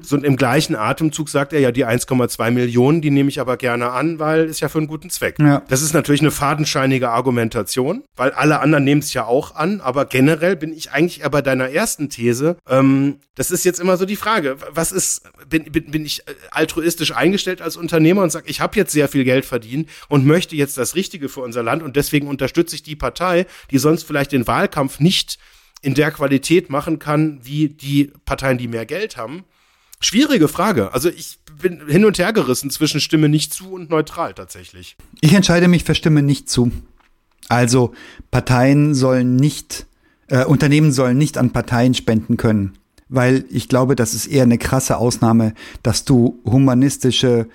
So, 0.01 0.17
und 0.17 0.25
im 0.25 0.35
gleichen 0.35 0.75
Atemzug 0.75 1.29
sagt 1.29 1.53
er 1.53 1.61
ja, 1.61 1.71
die 1.71 1.85
1,2 1.85 2.51
Millionen, 2.51 3.01
die 3.01 3.11
nehme 3.11 3.29
ich 3.29 3.39
aber 3.39 3.55
gerne 3.55 3.91
an, 3.91 4.19
weil 4.19 4.45
ist 4.45 4.59
ja 4.59 4.67
für 4.67 4.79
einen 4.79 4.87
guten 4.87 5.09
Zweck. 5.09 5.39
Ja. 5.39 5.61
Das 5.69 5.81
ist 5.81 5.93
natürlich 5.93 6.21
eine 6.21 6.31
fadenscheinige 6.31 7.09
Argumentation, 7.09 8.03
weil 8.17 8.31
alle 8.31 8.59
anderen 8.59 8.83
nehmen 8.83 8.99
es 8.99 9.13
ja 9.13 9.25
auch 9.25 9.55
an, 9.55 9.79
aber 9.79 10.05
generell 10.05 10.57
bin 10.57 10.73
ich 10.73 10.91
eigentlich 10.91 11.23
bei 11.29 11.41
deiner 11.41 11.69
ersten 11.69 12.09
These. 12.09 12.57
Ähm, 12.67 13.19
das 13.35 13.51
ist 13.51 13.63
jetzt 13.63 13.79
immer 13.79 13.97
so 13.97 14.05
die 14.05 14.15
Frage, 14.15 14.57
was 14.71 14.91
ist, 14.91 15.23
bin, 15.49 15.63
bin, 15.63 15.91
bin 15.91 16.05
ich 16.05 16.27
äh, 16.27 16.33
altruistisch 16.51 17.15
eingestellt 17.15 17.61
als 17.61 17.77
Unternehmer 17.77 18.21
und 18.21 18.31
sage, 18.31 18.45
ich 18.47 18.61
habe 18.61 18.75
jetzt 18.75 18.91
sehr 18.91 19.07
viel 19.07 19.23
Geld 19.23 19.45
verdient 19.45 19.89
und 20.09 20.25
möchte 20.25 20.55
jetzt 20.55 20.77
das 20.77 20.95
Richtige 20.95 21.29
für 21.29 21.41
unser 21.41 21.63
Land 21.63 21.81
und 21.83 21.95
deswegen 21.95 22.27
unterstütze 22.27 22.75
ich 22.75 22.83
die 22.83 22.95
Partei, 22.95 23.45
die 23.71 23.79
sonst 23.93 24.03
vielleicht 24.03 24.31
den 24.31 24.47
Wahlkampf 24.47 24.99
nicht 24.99 25.37
in 25.81 25.93
der 25.93 26.11
Qualität 26.11 26.69
machen 26.69 26.97
kann, 26.97 27.39
wie 27.43 27.69
die 27.69 28.11
Parteien, 28.25 28.57
die 28.57 28.67
mehr 28.67 28.85
Geld 28.85 29.17
haben. 29.17 29.43
Schwierige 29.99 30.47
Frage. 30.47 30.93
Also 30.93 31.09
ich 31.09 31.37
bin 31.61 31.87
hin 31.87 32.05
und 32.05 32.17
her 32.17 32.33
gerissen 32.33 32.71
zwischen 32.71 32.99
Stimme 32.99 33.29
nicht 33.29 33.53
zu 33.53 33.71
und 33.71 33.89
neutral 33.89 34.33
tatsächlich. 34.33 34.97
Ich 35.21 35.33
entscheide 35.33 35.67
mich 35.67 35.83
für 35.83 35.93
Stimme 35.93 36.23
nicht 36.23 36.49
zu. 36.49 36.71
Also 37.49 37.93
Parteien 38.31 38.95
sollen 38.95 39.35
nicht, 39.35 39.85
äh, 40.27 40.45
Unternehmen 40.45 40.91
sollen 40.91 41.17
nicht 41.17 41.37
an 41.37 41.51
Parteien 41.51 41.93
spenden 41.93 42.37
können, 42.37 42.73
weil 43.09 43.45
ich 43.49 43.67
glaube, 43.67 43.95
das 43.95 44.13
ist 44.13 44.25
eher 44.25 44.43
eine 44.43 44.57
krasse 44.57 44.97
Ausnahme, 44.97 45.53
dass 45.83 46.05
du 46.05 46.41
humanistische 46.45 47.47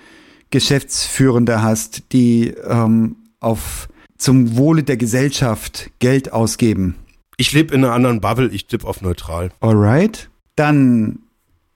Geschäftsführende 0.51 1.62
hast, 1.62 2.12
die 2.12 2.49
ähm, 2.49 3.16
auf 3.41 3.89
zum 4.19 4.57
Wohle 4.57 4.83
der 4.83 4.97
Gesellschaft 4.97 5.91
Geld 6.01 6.33
ausgeben. 6.33 6.97
Ich 7.37 7.53
lebe 7.53 7.75
in 7.75 7.85
einer 7.85 7.95
anderen 7.95 8.21
Bubble, 8.21 8.49
ich 8.49 8.66
tippe 8.66 8.87
auf 8.87 9.01
neutral. 9.01 9.51
Alright. 9.61 10.29
Dann 10.57 11.21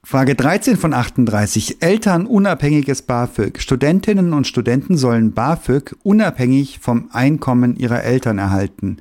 Frage 0.05 0.35
13 0.35 0.77
von 0.77 0.93
38. 0.93 1.81
Eltern 1.81 2.27
unabhängiges 2.27 3.03
BAföG. 3.03 3.61
Studentinnen 3.61 4.33
und 4.33 4.49
Studenten 4.49 4.97
sollen 4.97 5.33
BAföG 5.33 5.95
unabhängig 6.03 6.81
vom 6.81 7.09
Einkommen 7.13 7.77
ihrer 7.77 8.03
Eltern 8.03 8.39
erhalten. 8.39 8.97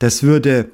Das 0.00 0.24
würde 0.24 0.68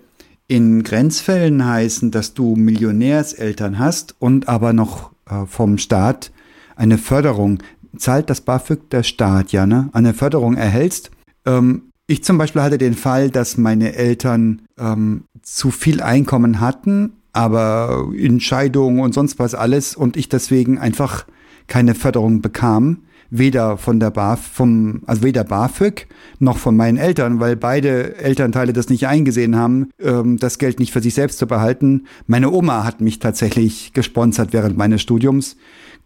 in 0.47 0.83
Grenzfällen 0.83 1.67
heißen, 1.67 2.11
dass 2.11 2.33
du 2.33 2.57
Millionärseltern 2.57 3.79
hast 3.79 4.15
und 4.19 4.49
aber 4.49 4.73
noch 4.73 5.11
äh, 5.29 5.45
vom 5.45 5.77
Staat 5.77 6.33
eine 6.75 6.97
Förderung 6.97 7.59
zahlt 7.99 8.31
das 8.31 8.41
BAföG 8.41 8.89
der 8.89 9.03
Staat, 9.03 9.53
ja, 9.53 9.67
ne? 9.67 9.91
Eine 9.93 10.15
Förderung 10.15 10.57
erhältst. 10.57 11.11
Ähm, 11.45 11.83
ich 12.09 12.25
zum 12.25 12.39
Beispiel 12.39 12.63
hatte 12.63 12.79
den 12.79 12.95
Fall, 12.95 13.31
dass 13.31 13.57
meine 13.57 13.95
Eltern 13.95 14.63
ähm, 14.79 15.25
zu 15.43 15.71
viel 15.71 16.03
Einkommen 16.03 16.59
hatten 16.61 17.13
aber 17.39 18.09
Entscheidungen 18.19 19.01
und 19.01 19.15
sonst 19.15 19.39
was 19.39 19.55
alles 19.55 19.95
und 19.95 20.17
ich 20.17 20.29
deswegen 20.29 20.77
einfach 20.79 21.25
keine 21.69 21.95
Förderung 21.95 22.41
bekam, 22.43 23.05
weder 23.31 23.77
von 23.77 24.01
der 24.01 24.11
BAF, 24.11 24.41
vom, 24.41 25.03
also 25.07 25.23
weder 25.23 25.45
BAföG 25.45 26.09
noch 26.41 26.57
von 26.57 26.77
meinen 26.77 26.97
Eltern, 26.97 27.39
weil 27.39 27.55
beide 27.55 28.17
Elternteile 28.17 28.73
das 28.73 28.89
nicht 28.89 29.07
eingesehen 29.07 29.55
haben, 29.55 29.91
ähm, 30.01 30.39
das 30.39 30.59
Geld 30.59 30.81
nicht 30.81 30.93
für 30.93 31.03
sich 31.03 31.15
selbst 31.15 31.39
zu 31.39 31.47
behalten. 31.47 32.07
Meine 32.27 32.51
Oma 32.51 32.85
hat 32.85 33.01
mich 33.01 33.21
tatsächlich 33.21 33.93
gesponsert 33.93 34.53
während 34.53 34.77
meines 34.77 35.01
Studiums. 35.01 35.57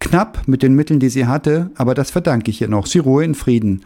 Knapp 0.00 0.46
mit 0.46 0.62
den 0.62 0.74
Mitteln, 0.74 1.00
die 1.00 1.08
sie 1.08 1.26
hatte, 1.26 1.70
aber 1.74 1.94
das 1.94 2.10
verdanke 2.10 2.50
ich 2.50 2.60
ihr 2.60 2.68
noch. 2.68 2.86
Sie 2.86 2.98
ruhe 2.98 3.24
in 3.24 3.34
Frieden. 3.34 3.82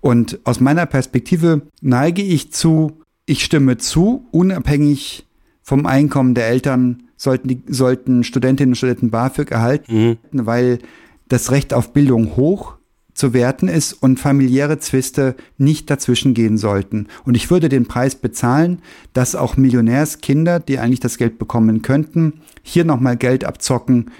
Und 0.00 0.40
aus 0.44 0.60
meiner 0.60 0.86
Perspektive 0.86 1.62
neige 1.80 2.22
ich 2.22 2.52
zu, 2.52 2.98
ich 3.26 3.44
stimme 3.44 3.78
zu, 3.78 4.26
unabhängig 4.32 5.26
vom 5.62 5.86
Einkommen 5.86 6.34
der 6.34 6.48
Eltern 6.48 7.04
sollten, 7.16 7.48
die, 7.48 7.62
sollten 7.68 8.24
Studentinnen 8.24 8.72
und 8.72 8.76
Studenten 8.76 9.10
BAföG 9.10 9.50
erhalten, 9.52 10.18
mhm. 10.32 10.46
weil 10.46 10.80
das 11.28 11.52
Recht 11.52 11.72
auf 11.72 11.92
Bildung 11.92 12.36
hoch 12.36 12.74
zu 13.14 13.34
werten 13.34 13.68
ist 13.68 13.92
und 13.92 14.18
familiäre 14.18 14.78
Zwiste 14.78 15.36
nicht 15.58 15.90
dazwischen 15.90 16.34
gehen 16.34 16.58
sollten. 16.58 17.06
Und 17.24 17.36
ich 17.36 17.50
würde 17.50 17.68
den 17.68 17.86
Preis 17.86 18.14
bezahlen, 18.14 18.80
dass 19.12 19.34
auch 19.34 19.56
Millionärskinder, 19.56 20.60
die 20.60 20.78
eigentlich 20.78 21.00
das 21.00 21.18
Geld 21.18 21.38
bekommen 21.38 21.82
könnten, 21.82 22.40
hier 22.62 22.84
nochmal 22.84 23.16
Geld 23.16 23.44
abzocken, 23.44 24.10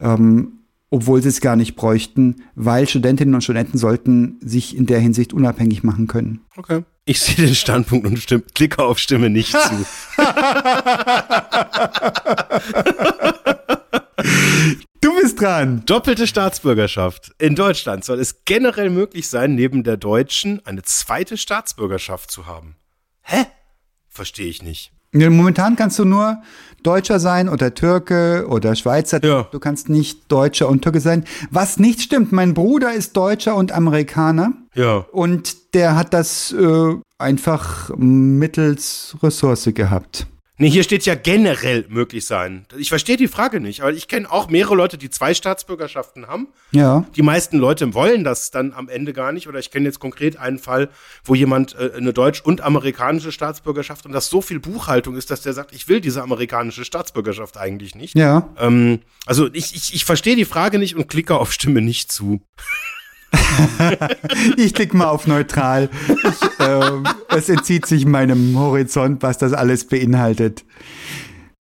ähm, 0.00 0.60
obwohl 0.90 1.22
sie 1.22 1.28
es 1.28 1.40
gar 1.40 1.56
nicht 1.56 1.76
bräuchten, 1.76 2.42
weil 2.54 2.88
Studentinnen 2.88 3.34
und 3.34 3.42
Studenten 3.42 3.78
sollten 3.78 4.38
sich 4.40 4.76
in 4.76 4.86
der 4.86 4.98
Hinsicht 4.98 5.32
unabhängig 5.32 5.82
machen 5.84 6.08
können. 6.08 6.40
Okay. 6.56 6.82
Ich 7.04 7.20
sehe 7.20 7.36
den 7.46 7.54
Standpunkt 7.54 8.06
und 8.06 8.18
stimme, 8.18 8.42
klicke 8.54 8.82
auf 8.82 8.98
Stimme 8.98 9.30
nicht 9.30 9.52
zu. 9.52 9.58
du 15.00 15.20
bist 15.20 15.40
dran. 15.40 15.82
Doppelte 15.86 16.26
Staatsbürgerschaft. 16.26 17.32
In 17.38 17.54
Deutschland 17.54 18.04
soll 18.04 18.20
es 18.20 18.44
generell 18.44 18.90
möglich 18.90 19.28
sein, 19.28 19.54
neben 19.54 19.82
der 19.82 19.96
deutschen 19.96 20.64
eine 20.66 20.82
zweite 20.82 21.36
Staatsbürgerschaft 21.36 22.30
zu 22.30 22.46
haben. 22.46 22.76
Hä? 23.22 23.46
Verstehe 24.08 24.48
ich 24.48 24.62
nicht. 24.62 24.92
Momentan 25.12 25.74
kannst 25.74 25.98
du 25.98 26.04
nur 26.04 26.40
Deutscher 26.82 27.20
sein 27.20 27.48
oder 27.48 27.74
Türke 27.74 28.46
oder 28.48 28.74
Schweizer. 28.74 29.22
Ja. 29.24 29.48
Du 29.50 29.58
kannst 29.58 29.88
nicht 29.88 30.30
Deutscher 30.30 30.68
und 30.68 30.82
Türke 30.82 31.00
sein. 31.00 31.24
Was 31.50 31.78
nicht 31.78 32.00
stimmt, 32.00 32.32
mein 32.32 32.54
Bruder 32.54 32.92
ist 32.92 33.16
Deutscher 33.16 33.56
und 33.56 33.72
Amerikaner. 33.72 34.52
Ja. 34.74 35.06
Und 35.12 35.74
der 35.74 35.96
hat 35.96 36.14
das 36.14 36.52
äh, 36.52 36.94
einfach 37.18 37.90
mittels 37.96 39.16
Ressource 39.22 39.70
gehabt. 39.74 40.26
Nee, 40.60 40.68
hier 40.68 40.82
steht 40.82 41.06
ja 41.06 41.14
generell 41.14 41.86
möglich 41.88 42.26
sein. 42.26 42.66
Ich 42.76 42.90
verstehe 42.90 43.16
die 43.16 43.28
Frage 43.28 43.60
nicht, 43.60 43.80
aber 43.80 43.94
ich 43.94 44.08
kenne 44.08 44.30
auch 44.30 44.50
mehrere 44.50 44.74
Leute, 44.74 44.98
die 44.98 45.08
zwei 45.08 45.32
Staatsbürgerschaften 45.32 46.26
haben. 46.26 46.48
Ja. 46.70 47.06
Die 47.16 47.22
meisten 47.22 47.56
Leute 47.56 47.94
wollen 47.94 48.24
das 48.24 48.50
dann 48.50 48.74
am 48.74 48.90
Ende 48.90 49.14
gar 49.14 49.32
nicht. 49.32 49.48
Oder 49.48 49.58
ich 49.58 49.70
kenne 49.70 49.86
jetzt 49.86 50.00
konkret 50.00 50.36
einen 50.36 50.58
Fall, 50.58 50.90
wo 51.24 51.34
jemand 51.34 51.76
äh, 51.76 51.92
eine 51.96 52.12
deutsch- 52.12 52.42
und 52.42 52.60
amerikanische 52.60 53.32
Staatsbürgerschaft 53.32 54.04
und 54.04 54.12
das 54.12 54.28
so 54.28 54.42
viel 54.42 54.60
Buchhaltung 54.60 55.16
ist, 55.16 55.30
dass 55.30 55.40
der 55.40 55.54
sagt, 55.54 55.74
ich 55.74 55.88
will 55.88 56.02
diese 56.02 56.22
amerikanische 56.22 56.84
Staatsbürgerschaft 56.84 57.56
eigentlich 57.56 57.94
nicht. 57.94 58.14
Ja. 58.14 58.50
Ähm, 58.58 59.00
also 59.24 59.48
ich, 59.54 59.74
ich, 59.74 59.94
ich 59.94 60.04
verstehe 60.04 60.36
die 60.36 60.44
Frage 60.44 60.78
nicht 60.78 60.94
und 60.94 61.08
klicke 61.08 61.38
auf 61.38 61.54
Stimme 61.54 61.80
nicht 61.80 62.12
zu. 62.12 62.42
ich 64.56 64.74
klicke 64.74 64.96
mal 64.96 65.08
auf 65.08 65.26
neutral. 65.26 65.88
Ich, 66.08 66.66
äh, 66.66 67.36
es 67.36 67.48
entzieht 67.48 67.86
sich 67.86 68.06
meinem 68.06 68.58
Horizont, 68.58 69.22
was 69.22 69.38
das 69.38 69.52
alles 69.52 69.86
beinhaltet. 69.86 70.64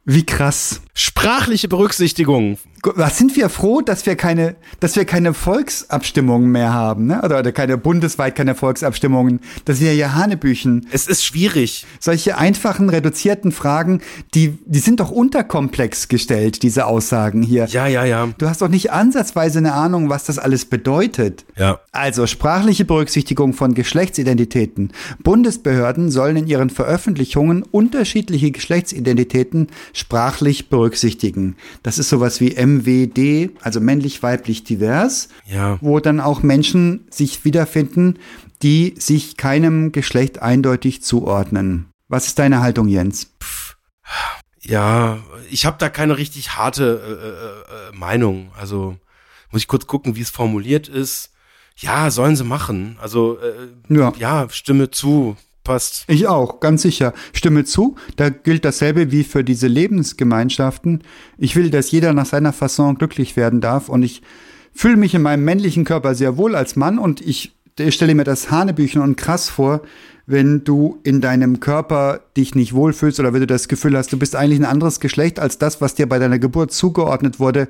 Wie 0.05 0.26
krass. 0.26 0.82
Sprachliche 0.93 1.68
Berücksichtigung 1.68 2.57
was 2.84 3.17
sind 3.17 3.36
wir 3.36 3.49
froh, 3.49 3.81
dass 3.81 4.05
wir 4.05 4.15
keine, 4.15 4.55
dass 4.79 4.95
wir 4.95 5.05
keine 5.05 5.34
Volksabstimmungen 5.34 6.51
mehr 6.51 6.73
haben, 6.73 7.07
ne? 7.07 7.21
Oder, 7.23 7.39
oder 7.39 7.51
keine 7.51 7.77
bundesweit 7.77 8.36
keine 8.36 8.55
Volksabstimmungen. 8.55 9.39
Das 9.65 9.77
sind 9.77 9.95
ja 9.95 10.13
Hanebüchen. 10.13 10.88
Es 10.91 11.07
ist 11.07 11.23
schwierig. 11.23 11.86
Solche 11.99 12.38
einfachen, 12.38 12.89
reduzierten 12.89 13.51
Fragen, 13.51 14.01
die, 14.34 14.57
die 14.65 14.79
sind 14.79 14.99
doch 14.99 15.11
unterkomplex 15.11 16.09
gestellt, 16.09 16.63
diese 16.63 16.86
Aussagen 16.86 17.41
hier. 17.41 17.65
Ja, 17.67 17.88
ja, 17.88 18.03
ja. 18.03 18.27
Du 18.38 18.49
hast 18.49 18.61
doch 18.61 18.67
nicht 18.67 18.91
ansatzweise 18.91 19.59
eine 19.59 19.73
Ahnung, 19.73 20.09
was 20.09 20.25
das 20.25 20.38
alles 20.38 20.65
bedeutet. 20.65 21.45
Ja. 21.57 21.79
Also 21.91 22.27
sprachliche 22.27 22.86
Berücksichtigung 22.86 23.53
von 23.53 23.73
Geschlechtsidentitäten. 23.75 24.91
Bundesbehörden 25.23 26.11
sollen 26.11 26.36
in 26.36 26.47
ihren 26.47 26.69
Veröffentlichungen 26.69 27.63
unterschiedliche 27.63 28.51
Geschlechtsidentitäten 28.51 29.67
sprachlich 29.93 30.69
berücksichtigen. 30.69 31.55
Das 31.81 31.97
ist 31.97 32.09
sowas 32.09 32.41
wie 32.41 32.55
M 32.55 32.72
MWD, 32.80 33.51
also 33.61 33.80
männlich, 33.80 34.24
weiblich, 34.24 34.63
divers, 34.63 35.30
ja. 35.45 35.78
wo 35.82 35.99
dann 35.99 36.19
auch 36.19 36.43
Menschen 36.43 37.07
sich 37.09 37.45
wiederfinden, 37.45 38.19
die 38.61 38.95
sich 38.97 39.38
keinem 39.38 39.91
Geschlecht 39.91 40.41
eindeutig 40.41 41.03
zuordnen. 41.03 41.88
Was 42.07 42.28
ist 42.28 42.39
deine 42.39 42.61
Haltung, 42.61 42.88
Jens? 42.88 43.32
Ja, 44.61 45.19
ich 45.49 45.65
habe 45.65 45.78
da 45.80 45.89
keine 45.89 46.17
richtig 46.17 46.51
harte 46.55 47.01
äh, 47.05 47.11
äh, 47.11 47.89
äh, 47.89 47.97
Meinung. 47.97 48.51
Also 48.57 48.97
muss 49.51 49.61
ich 49.61 49.67
kurz 49.67 49.88
gucken, 49.88 50.15
wie 50.15 50.21
es 50.21 50.30
formuliert 50.30 50.88
ist. 50.88 51.32
Ja, 51.76 52.11
sollen 52.11 52.36
sie 52.36 52.43
machen. 52.43 52.97
Also 53.01 53.39
äh, 53.39 53.93
ja. 53.93 54.13
ja, 54.17 54.47
stimme 54.49 54.91
zu 54.91 55.36
passt. 55.64 56.05
Ich 56.07 56.28
auch, 56.28 56.59
ganz 56.59 56.82
sicher. 56.82 57.14
Stimme 57.34 57.64
zu. 57.66 57.95
Da 58.16 58.30
gilt 58.30 58.66
dasselbe 58.66 59.11
wie 59.11 59.24
für 59.24 59.43
diese 59.43 59.68
Lebensgemeinschaften. 59.68 61.03
Ich 61.38 61.55
will, 61.55 61.70
dass 61.70 61.91
jeder 61.91 62.14
nach 62.14 62.26
seiner 62.26 62.53
Fasson 62.53 62.97
glücklich 62.97 63.36
werden 63.36 63.61
darf 63.61 63.89
und 63.89 64.03
ich 64.03 64.22
fühle 64.74 64.97
mich 64.97 65.14
in 65.14 65.22
meinem 65.22 65.45
männlichen 65.45 65.86
Körper 65.86 66.16
sehr 66.16 66.38
wohl 66.38 66.55
als 66.55 66.76
Mann 66.76 66.99
und 66.99 67.22
ich, 67.22 67.53
stelle 67.89 68.16
mir 68.16 68.24
das 68.24 68.51
Hanebüchen 68.51 69.01
und 69.01 69.16
krass 69.16 69.49
vor, 69.49 69.82
wenn 70.26 70.64
du 70.64 70.99
in 71.03 71.22
deinem 71.22 71.59
Körper 71.59 72.22
dich 72.38 72.55
nicht 72.55 72.74
wohlfühlst 72.74 73.20
oder 73.20 73.34
wenn 73.34 73.41
du 73.41 73.47
das 73.47 73.68
Gefühl 73.68 73.97
hast, 73.97 74.14
du 74.14 74.18
bist 74.18 74.36
eigentlich 74.36 74.59
ein 74.59 74.66
anderes 74.66 74.99
Geschlecht 74.99 75.39
als 75.39 75.57
das, 75.57 75.82
was 75.82 75.95
dir 75.95 76.07
bei 76.07 76.20
deiner 76.20 76.39
Geburt 76.39 76.72
zugeordnet 76.72 77.39
wurde. 77.39 77.68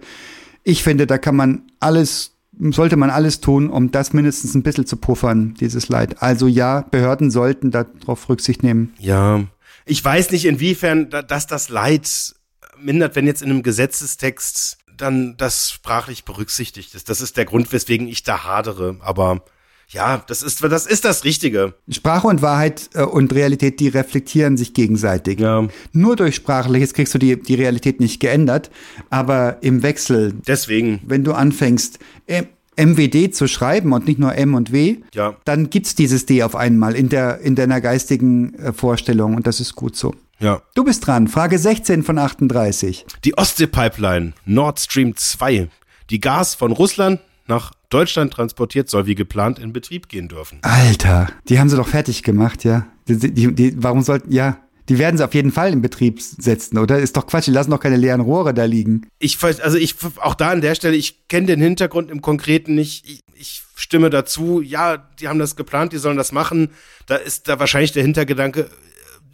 Ich 0.64 0.84
finde, 0.84 1.08
da 1.08 1.18
kann 1.18 1.36
man 1.36 1.64
alles 1.80 2.33
sollte 2.60 2.96
man 2.96 3.10
alles 3.10 3.40
tun, 3.40 3.70
um 3.70 3.92
das 3.92 4.14
mindestens 4.14 4.54
ein 4.56 4.64
bisschen 4.64 4.86
zu 4.86 4.98
puffern, 4.98 5.56
dieses 5.60 5.90
Leid. 5.90 6.22
Also 6.22 6.48
ja, 6.48 6.82
Behörden 6.82 7.32
sollten 7.32 7.72
darauf 7.72 8.30
Rücksicht 8.30 8.64
nehmen. 8.64 8.94
Ja, 9.00 9.44
ich 9.86 10.04
weiß 10.04 10.32
nicht, 10.32 10.46
inwiefern 10.46 11.10
dass 11.10 11.48
das 11.48 11.70
Leid 11.70 12.36
mindert, 12.78 13.16
wenn 13.16 13.28
jetzt 13.28 13.42
in 13.42 13.50
einem 13.50 13.64
Gesetzestext 13.64 14.78
dann 14.96 15.36
das 15.38 15.72
sprachlich 15.72 16.24
berücksichtigt 16.24 16.96
ist. 16.96 17.10
Das 17.10 17.22
ist 17.22 17.38
der 17.38 17.46
Grund, 17.46 17.72
weswegen 17.72 18.08
ich 18.08 18.24
da 18.24 18.44
hadere. 18.44 18.98
Aber 19.02 19.44
ja, 19.90 20.24
das 20.28 20.42
ist, 20.44 20.64
das 20.64 20.86
ist 20.88 21.06
das 21.06 21.24
Richtige. 21.24 21.74
Sprache 21.90 22.28
und 22.28 22.42
Wahrheit 22.42 22.90
äh, 22.94 23.04
und 23.04 23.34
Realität, 23.34 23.80
die 23.80 23.88
reflektieren 23.90 24.58
sich 24.58 24.74
gegenseitig. 24.74 25.40
Ja. 25.40 25.68
Nur 25.92 26.16
durch 26.16 26.36
Sprachliches 26.36 26.94
kriegst 26.94 27.14
du 27.14 27.20
die, 27.20 27.40
die 27.42 27.56
Realität 27.56 28.00
nicht 28.00 28.20
geändert, 28.20 28.72
aber 29.10 29.58
im 29.62 29.84
Wechsel. 29.84 30.34
Deswegen. 30.48 31.02
Wenn 31.06 31.24
du 31.24 31.34
anfängst, 31.34 32.00
äh, 32.28 32.44
MWD 32.76 33.36
zu 33.36 33.48
schreiben 33.48 33.94
und 33.94 34.08
nicht 34.08 34.18
nur 34.18 34.34
M 34.36 34.56
und 34.56 34.72
W, 34.72 34.98
Ja. 35.14 35.36
dann 35.46 35.70
gibt's 35.70 35.94
dieses 35.94 36.26
D 36.26 36.42
auf 36.42 36.56
einmal 36.56 36.96
in 36.96 37.08
der 37.10 37.40
in 37.42 37.56
deiner 37.56 37.82
geistigen 37.82 38.56
äh, 38.56 38.74
Vorstellung 38.74 39.36
und 39.36 39.46
das 39.46 39.60
ist 39.60 39.76
gut 39.76 39.96
so. 39.96 40.16
Ja. 40.40 40.62
Du 40.74 40.84
bist 40.84 41.06
dran. 41.06 41.28
Frage 41.28 41.60
16 41.60 42.02
von 42.04 42.18
38. 42.18 43.06
Die 43.24 43.38
Ostsee-Pipeline 43.38 44.34
Nord 44.46 44.80
Stream 44.80 45.16
2, 45.16 45.70
die 46.10 46.20
Gas 46.20 46.56
von 46.56 46.72
Russland 46.72 47.22
nach 47.48 47.72
Deutschland 47.94 48.34
transportiert, 48.34 48.90
soll 48.90 49.06
wie 49.06 49.16
geplant 49.16 49.60
in 49.60 49.74
Betrieb 49.74 50.10
gehen 50.10 50.28
dürfen. 50.28 50.60
Alter, 50.62 51.30
die 51.50 51.60
haben 51.60 51.70
sie 51.70 51.78
doch 51.78 51.88
fertig 51.88 52.24
gemacht, 52.24 52.64
ja. 52.64 52.88
Die, 53.08 53.18
die, 53.34 53.54
die, 53.54 53.84
warum 53.84 54.02
sollten, 54.02 54.32
ja, 54.32 54.60
die 54.90 54.98
werden 54.98 55.18
sie 55.18 55.24
auf 55.24 55.34
jeden 55.34 55.52
Fall 55.52 55.72
in 55.72 55.82
Betrieb 55.82 56.22
setzen, 56.22 56.78
oder? 56.78 57.00
Ist 57.00 57.16
doch 57.16 57.28
Quatsch, 57.28 57.48
die 57.48 57.52
lassen 57.52 57.72
doch 57.72 57.80
keine 57.80 57.96
leeren 57.98 58.22
Rohre 58.22 58.54
da 58.54 58.66
liegen. 58.66 59.08
Ich 59.20 59.38
ver- 59.38 59.64
also 59.64 59.78
ich 59.78 59.96
auch 60.18 60.36
da 60.36 60.50
an 60.50 60.62
der 60.62 60.76
Stelle, 60.76 60.96
ich 60.96 61.28
kenne 61.28 61.48
den 61.48 61.62
Hintergrund 61.62 62.12
im 62.12 62.22
Konkreten 62.22 62.76
nicht. 62.76 63.06
Ich, 63.10 63.20
ich 63.34 63.62
stimme 63.76 64.10
dazu. 64.10 64.62
Ja, 64.62 64.98
die 64.98 65.28
haben 65.30 65.40
das 65.40 65.56
geplant, 65.56 65.94
die 65.94 65.98
sollen 66.00 66.18
das 66.18 66.32
machen. 66.32 66.72
Da 67.06 67.16
ist 67.16 67.48
da 67.48 67.60
wahrscheinlich 67.60 67.94
der 67.94 68.04
Hintergedanke, 68.04 68.62
äh, 68.62 68.68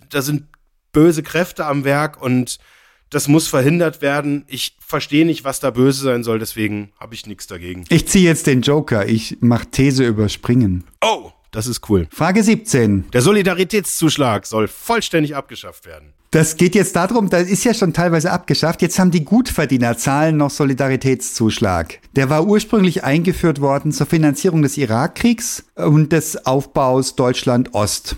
da 0.10 0.22
sind 0.22 0.46
böse 0.92 1.24
Kräfte 1.24 1.66
am 1.66 1.84
Werk 1.84 2.22
und 2.22 2.58
das 3.10 3.28
muss 3.28 3.48
verhindert 3.48 4.02
werden. 4.02 4.46
Ich 4.48 4.78
verstehe 4.80 5.26
nicht, 5.26 5.44
was 5.44 5.60
da 5.60 5.72
böse 5.72 6.04
sein 6.04 6.24
soll, 6.24 6.40
deswegen 6.40 6.92
habe 7.00 7.16
ich 7.16 7.26
nichts 7.26 7.48
dagegen. 7.48 7.86
Ich 7.90 8.08
ziehe 8.08 8.26
jetzt 8.26 8.48
den 8.48 8.62
Joker, 8.62 9.08
ich 9.08 9.38
mach 9.40 9.66
These 9.66 10.06
überspringen. 10.06 10.84
Oh, 11.02 11.32
das 11.52 11.68
ist 11.68 11.90
cool. 11.90 12.08
Frage 12.12 12.44
17. 12.44 13.10
Der 13.12 13.22
Solidaritätszuschlag 13.22 14.46
soll 14.46 14.68
vollständig 14.68 15.36
abgeschafft 15.36 15.86
werden. 15.86 16.14
Das 16.32 16.58
geht 16.58 16.76
jetzt 16.76 16.96
darum, 16.96 17.32
das 17.32 17.50
ist 17.50 17.64
ja 17.64 17.74
schon 17.74 17.92
teilweise 17.92 18.32
abgeschafft. 18.32 18.84
Jetzt 18.84 19.00
haben 19.00 19.10
die 19.10 19.26
Gutverdiener 19.26 19.98
zahlen 19.98 20.38
noch 20.38 20.52
Solidaritätszuschlag. 20.52 22.00
Der 22.16 22.30
war 22.30 22.46
ursprünglich 22.46 23.04
eingeführt 23.04 23.62
worden 23.62 23.92
zur 23.92 24.06
Finanzierung 24.06 24.62
des 24.62 24.78
Irakkriegs 24.78 25.66
und 25.74 26.12
des 26.12 26.46
Aufbaus 26.46 27.16
Deutschland 27.16 27.74
Ost. 27.74 28.16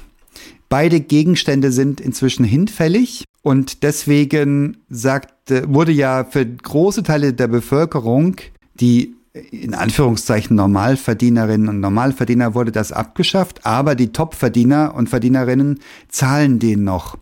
Beide 0.68 1.00
Gegenstände 1.00 1.72
sind 1.72 2.02
inzwischen 2.02 2.44
hinfällig 2.44 3.24
und 3.42 3.84
deswegen 3.84 4.78
sagt, 4.90 5.34
wurde 5.50 5.92
ja 5.92 6.24
für 6.24 6.46
große 6.46 7.04
Teile 7.04 7.34
der 7.34 7.48
Bevölkerung, 7.48 8.36
die 8.76 9.16
in 9.34 9.74
Anführungszeichen 9.74 10.56
Normalverdienerinnen 10.56 11.70
und 11.70 11.80
Normalverdiener 11.80 12.54
wurde 12.54 12.72
das 12.72 12.92
abgeschafft, 12.92 13.66
aber 13.66 13.96
die 13.96 14.12
Topverdiener 14.12 14.94
und 14.94 15.08
Verdienerinnen 15.08 15.80
zahlen 16.10 16.60
den 16.60 16.84
noch. 16.84 17.18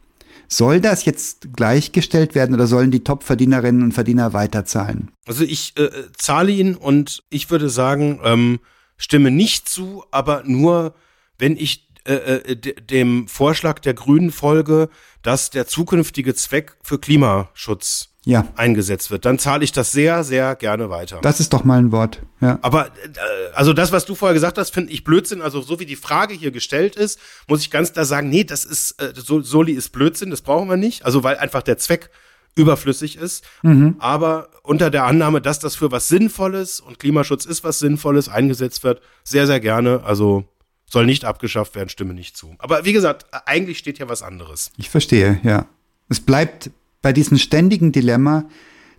Soll 0.47 0.81
das 0.81 1.05
jetzt 1.05 1.53
gleichgestellt 1.55 2.33
werden 2.33 2.55
oder 2.55 2.65
sollen 2.65 2.89
die 2.89 3.03
Topverdienerinnen 3.03 3.83
und 3.83 3.91
Verdiener 3.91 4.33
weiterzahlen? 4.33 5.11
Also 5.27 5.43
ich 5.43 5.73
äh, 5.77 5.89
zahle 6.17 6.51
ihn 6.51 6.73
und 6.73 7.23
ich 7.29 7.51
würde 7.51 7.69
sagen, 7.69 8.19
ähm, 8.23 8.59
stimme 8.97 9.29
nicht 9.29 9.69
zu, 9.69 10.03
aber 10.09 10.41
nur, 10.45 10.95
wenn 11.37 11.55
ich 11.55 11.88
äh, 12.13 12.35
äh, 12.51 12.55
de- 12.55 12.75
dem 12.81 13.27
Vorschlag 13.27 13.79
der 13.79 13.93
Grünen 13.93 14.31
folge, 14.31 14.89
dass 15.21 15.49
der 15.49 15.67
zukünftige 15.67 16.33
Zweck 16.35 16.75
für 16.81 16.97
Klimaschutz 16.99 18.09
Ja, 18.25 18.45
eingesetzt 18.55 19.11
wird. 19.11 19.25
Dann 19.25 19.39
zahle 19.39 19.63
ich 19.63 19.71
das 19.71 19.91
sehr, 19.91 20.23
sehr 20.23 20.55
gerne 20.55 20.89
weiter. 20.89 21.19
das 21.21 21.39
ist 21.39 21.53
doch 21.53 21.63
mal 21.63 21.79
ein 21.79 21.91
Wort. 21.91 22.21
Ja. 22.41 22.59
Aber 22.61 22.87
äh, 22.87 22.89
also 23.53 23.73
das, 23.73 23.91
was 23.91 24.05
du 24.05 24.15
vorher 24.15 24.33
gesagt 24.33 24.57
hast, 24.57 24.71
finde 24.73 24.91
ich 24.91 25.03
Blödsinn. 25.03 25.41
Also 25.41 25.61
so 25.61 25.79
wie 25.79 25.85
die 25.85 25.95
Frage 25.95 26.33
hier 26.33 26.51
gestellt 26.51 26.95
ist, 26.95 27.19
muss 27.47 27.61
ich 27.61 27.71
ganz 27.71 27.93
klar 27.93 28.05
sagen, 28.05 28.29
nee, 28.29 28.43
das 28.43 28.65
ist 28.65 29.01
äh, 29.01 29.13
so, 29.15 29.41
Soli 29.41 29.73
ist 29.73 29.89
Blödsinn, 29.89 30.29
das 30.31 30.41
brauchen 30.41 30.69
wir 30.69 30.77
nicht. 30.77 31.05
Also 31.05 31.23
weil 31.23 31.37
einfach 31.37 31.63
der 31.63 31.77
Zweck 31.77 32.09
überflüssig 32.55 33.15
ist. 33.15 33.45
Aber 33.99 34.49
unter 34.63 34.89
der 34.89 35.05
Annahme, 35.05 35.39
dass 35.39 35.59
das 35.59 35.75
für 35.75 35.91
was 35.91 36.07
Sinnvolles 36.09 36.81
und 36.81 36.99
Klimaschutz 36.99 37.45
ist 37.45 37.63
was 37.63 37.79
Sinnvolles 37.79 38.27
eingesetzt 38.27 38.83
wird, 38.83 39.01
sehr, 39.23 39.47
sehr 39.47 39.59
gerne. 39.61 40.03
Also 40.03 40.43
soll 40.89 41.05
nicht 41.05 41.25
abgeschafft 41.25 41.75
werden, 41.75 41.89
stimme 41.89 42.13
nicht 42.13 42.35
zu. 42.35 42.55
Aber 42.57 42.85
wie 42.85 42.93
gesagt, 42.93 43.25
eigentlich 43.45 43.77
steht 43.77 43.97
hier 43.97 44.09
was 44.09 44.21
anderes. 44.21 44.71
Ich 44.77 44.89
verstehe, 44.89 45.39
ja. 45.43 45.67
Es 46.09 46.19
bleibt 46.19 46.71
bei 47.01 47.13
diesem 47.13 47.37
ständigen 47.37 47.91
Dilemma, 47.91 48.45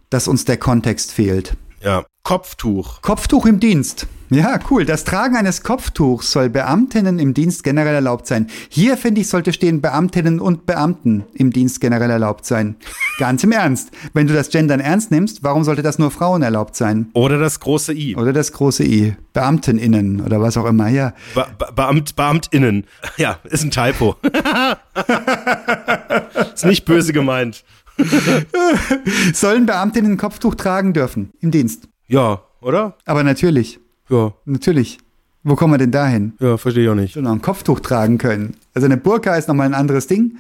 dass 0.09 0.29
uns 0.29 0.45
der 0.45 0.57
Kontext 0.57 1.13
fehlt. 1.13 1.57
Ja. 1.83 2.05
Kopftuch. 2.23 3.01
Kopftuch 3.01 3.47
im 3.47 3.59
Dienst. 3.59 4.07
Ja, 4.29 4.61
cool. 4.71 4.85
Das 4.85 5.03
Tragen 5.03 5.35
eines 5.35 5.65
Kopftuchs 5.65 6.31
soll 6.31 6.51
Beamtinnen 6.51 7.19
im 7.19 7.35
Dienst 7.35 7.65
generell 7.65 7.95
erlaubt 7.95 8.29
sein. 8.29 8.47
Hier, 8.69 8.97
finde 8.97 9.23
ich, 9.23 9.29
sollte 9.29 9.53
stehen 9.53 9.81
Beamtinnen 9.81 10.39
und 10.39 10.67
Beamten 10.67 11.25
im 11.35 11.53
Dienst 11.53 11.81
generell 11.81 12.11
erlaubt 12.11 12.47
sein. 12.47 12.77
Ganz 13.19 13.43
im 13.43 13.51
Ernst. 13.51 13.91
Wenn 14.13 14.29
du 14.29 14.35
das 14.35 14.51
Gendern 14.51 14.79
ernst 14.79 15.11
nimmst, 15.11 15.43
warum 15.43 15.65
sollte 15.65 15.83
das 15.83 15.99
nur 15.99 16.13
Frauen 16.13 16.43
erlaubt 16.43 16.77
sein? 16.77 17.11
Oder 17.15 17.39
das 17.39 17.59
große 17.59 17.93
I. 17.93 18.15
Oder 18.15 18.33
das 18.33 18.53
große 18.53 18.85
I. 18.85 19.17
Beamteninnen 19.33 20.21
oder 20.21 20.41
was 20.41 20.57
auch 20.57 20.67
immer, 20.67 20.89
ja. 20.89 21.13
Be 21.35 21.47
Be 21.59 21.67
Beamt 21.75 22.15
BeamtInnen. 22.15 22.87
Ja, 23.17 23.39
ist 23.45 23.65
ein 23.65 23.73
Typo. 23.73 24.15
ist 26.55 26.65
nicht 26.65 26.85
böse 26.85 27.13
gemeint. 27.13 27.65
Sollen 29.35 29.67
Beamtinnen 29.67 30.13
ein 30.13 30.17
Kopftuch 30.17 30.55
tragen 30.55 30.93
dürfen 30.93 31.31
im 31.41 31.51
Dienst? 31.51 31.89
Ja, 32.07 32.43
oder? 32.61 32.97
Aber 33.07 33.23
natürlich, 33.25 33.79
Ja, 34.09 34.33
natürlich. 34.45 34.99
Wo 35.43 35.57
kommen 35.57 35.73
wir 35.75 35.79
denn 35.79 35.91
dahin? 35.93 36.35
ja, 36.39 36.57
verstehe 36.59 36.85
ich 36.85 36.91
auch 36.91 36.95
nicht. 36.95 37.15
Schon 37.15 37.25
noch 37.25 37.33
ein 37.33 37.41
Kopftuch 37.41 37.81
tragen 37.81 38.19
können. 38.19 38.57
Also 38.75 38.85
eine 38.85 38.99
Burka 38.99 39.37
ist 39.37 39.49
nochmal 39.49 39.67
ein 39.67 39.75
anderes 39.75 40.07
Ding, 40.07 40.37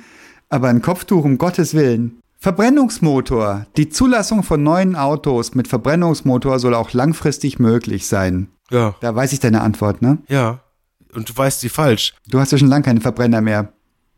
aber 0.50 0.68
ein 0.68 0.82
Kopftuch 0.82 1.24
um 1.24 1.38
Gottes 1.38 1.72
Willen. 1.74 2.20
Verbrennungsmotor. 2.38 3.66
Die 3.76 3.88
Zulassung 3.88 4.42
von 4.42 4.62
neuen 4.62 4.96
Autos 4.96 5.54
mit 5.54 5.68
Verbrennungsmotor 5.68 6.58
soll 6.58 6.74
auch 6.74 6.92
langfristig 6.92 7.58
möglich 7.58 8.06
sein. 8.06 8.48
Ja, 8.70 8.94
Da 9.00 9.14
weiß 9.14 9.32
ich 9.32 9.40
deine 9.40 9.60
Antwort, 9.62 10.02
ne? 10.02 10.18
ja. 10.28 10.60
Und 11.12 11.28
du 11.28 11.36
weißt 11.36 11.58
sie 11.58 11.68
falsch. 11.68 12.14
Du 12.28 12.38
hast 12.38 12.52
ja 12.52 12.58
schon 12.58 12.68
lange 12.68 12.84
keine 12.84 13.00
Verbrenner 13.00 13.40
mehr. 13.40 13.72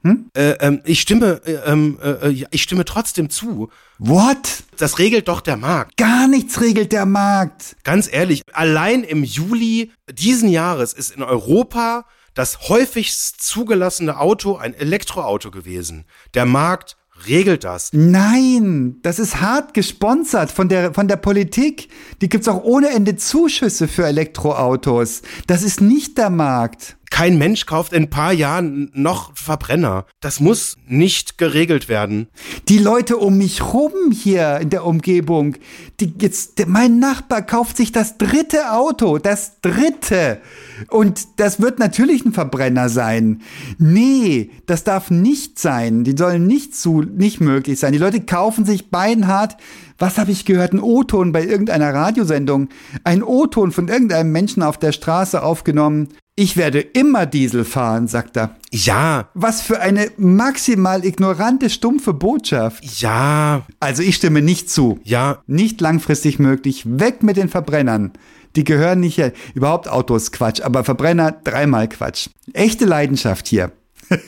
Äh, 0.05 0.51
ähm, 0.61 0.81
ich 0.85 1.01
stimme, 1.01 1.41
äh, 1.45 1.53
ähm, 1.67 1.99
äh, 2.03 2.29
ja, 2.31 2.49
ich 2.51 2.63
stimme 2.63 2.85
trotzdem 2.85 3.31
zu. 3.31 3.71
What? 3.99 4.65
Das 4.77 4.99
regelt 4.99 5.29
doch 5.29 5.41
der 5.41 5.57
Markt. 5.57 5.97
Gar 5.97 6.29
nichts 6.29 6.61
regelt 6.61 6.93
der 6.93 7.07
Markt. 7.07 7.77
Ganz 7.85 8.09
ehrlich, 8.13 8.43
allein 8.53 9.05
im 9.05 9.25
Juli 9.25 9.93
diesen 10.11 10.49
Jahres 10.49 10.93
ist 10.93 11.15
in 11.15 11.23
Europa 11.23 12.05
das 12.35 12.69
häufigst 12.69 13.43
zugelassene 13.43 14.19
Auto 14.19 14.57
ein 14.57 14.73
Elektroauto 14.73 15.51
gewesen. 15.51 16.07
Der 16.33 16.47
Markt 16.47 16.97
regelt 17.27 17.65
das. 17.65 17.91
Nein, 17.93 18.97
das 19.03 19.19
ist 19.19 19.41
hart 19.41 19.75
gesponsert 19.75 20.51
von 20.51 20.69
der, 20.69 20.95
von 20.95 21.09
der 21.09 21.17
Politik. 21.17 21.89
Die 22.21 22.29
gibt's 22.29 22.49
auch 22.49 22.65
ohne 22.65 22.89
Ende 22.89 23.17
Zuschüsse 23.17 23.87
für 23.87 24.07
Elektroautos. 24.07 25.23
Das 25.47 25.63
ist 25.63 25.81
nicht 25.81 26.19
der 26.19 26.31
Markt. 26.31 26.97
Kein 27.13 27.37
Mensch 27.37 27.67
kauft 27.67 27.93
in 27.93 28.05
ein 28.05 28.11
paar 28.11 28.33
Jahren 28.33 28.91
noch 28.95 29.37
Verbrenner. 29.37 30.07
Das 30.21 30.41
muss 30.41 30.79
nicht 30.87 31.37
geregelt 31.37 31.91
werden. 31.91 32.29
Die 32.69 32.79
Leute 32.79 33.19
um 33.19 33.37
mich 33.37 33.75
rum 33.75 33.93
hier 34.11 34.61
in 34.63 34.71
der 34.71 34.87
Umgebung, 34.87 35.57
die 36.01 36.15
jetzt, 36.19 36.67
mein 36.67 37.01
Nachbar 37.01 37.43
kauft 37.43 37.77
sich 37.77 37.93
das 37.93 38.17
dritte 38.17 38.73
Auto, 38.73 39.19
das 39.19 39.61
dritte. 39.61 40.41
Und 40.89 41.39
das 41.39 41.61
wird 41.61 41.79
natürlich 41.79 42.25
ein 42.25 42.33
Verbrenner 42.33 42.89
sein. 42.89 43.43
Nee, 43.77 44.51
das 44.65 44.83
darf 44.83 45.11
nicht 45.11 45.59
sein. 45.59 46.05
Die 46.05 46.17
sollen 46.17 46.47
nicht 46.47 46.75
zu, 46.75 47.03
nicht 47.03 47.43
möglich 47.43 47.79
sein. 47.79 47.93
Die 47.93 47.99
Leute 47.99 48.23
kaufen 48.23 48.65
sich 48.65 48.91
beinhart, 48.91 49.59
was 49.99 50.17
habe 50.17 50.33
ich 50.33 50.47
gehört, 50.47 50.73
ein 50.73 50.81
O-Ton 50.81 51.31
bei 51.31 51.45
irgendeiner 51.45 51.93
Radiosendung, 51.93 52.71
ein 53.05 53.23
O-Ton 53.23 53.71
von 53.71 53.89
irgendeinem 53.89 54.33
Menschen 54.33 54.63
auf 54.63 54.79
der 54.79 54.93
Straße 54.93 55.43
aufgenommen. 55.43 56.09
Ich 56.35 56.57
werde 56.57 56.81
immer 56.81 57.27
Diesel 57.27 57.65
fahren, 57.65 58.09
sagt 58.09 58.39
er. 58.39 58.57
Ja, 58.71 59.29
Was 59.35 59.61
für 59.61 59.81
eine 59.81 60.11
maximal 60.17 61.05
ignorante, 61.05 61.69
stumpfe 61.69 62.15
Botschaft. 62.15 62.83
ja, 63.01 63.67
Also 63.81 64.03
ich 64.03 64.17
stimme 64.17 64.41
nicht 64.41 64.71
zu. 64.71 64.99
ja. 65.05 65.43
Nicht 65.47 65.81
langfristig 65.83 66.39
möglich. 66.39 66.85
Weg 66.87 67.23
mit 67.23 67.37
den 67.37 67.51
Verbrennern. 67.51 68.13
Die 68.57 68.65
gehören 68.65 69.01
nicht 69.01 69.19
her. 69.19 69.33
Überhaupt 69.55 69.89
Autos 69.89 70.33
Quatsch, 70.33 70.63
aber 70.63 70.85
Verbrenner 70.85 71.33
dreimal 71.33 71.89
Quatsch. 71.89 72.29
Echte 72.55 72.85
Leidenschaft 72.87 73.47
hier. 73.47 73.73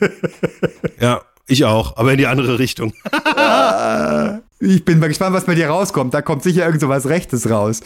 Ja, 1.01 1.23
ich 1.47 1.65
auch, 1.65 1.97
aber 1.97 2.13
in 2.13 2.19
die 2.19 2.27
andere 2.27 2.59
Richtung. 2.59 2.93
Ich 4.65 4.85
bin 4.85 4.99
mal 4.99 5.09
gespannt, 5.09 5.35
was 5.35 5.45
bei 5.45 5.55
dir 5.55 5.69
rauskommt. 5.69 6.15
Da 6.15 6.23
kommt 6.23 6.43
sicher 6.43 6.65
irgend 6.65 6.81
so 6.81 6.89
was 6.89 7.07
Rechtes 7.07 7.51
raus. 7.51 7.81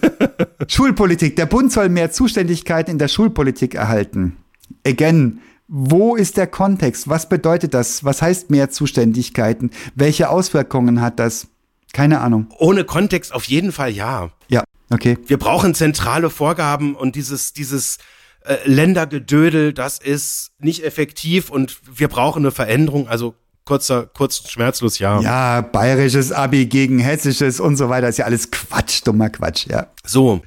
Schulpolitik. 0.68 1.36
Der 1.36 1.44
Bund 1.44 1.70
soll 1.70 1.90
mehr 1.90 2.10
Zuständigkeit 2.10 2.88
in 2.88 2.96
der 2.98 3.08
Schulpolitik 3.08 3.74
erhalten. 3.74 4.38
Again, 4.86 5.40
wo 5.68 6.16
ist 6.16 6.38
der 6.38 6.46
Kontext? 6.46 7.08
Was 7.08 7.28
bedeutet 7.28 7.74
das? 7.74 8.02
Was 8.02 8.22
heißt 8.22 8.50
mehr 8.50 8.70
Zuständigkeiten? 8.70 9.70
Welche 9.94 10.30
Auswirkungen 10.30 11.02
hat 11.02 11.18
das? 11.18 11.48
Keine 11.92 12.20
Ahnung. 12.20 12.46
Ohne 12.58 12.84
Kontext 12.84 13.34
auf 13.34 13.44
jeden 13.44 13.72
Fall 13.72 13.90
ja. 13.90 14.30
Ja, 14.48 14.64
okay. 14.90 15.18
Wir 15.26 15.38
brauchen 15.38 15.74
zentrale 15.74 16.30
Vorgaben 16.30 16.94
und 16.94 17.14
dieses, 17.14 17.52
dieses 17.52 17.98
äh, 18.44 18.56
Ländergedödel, 18.64 19.74
das 19.74 19.98
ist 19.98 20.52
nicht 20.60 20.82
effektiv 20.82 21.50
und 21.50 21.78
wir 21.92 22.08
brauchen 22.08 22.42
eine 22.42 22.52
Veränderung. 22.52 23.06
Also 23.06 23.34
kurzer, 23.66 24.06
kurz 24.06 24.40
und 24.40 24.50
schmerzlos 24.50 24.98
ja. 24.98 25.20
Ja, 25.20 25.60
bayerisches 25.60 26.32
Abi 26.32 26.64
gegen 26.64 26.98
hessisches 26.98 27.60
und 27.60 27.76
so 27.76 27.90
weiter 27.90 28.08
ist 28.08 28.16
ja 28.16 28.24
alles 28.24 28.50
Quatsch, 28.50 29.02
dummer 29.04 29.28
Quatsch, 29.28 29.66
ja. 29.66 29.88
So, 30.04 30.40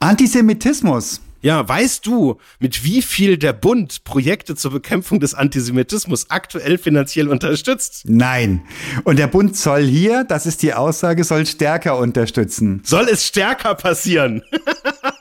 Antisemitismus. 0.00 1.20
Ja, 1.42 1.68
weißt 1.68 2.06
du, 2.06 2.38
mit 2.60 2.84
wie 2.84 3.02
viel 3.02 3.36
der 3.36 3.52
Bund 3.52 4.04
Projekte 4.04 4.54
zur 4.54 4.70
Bekämpfung 4.70 5.18
des 5.18 5.34
Antisemitismus 5.34 6.30
aktuell 6.30 6.78
finanziell 6.78 7.28
unterstützt? 7.28 8.04
Nein. 8.06 8.62
Und 9.02 9.18
der 9.18 9.26
Bund 9.26 9.56
soll 9.56 9.82
hier, 9.82 10.22
das 10.22 10.46
ist 10.46 10.62
die 10.62 10.72
Aussage, 10.72 11.24
soll 11.24 11.44
stärker 11.46 11.98
unterstützen. 11.98 12.80
Soll 12.84 13.08
es 13.10 13.26
stärker 13.26 13.74
passieren? 13.74 14.42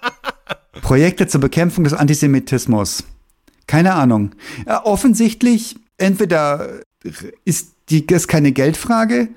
Projekte 0.82 1.26
zur 1.26 1.42
Bekämpfung 1.42 1.86
des 1.86 1.94
Antisemitismus. 1.94 3.04
Keine 3.66 3.94
Ahnung. 3.94 4.32
Ja, 4.68 4.86
offensichtlich, 4.86 5.76
entweder 5.98 6.82
ist 7.46 7.74
die, 7.90 8.06
das 8.06 8.28
keine 8.28 8.52
Geldfrage. 8.52 9.30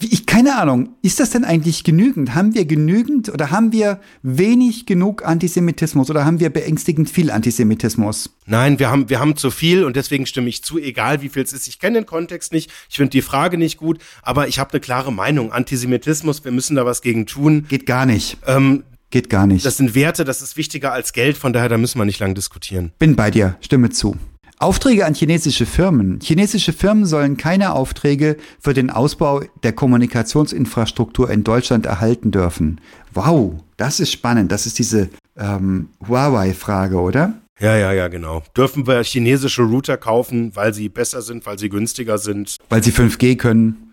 Ich, 0.00 0.26
keine 0.26 0.56
Ahnung, 0.58 0.90
ist 1.02 1.18
das 1.18 1.30
denn 1.30 1.44
eigentlich 1.44 1.82
genügend? 1.82 2.36
Haben 2.36 2.54
wir 2.54 2.66
genügend 2.66 3.30
oder 3.30 3.50
haben 3.50 3.72
wir 3.72 4.00
wenig 4.22 4.86
genug 4.86 5.24
Antisemitismus 5.26 6.08
oder 6.08 6.24
haben 6.24 6.38
wir 6.38 6.50
beängstigend 6.50 7.10
viel 7.10 7.32
Antisemitismus? 7.32 8.30
Nein, 8.46 8.78
wir 8.78 8.90
haben, 8.90 9.08
wir 9.10 9.18
haben 9.18 9.34
zu 9.34 9.50
viel 9.50 9.82
und 9.82 9.96
deswegen 9.96 10.24
stimme 10.24 10.48
ich 10.48 10.62
zu, 10.62 10.78
egal 10.78 11.20
wie 11.20 11.28
viel 11.28 11.42
es 11.42 11.52
ist. 11.52 11.66
Ich 11.66 11.80
kenne 11.80 11.98
den 11.98 12.06
Kontext 12.06 12.52
nicht, 12.52 12.70
ich 12.88 12.96
finde 12.96 13.10
die 13.10 13.22
Frage 13.22 13.58
nicht 13.58 13.76
gut, 13.76 13.98
aber 14.22 14.46
ich 14.46 14.60
habe 14.60 14.72
eine 14.72 14.80
klare 14.80 15.12
Meinung. 15.12 15.50
Antisemitismus, 15.50 16.44
wir 16.44 16.52
müssen 16.52 16.76
da 16.76 16.86
was 16.86 17.02
gegen 17.02 17.26
tun. 17.26 17.66
Geht 17.68 17.86
gar 17.86 18.06
nicht. 18.06 18.38
Ähm, 18.46 18.84
Geht 19.10 19.30
gar 19.30 19.46
nicht. 19.46 19.64
das 19.64 19.76
sind 19.76 19.94
Werte, 19.94 20.24
das 20.24 20.42
ist 20.42 20.56
wichtiger 20.56 20.92
als 20.92 21.12
Geld, 21.12 21.36
von 21.36 21.52
daher, 21.52 21.68
da 21.68 21.78
müssen 21.78 21.98
wir 21.98 22.04
nicht 22.04 22.18
lang 22.18 22.34
diskutieren. 22.34 22.92
Bin 22.98 23.16
bei 23.16 23.30
dir, 23.30 23.56
stimme 23.60 23.90
zu. 23.90 24.16
Aufträge 24.58 25.04
an 25.04 25.14
chinesische 25.14 25.66
Firmen. 25.66 26.18
Chinesische 26.22 26.72
Firmen 26.72 27.04
sollen 27.04 27.36
keine 27.36 27.72
Aufträge 27.72 28.36
für 28.58 28.72
den 28.72 28.90
Ausbau 28.90 29.42
der 29.62 29.72
Kommunikationsinfrastruktur 29.72 31.30
in 31.30 31.44
Deutschland 31.44 31.84
erhalten 31.84 32.30
dürfen. 32.30 32.80
Wow, 33.12 33.54
das 33.76 34.00
ist 34.00 34.12
spannend. 34.12 34.50
Das 34.50 34.64
ist 34.64 34.78
diese 34.78 35.10
ähm, 35.36 35.90
Huawei-Frage, 36.08 36.98
oder? 36.98 37.34
Ja, 37.60 37.76
ja, 37.76 37.92
ja, 37.92 38.08
genau. 38.08 38.42
Dürfen 38.56 38.86
wir 38.86 39.02
chinesische 39.02 39.62
Router 39.62 39.96
kaufen, 39.98 40.54
weil 40.54 40.72
sie 40.72 40.88
besser 40.88 41.20
sind, 41.20 41.44
weil 41.44 41.58
sie 41.58 41.68
günstiger 41.68 42.18
sind? 42.18 42.56
Weil 42.68 42.82
sie 42.82 42.92
5G 42.92 43.36
können. 43.36 43.92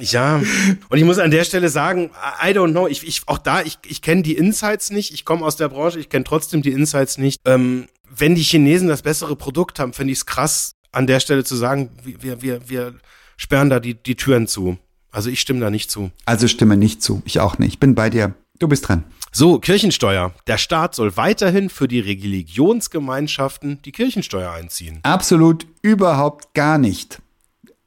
Ja, 0.00 0.40
und 0.88 0.98
ich 0.98 1.04
muss 1.04 1.18
an 1.18 1.30
der 1.30 1.44
Stelle 1.44 1.68
sagen, 1.68 2.10
I 2.42 2.48
don't 2.48 2.70
know, 2.70 2.86
ich, 2.86 3.06
ich 3.06 3.22
auch 3.26 3.38
da, 3.38 3.60
ich, 3.60 3.78
ich 3.86 4.00
kenne 4.00 4.22
die 4.22 4.34
Insights 4.34 4.90
nicht, 4.90 5.12
ich 5.12 5.26
komme 5.26 5.44
aus 5.44 5.56
der 5.56 5.68
Branche, 5.68 6.00
ich 6.00 6.08
kenne 6.08 6.24
trotzdem 6.24 6.62
die 6.62 6.72
Insights 6.72 7.18
nicht. 7.18 7.40
Ähm, 7.44 7.86
wenn 8.20 8.34
die 8.34 8.42
Chinesen 8.42 8.88
das 8.88 9.02
bessere 9.02 9.36
Produkt 9.36 9.78
haben, 9.78 9.92
finde 9.92 10.12
ich 10.12 10.18
es 10.18 10.26
krass, 10.26 10.72
an 10.92 11.06
der 11.06 11.20
Stelle 11.20 11.44
zu 11.44 11.56
sagen, 11.56 11.90
wir, 12.02 12.42
wir, 12.42 12.68
wir 12.68 12.94
sperren 13.36 13.70
da 13.70 13.80
die, 13.80 13.94
die 13.94 14.16
Türen 14.16 14.46
zu. 14.46 14.78
Also 15.10 15.30
ich 15.30 15.40
stimme 15.40 15.60
da 15.60 15.70
nicht 15.70 15.90
zu. 15.90 16.10
Also 16.24 16.46
stimme 16.46 16.76
nicht 16.76 17.02
zu. 17.02 17.22
Ich 17.24 17.40
auch 17.40 17.58
nicht. 17.58 17.74
Ich 17.74 17.80
bin 17.80 17.94
bei 17.94 18.10
dir. 18.10 18.34
Du 18.58 18.68
bist 18.68 18.88
dran. 18.88 19.04
So, 19.32 19.58
Kirchensteuer. 19.58 20.34
Der 20.46 20.58
Staat 20.58 20.94
soll 20.94 21.16
weiterhin 21.16 21.70
für 21.70 21.88
die 21.88 22.00
Religionsgemeinschaften 22.00 23.80
die 23.84 23.92
Kirchensteuer 23.92 24.52
einziehen. 24.52 24.98
Absolut 25.02 25.66
überhaupt 25.82 26.52
gar 26.54 26.78
nicht. 26.78 27.22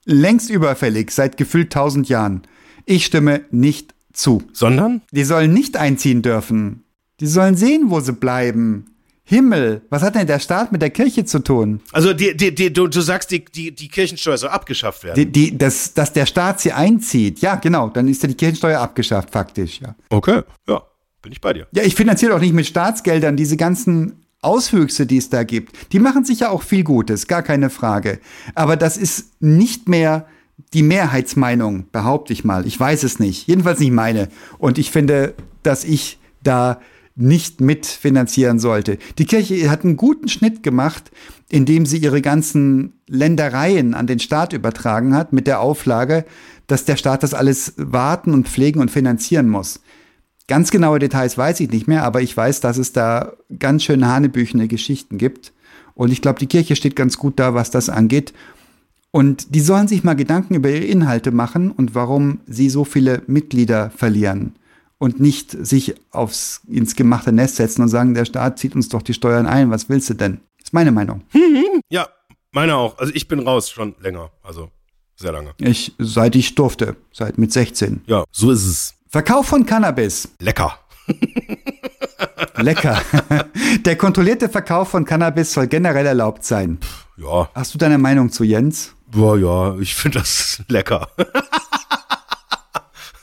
Längst 0.05 0.49
überfällig 0.49 1.11
seit 1.11 1.37
gefühlt 1.37 1.71
tausend 1.71 2.09
Jahren. 2.09 2.43
Ich 2.85 3.05
stimme 3.05 3.45
nicht 3.51 3.93
zu. 4.13 4.43
Sondern? 4.53 5.01
Die 5.11 5.23
sollen 5.23 5.53
nicht 5.53 5.77
einziehen 5.77 6.21
dürfen. 6.21 6.83
Die 7.19 7.27
sollen 7.27 7.55
sehen, 7.55 7.89
wo 7.89 7.99
sie 7.99 8.13
bleiben. 8.13 8.92
Himmel, 9.25 9.81
was 9.89 10.03
hat 10.03 10.15
denn 10.15 10.27
der 10.27 10.39
Staat 10.39 10.71
mit 10.71 10.81
der 10.81 10.89
Kirche 10.89 11.23
zu 11.23 11.39
tun? 11.39 11.81
Also 11.93 12.13
die, 12.13 12.35
die, 12.35 12.53
die, 12.53 12.73
du, 12.73 12.87
du 12.87 13.01
sagst, 13.01 13.31
die, 13.31 13.45
die, 13.45 13.73
die 13.73 13.87
Kirchensteuer 13.87 14.37
soll 14.37 14.49
abgeschafft 14.49 15.03
werden. 15.05 15.15
Die, 15.15 15.25
die, 15.25 15.57
dass, 15.57 15.93
dass 15.93 16.11
der 16.11 16.25
Staat 16.25 16.59
sie 16.59 16.73
einzieht. 16.73 17.39
Ja, 17.39 17.55
genau, 17.55 17.87
dann 17.87 18.09
ist 18.09 18.21
ja 18.21 18.27
die 18.27 18.35
Kirchensteuer 18.35 18.79
abgeschafft, 18.79 19.31
faktisch. 19.31 19.79
Ja, 19.79 19.95
okay, 20.09 20.41
ja, 20.67 20.81
bin 21.21 21.31
ich 21.31 21.39
bei 21.39 21.53
dir. 21.53 21.67
ja 21.71 21.83
ich 21.83 21.95
finanziere 21.95 22.35
auch 22.35 22.41
nicht 22.41 22.53
mit 22.53 22.65
Staatsgeldern 22.65 23.37
diese 23.37 23.55
ganzen 23.55 24.25
Auswüchse, 24.41 25.05
die 25.05 25.17
es 25.17 25.29
da 25.29 25.43
gibt. 25.43 25.93
Die 25.93 25.99
machen 25.99 26.25
sicher 26.25 26.51
auch 26.51 26.61
viel 26.61 26.83
Gutes, 26.83 27.27
gar 27.27 27.43
keine 27.43 27.69
Frage. 27.69 28.19
Aber 28.55 28.75
das 28.75 28.97
ist 28.97 29.41
nicht 29.41 29.87
mehr 29.87 30.27
die 30.73 30.83
Mehrheitsmeinung, 30.83 31.85
behaupte 31.91 32.33
ich 32.33 32.43
mal. 32.43 32.67
Ich 32.67 32.77
weiß 32.79 33.03
es 33.03 33.19
nicht. 33.19 33.47
Jedenfalls 33.47 33.79
nicht 33.79 33.91
meine. 33.91 34.27
Und 34.57 34.77
ich 34.77 34.91
finde, 34.91 35.33
dass 35.63 35.83
ich 35.85 36.19
da 36.43 36.81
nicht 37.15 37.61
mitfinanzieren 37.61 38.59
sollte. 38.59 38.97
Die 39.17 39.25
Kirche 39.25 39.69
hat 39.69 39.83
einen 39.83 39.97
guten 39.97 40.27
Schnitt 40.27 40.63
gemacht, 40.63 41.11
indem 41.49 41.85
sie 41.85 41.97
ihre 41.97 42.21
ganzen 42.21 42.93
Ländereien 43.07 43.93
an 43.93 44.07
den 44.07 44.19
Staat 44.19 44.53
übertragen 44.53 45.15
hat, 45.15 45.33
mit 45.33 45.45
der 45.45 45.59
Auflage, 45.59 46.25
dass 46.67 46.85
der 46.85 46.95
Staat 46.95 47.21
das 47.21 47.33
alles 47.33 47.73
warten 47.77 48.33
und 48.33 48.47
pflegen 48.47 48.79
und 48.79 48.89
finanzieren 48.89 49.49
muss. 49.49 49.81
Ganz 50.47 50.71
genaue 50.71 50.99
Details 50.99 51.37
weiß 51.37 51.59
ich 51.59 51.69
nicht 51.69 51.87
mehr, 51.87 52.03
aber 52.03 52.21
ich 52.21 52.35
weiß, 52.35 52.59
dass 52.61 52.77
es 52.77 52.91
da 52.91 53.33
ganz 53.59 53.83
schön 53.83 54.07
hanebüchene 54.07 54.67
Geschichten 54.67 55.17
gibt. 55.17 55.53
Und 55.95 56.11
ich 56.11 56.21
glaube, 56.21 56.39
die 56.39 56.47
Kirche 56.47 56.75
steht 56.75 56.95
ganz 56.95 57.17
gut 57.17 57.39
da, 57.39 57.53
was 57.53 57.69
das 57.69 57.89
angeht. 57.89 58.33
Und 59.11 59.53
die 59.53 59.59
sollen 59.59 59.87
sich 59.87 60.03
mal 60.03 60.15
Gedanken 60.15 60.55
über 60.55 60.69
ihre 60.69 60.85
Inhalte 60.85 61.31
machen 61.31 61.69
und 61.71 61.93
warum 61.93 62.39
sie 62.47 62.69
so 62.69 62.83
viele 62.83 63.21
Mitglieder 63.27 63.91
verlieren. 63.91 64.53
Und 65.03 65.19
nicht 65.19 65.51
sich 65.51 65.95
aufs, 66.11 66.61
ins 66.65 66.95
gemachte 66.95 67.33
Nest 67.33 67.57
setzen 67.57 67.81
und 67.81 67.89
sagen, 67.89 68.13
der 68.13 68.23
Staat 68.23 68.57
zieht 68.57 68.73
uns 68.73 68.87
doch 68.87 69.01
die 69.01 69.13
Steuern 69.13 69.45
ein, 69.47 69.69
was 69.69 69.89
willst 69.89 70.09
du 70.09 70.13
denn? 70.13 70.39
Ist 70.63 70.73
meine 70.73 70.93
Meinung. 70.93 71.23
Ja, 71.89 72.07
meine 72.53 72.77
auch. 72.77 72.97
Also 72.97 73.11
ich 73.13 73.27
bin 73.27 73.39
raus 73.39 73.69
schon 73.69 73.95
länger, 73.99 74.31
also 74.41 74.71
sehr 75.17 75.33
lange. 75.33 75.55
Ich, 75.57 75.93
seit 75.99 76.37
ich 76.37 76.55
durfte, 76.55 76.95
seit 77.11 77.37
mit 77.37 77.51
16. 77.51 78.03
Ja, 78.07 78.23
so 78.31 78.51
ist 78.51 78.65
es. 78.65 78.93
Verkauf 79.09 79.45
von 79.47 79.65
Cannabis. 79.65 80.29
Lecker. 80.39 80.79
Lecker. 82.55 83.01
Der 83.85 83.97
kontrollierte 83.97 84.47
Verkauf 84.47 84.87
von 84.87 85.03
Cannabis 85.03 85.51
soll 85.51 85.67
generell 85.67 86.05
erlaubt 86.05 86.45
sein. 86.45 86.77
Ja, 87.17 87.49
Hast 87.53 87.73
du 87.73 87.77
deine 87.77 87.97
Meinung 87.97 88.31
zu 88.31 88.45
Jens? 88.45 88.93
ja, 89.13 89.35
ja, 89.35 89.77
ich 89.79 89.93
finde 89.95 90.19
das 90.19 90.63
lecker. 90.69 91.09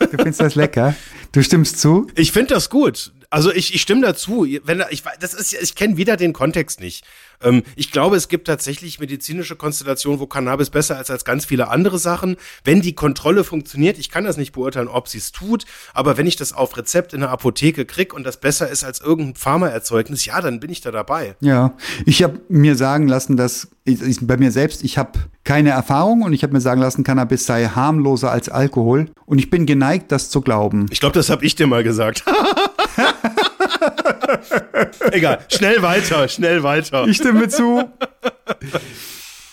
Du 0.00 0.16
findest 0.16 0.40
das 0.40 0.54
lecker? 0.54 0.94
Du 1.32 1.42
stimmst 1.42 1.78
zu? 1.80 2.06
Ich 2.16 2.32
finde 2.32 2.54
das 2.54 2.70
gut. 2.70 3.12
Also 3.30 3.52
ich, 3.52 3.74
ich 3.74 3.80
stimme 3.80 4.02
dazu. 4.02 4.46
Wenn 4.64 4.82
ich 4.90 5.04
das 5.20 5.34
ist 5.34 5.52
ich 5.52 5.76
kenne 5.76 5.96
wieder 5.96 6.16
den 6.16 6.32
Kontext 6.32 6.80
nicht. 6.80 7.04
Ähm, 7.40 7.62
ich 7.76 7.92
glaube, 7.92 8.16
es 8.16 8.28
gibt 8.28 8.48
tatsächlich 8.48 8.98
medizinische 8.98 9.54
Konstellationen, 9.54 10.18
wo 10.18 10.26
Cannabis 10.26 10.70
besser 10.70 11.00
ist 11.00 11.10
als 11.10 11.24
ganz 11.24 11.44
viele 11.44 11.68
andere 11.68 11.98
Sachen. 11.98 12.36
Wenn 12.64 12.80
die 12.80 12.94
Kontrolle 12.94 13.44
funktioniert, 13.44 13.98
ich 13.98 14.10
kann 14.10 14.24
das 14.24 14.36
nicht 14.36 14.52
beurteilen, 14.52 14.88
ob 14.88 15.08
sie 15.08 15.18
es 15.18 15.30
tut, 15.30 15.64
aber 15.94 16.16
wenn 16.16 16.26
ich 16.26 16.36
das 16.36 16.52
auf 16.52 16.76
Rezept 16.76 17.12
in 17.12 17.20
der 17.20 17.30
Apotheke 17.30 17.84
krieg 17.84 18.12
und 18.12 18.24
das 18.24 18.38
besser 18.38 18.68
ist 18.68 18.82
als 18.82 19.00
irgendein 19.00 19.36
Pharmaerzeugnis, 19.36 20.24
ja, 20.24 20.40
dann 20.40 20.58
bin 20.58 20.70
ich 20.70 20.80
da 20.80 20.90
dabei. 20.90 21.36
Ja. 21.40 21.74
Ich 22.06 22.22
habe 22.24 22.40
mir 22.48 22.74
sagen 22.74 23.06
lassen, 23.06 23.36
dass 23.36 23.68
ich, 23.84 24.02
ich, 24.02 24.18
bei 24.26 24.36
mir 24.36 24.50
selbst, 24.50 24.82
ich 24.84 24.98
habe 24.98 25.18
keine 25.44 25.70
Erfahrung 25.70 26.22
und 26.22 26.32
ich 26.32 26.42
habe 26.42 26.52
mir 26.52 26.60
sagen 26.60 26.80
lassen, 26.80 27.04
Cannabis 27.04 27.46
sei 27.46 27.66
harmloser 27.66 28.30
als 28.30 28.48
Alkohol. 28.48 29.10
Und 29.24 29.38
ich 29.38 29.50
bin 29.50 29.66
geneigt, 29.66 30.12
das 30.12 30.30
zu 30.30 30.40
glauben. 30.40 30.86
Ich 30.90 31.00
glaube, 31.00 31.14
das 31.14 31.30
habe 31.30 31.44
ich 31.44 31.54
dir 31.54 31.66
mal 31.66 31.82
gesagt. 31.82 32.24
Egal, 35.12 35.38
schnell 35.48 35.82
weiter, 35.82 36.28
schnell 36.28 36.62
weiter. 36.62 37.06
Ich 37.06 37.16
stimme 37.16 37.48
zu. 37.48 37.90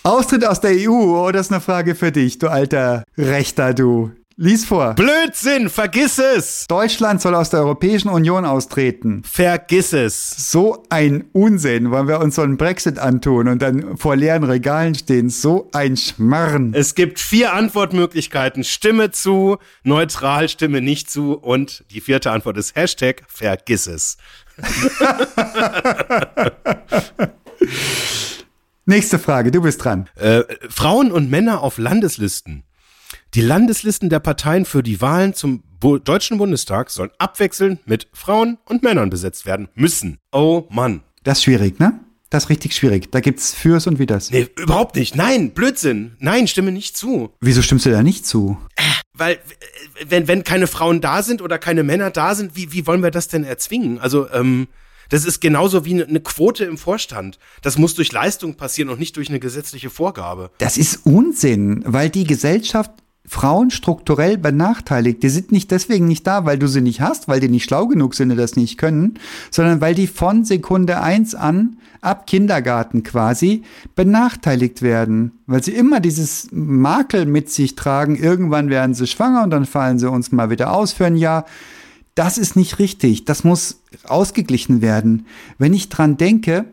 Austritt 0.04 0.46
aus 0.46 0.62
der 0.62 0.72
EU, 0.72 0.92
oh, 0.92 1.32
das 1.32 1.48
ist 1.48 1.52
eine 1.52 1.62
Frage 1.62 1.96
für 1.96 2.12
dich, 2.12 2.40
du 2.40 2.48
alter 2.48 3.04
Rechter, 3.18 3.74
du. 3.74 4.12
Lies 4.40 4.66
vor. 4.66 4.94
Blödsinn, 4.94 5.68
vergiss 5.68 6.20
es. 6.20 6.68
Deutschland 6.68 7.20
soll 7.24 7.34
aus 7.34 7.50
der 7.50 7.62
Europäischen 7.62 8.10
Union 8.10 8.46
austreten. 8.46 9.24
Vergiss 9.24 9.94
es. 9.94 10.52
So 10.52 10.84
ein 10.92 11.26
Unsinn, 11.34 11.90
wollen 11.90 12.08
wir 12.08 12.20
uns 12.20 12.36
so 12.36 12.44
einen 12.44 12.56
Brexit 12.56 13.00
antun 13.00 13.48
und 13.48 13.64
dann 13.64 13.98
vor 13.98 14.16
leeren 14.16 14.44
Regalen 14.44 14.94
stehen. 14.94 15.32
So 15.32 15.70
ein 15.74 15.98
Schmarren. 15.98 16.76
Es 16.76 16.94
gibt 16.94 17.20
vier 17.20 17.54
Antwortmöglichkeiten. 17.54 18.64
Stimme 18.64 19.10
zu, 19.10 19.58
neutral, 19.82 20.50
stimme 20.50 20.82
nicht 20.82 21.10
zu 21.10 21.34
und 21.34 21.84
die 21.90 22.00
vierte 22.00 22.30
Antwort 22.30 22.58
ist 22.58 22.76
Hashtag 22.76 23.24
vergiss 23.28 23.88
es. 23.88 24.18
Nächste 28.86 29.18
Frage, 29.18 29.50
du 29.50 29.64
bist 29.64 29.84
dran. 29.84 30.10
Äh, 30.14 30.44
Frauen 30.70 31.12
und 31.12 31.32
Männer 31.32 31.64
auf 31.64 31.80
Landeslisten. 31.80 32.67
Die 33.34 33.42
Landeslisten 33.42 34.10
der 34.10 34.20
Parteien 34.20 34.66
für 34.66 34.82
die 34.82 35.02
Wahlen 35.02 35.34
zum 35.34 35.62
Bu 35.80 35.98
Deutschen 36.00 36.38
Bundestag 36.38 36.90
sollen 36.90 37.12
abwechselnd 37.20 37.86
mit 37.86 38.08
Frauen 38.14 38.58
und 38.66 38.84
Männern 38.84 39.10
besetzt 39.10 39.46
werden 39.46 39.68
müssen. 39.76 40.18
Oh 40.32 40.64
Mann. 40.70 41.04
Das 41.24 41.40
ist 41.40 41.44
schwierig, 41.44 41.80
ne? 41.80 42.00
Das 42.30 42.46
ist 42.46 42.50
richtig 42.50 42.74
schwierig. 42.74 43.12
Da 43.12 43.20
gibt's 43.20 43.54
Fürs 43.54 43.86
und 43.86 44.00
Widers. 44.00 44.32
Nee, 44.32 44.48
überhaupt 44.58 44.96
nicht. 44.96 45.16
Nein, 45.16 45.52
Blödsinn. 45.52 46.16
Nein, 46.20 46.48
stimme 46.48 46.72
nicht 46.72 46.98
zu. 46.98 47.32
Wieso 47.40 47.62
stimmst 47.62 47.86
du 47.86 47.92
da 47.92 48.02
nicht 48.02 48.26
zu? 48.26 48.58
Weil, 49.14 49.34
äh, 49.34 49.38
wenn, 50.08 50.28
wenn 50.28 50.44
keine 50.44 50.68
Frauen 50.68 51.02
da 51.02 51.22
sind 51.22 51.42
oder 51.42 51.58
keine 51.58 51.84
Männer 51.84 52.12
da 52.12 52.34
sind, 52.36 52.56
wie, 52.56 52.72
wie 52.72 52.88
wollen 52.88 53.04
wir 53.04 53.12
das 53.12 53.28
denn 53.28 53.44
erzwingen? 53.44 54.00
Also, 54.00 54.30
ähm, 54.32 54.68
das 55.10 55.26
ist 55.26 55.40
genauso 55.40 55.86
wie 55.86 56.04
eine 56.04 56.20
Quote 56.20 56.66
im 56.66 56.78
Vorstand. 56.78 57.40
Das 57.62 57.78
muss 57.78 57.96
durch 57.96 58.12
Leistung 58.12 58.56
passieren 58.56 58.90
und 58.90 59.00
nicht 59.00 59.16
durch 59.16 59.30
eine 59.30 59.40
gesetzliche 59.40 59.90
Vorgabe. 59.90 60.52
Das 60.58 60.78
ist 60.78 61.06
Unsinn, 61.06 61.84
weil 61.86 62.10
die 62.10 62.26
Gesellschaft 62.26 62.92
Frauen 63.30 63.72
strukturell 63.72 64.38
benachteiligt. 64.38 65.22
Die 65.22 65.30
sind 65.30 65.52
nicht 65.52 65.70
deswegen 65.72 66.08
nicht 66.08 66.26
da, 66.26 66.46
weil 66.46 66.58
du 66.58 66.68
sie 66.68 66.80
nicht 66.80 67.02
hast, 67.02 67.28
weil 67.28 67.42
die 67.42 67.50
nicht 67.50 67.66
schlau 67.66 67.86
genug 67.86 68.16
sind 68.16 68.32
und 68.32 68.38
das 68.38 68.56
nicht 68.56 68.78
können, 68.78 69.20
sondern 69.52 69.82
weil 69.82 69.94
die 69.94 70.08
von 70.08 70.46
Sekunde 70.46 71.02
eins 71.02 71.36
an, 71.36 71.76
ab 72.00 72.26
Kindergarten 72.26 73.04
quasi, 73.04 73.64
benachteiligt 73.96 74.82
werden. 74.82 75.34
Weil 75.46 75.62
sie 75.62 75.74
immer 75.74 76.00
dieses 76.00 76.48
Makel 76.52 77.26
mit 77.26 77.52
sich 77.52 77.76
tragen. 77.76 78.16
Irgendwann 78.16 78.70
werden 78.70 78.94
sie 78.94 79.08
schwanger 79.08 79.44
und 79.44 79.50
dann 79.50 79.66
fallen 79.66 80.00
sie 80.00 80.10
uns 80.10 80.32
mal 80.32 80.50
wieder 80.50 80.74
aus 80.74 80.94
für 80.94 81.06
ein 81.06 81.18
Jahr. 81.18 81.46
Das 82.16 82.38
ist 82.38 82.56
nicht 82.56 82.80
richtig. 82.80 83.26
Das 83.26 83.44
muss 83.44 83.82
ausgeglichen 84.06 84.82
werden. 84.82 85.26
Wenn 85.58 85.74
ich 85.74 85.90
dran 85.90 86.16
denke, 86.16 86.66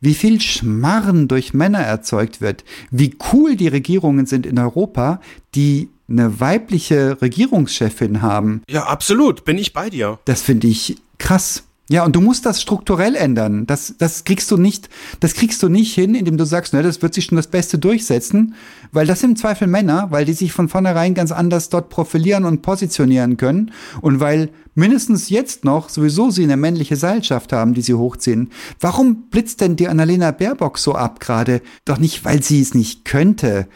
wie 0.00 0.14
viel 0.14 0.40
Schmarren 0.40 1.26
durch 1.26 1.52
Männer 1.52 1.80
erzeugt 1.80 2.40
wird, 2.40 2.64
wie 2.92 3.16
cool 3.32 3.56
die 3.56 3.68
Regierungen 3.68 4.26
sind 4.26 4.46
in 4.46 4.58
Europa, 4.58 5.20
die 5.54 5.88
eine 6.08 6.40
weibliche 6.40 7.20
Regierungschefin 7.20 8.22
haben. 8.22 8.62
Ja, 8.68 8.84
absolut, 8.84 9.44
bin 9.44 9.58
ich 9.58 9.72
bei 9.72 9.90
dir. 9.90 10.18
Das 10.24 10.42
finde 10.42 10.68
ich 10.68 10.96
krass. 11.18 11.64
Ja, 11.88 12.04
und 12.04 12.16
du 12.16 12.20
musst 12.20 12.44
das 12.44 12.60
strukturell 12.60 13.14
ändern. 13.14 13.64
Das, 13.66 13.94
das 13.96 14.24
kriegst 14.24 14.50
du 14.50 14.56
nicht, 14.56 14.88
das 15.20 15.34
kriegst 15.34 15.62
du 15.62 15.68
nicht 15.68 15.94
hin, 15.94 16.16
indem 16.16 16.36
du 16.36 16.44
sagst, 16.44 16.72
ne, 16.72 16.82
das 16.82 17.00
wird 17.00 17.14
sich 17.14 17.26
schon 17.26 17.36
das 17.36 17.46
Beste 17.46 17.78
durchsetzen, 17.78 18.54
weil 18.90 19.06
das 19.06 19.20
sind 19.20 19.30
im 19.30 19.36
Zweifel 19.36 19.68
Männer, 19.68 20.08
weil 20.10 20.24
die 20.24 20.32
sich 20.32 20.52
von 20.52 20.68
vornherein 20.68 21.14
ganz 21.14 21.30
anders 21.30 21.68
dort 21.68 21.88
profilieren 21.88 22.44
und 22.44 22.62
positionieren 22.62 23.36
können 23.36 23.70
und 24.00 24.18
weil 24.18 24.50
mindestens 24.74 25.30
jetzt 25.30 25.64
noch 25.64 25.88
sowieso 25.88 26.30
sie 26.30 26.42
eine 26.42 26.56
männliche 26.56 26.96
Seilschaft 26.96 27.52
haben, 27.52 27.72
die 27.72 27.82
sie 27.82 27.94
hochziehen. 27.94 28.50
Warum 28.80 29.28
blitzt 29.30 29.60
denn 29.60 29.76
die 29.76 29.86
Annalena 29.86 30.32
Baerbock 30.32 30.78
so 30.78 30.96
ab 30.96 31.20
gerade? 31.20 31.62
Doch 31.84 31.98
nicht, 31.98 32.24
weil 32.24 32.42
sie 32.42 32.60
es 32.60 32.74
nicht 32.74 33.04
könnte. 33.04 33.68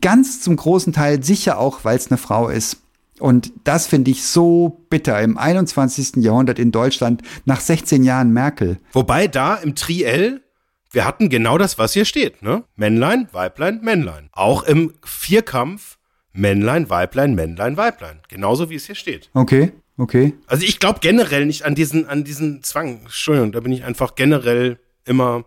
Ganz 0.00 0.40
zum 0.40 0.56
großen 0.56 0.92
Teil 0.92 1.22
sicher 1.22 1.58
auch, 1.58 1.84
weil 1.84 1.96
es 1.96 2.10
eine 2.10 2.18
Frau 2.18 2.48
ist. 2.48 2.78
Und 3.18 3.52
das 3.64 3.86
finde 3.86 4.10
ich 4.10 4.24
so 4.24 4.84
bitter 4.90 5.20
im 5.20 5.38
21. 5.38 6.16
Jahrhundert 6.16 6.58
in 6.58 6.72
Deutschland 6.72 7.22
nach 7.44 7.60
16 7.60 8.02
Jahren 8.02 8.32
Merkel. 8.32 8.78
Wobei 8.92 9.28
da 9.28 9.56
im 9.56 9.74
Triell, 9.74 10.42
wir 10.90 11.04
hatten 11.04 11.28
genau 11.28 11.58
das, 11.58 11.78
was 11.78 11.92
hier 11.92 12.04
steht, 12.04 12.42
ne? 12.42 12.64
Männlein, 12.76 13.28
Weiblein, 13.32 13.80
Männlein. 13.82 14.28
Auch 14.32 14.62
im 14.64 14.94
Vierkampf 15.04 15.98
Männlein, 16.32 16.88
Weiblein, 16.88 17.34
Männlein, 17.34 17.76
Weiblein. 17.76 18.20
Genauso 18.28 18.70
wie 18.70 18.76
es 18.76 18.86
hier 18.86 18.94
steht. 18.94 19.30
Okay, 19.34 19.72
okay. 19.98 20.34
Also 20.46 20.64
ich 20.64 20.80
glaube 20.80 21.00
generell 21.00 21.46
nicht 21.46 21.64
an 21.64 21.74
diesen, 21.74 22.08
an 22.08 22.24
diesen 22.24 22.62
Zwang. 22.62 23.00
Entschuldigung, 23.02 23.52
da 23.52 23.60
bin 23.60 23.72
ich 23.72 23.84
einfach 23.84 24.14
generell 24.14 24.78
immer 25.04 25.44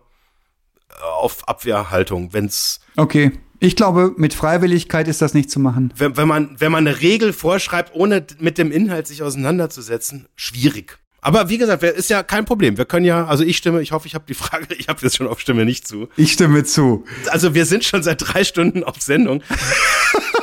äh, 0.90 1.02
auf 1.02 1.48
Abwehrhaltung, 1.48 2.32
wenn's 2.32 2.80
Okay. 2.96 3.32
Ich 3.60 3.76
glaube, 3.76 4.14
mit 4.16 4.34
Freiwilligkeit 4.34 5.08
ist 5.08 5.22
das 5.22 5.34
nicht 5.34 5.50
zu 5.50 5.60
machen. 5.60 5.92
wenn, 5.96 6.16
wenn 6.16 6.28
man, 6.28 6.56
wenn 6.58 6.72
man 6.72 6.86
eine 6.86 7.00
Regel 7.00 7.32
vorschreibt, 7.32 7.94
ohne 7.94 8.26
mit 8.38 8.58
dem 8.58 8.70
Inhalt 8.70 9.06
sich 9.06 9.22
auseinanderzusetzen, 9.22 10.26
schwierig. 10.36 10.98
Aber 11.20 11.48
wie 11.48 11.58
gesagt, 11.58 11.82
ist 11.82 12.08
ja 12.08 12.22
kein 12.22 12.44
Problem. 12.44 12.78
Wir 12.78 12.84
können 12.84 13.04
ja, 13.04 13.26
also 13.26 13.42
ich 13.42 13.56
stimme, 13.56 13.82
ich 13.82 13.90
hoffe, 13.90 14.06
ich 14.06 14.14
habe 14.14 14.24
die 14.28 14.34
Frage, 14.42 14.74
ich 14.74 14.88
habe 14.88 15.00
jetzt 15.02 15.16
schon 15.16 15.26
auf 15.26 15.40
Stimme 15.40 15.64
nicht 15.64 15.88
zu. 15.88 16.08
Ich 16.16 16.32
stimme 16.32 16.64
zu. 16.64 17.04
Also 17.28 17.54
wir 17.54 17.66
sind 17.66 17.84
schon 17.84 18.02
seit 18.02 18.22
drei 18.22 18.44
Stunden 18.44 18.84
auf 18.84 19.00
Sendung. 19.00 19.42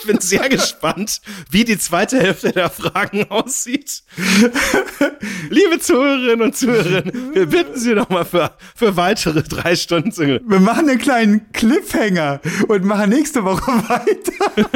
Ich 0.00 0.06
bin 0.06 0.18
sehr 0.20 0.48
gespannt, 0.48 1.20
wie 1.50 1.64
die 1.64 1.78
zweite 1.78 2.18
Hälfte 2.18 2.52
der 2.52 2.70
Fragen 2.70 3.30
aussieht. 3.30 4.02
Liebe 5.50 5.78
Zuhörerinnen 5.78 6.42
und 6.42 6.56
Zuhörer, 6.56 7.02
wir 7.32 7.46
bitten 7.46 7.78
Sie 7.78 7.94
noch 7.94 8.08
mal 8.08 8.24
für, 8.24 8.52
für 8.74 8.96
weitere 8.96 9.42
drei 9.42 9.76
Stunden 9.76 10.10
zu 10.10 10.22
Wir 10.26 10.60
machen 10.60 10.88
einen 10.88 10.98
kleinen 10.98 11.52
Cliffhanger 11.52 12.40
und 12.68 12.84
machen 12.84 13.10
nächste 13.10 13.44
Woche 13.44 13.70
weiter. 13.88 14.68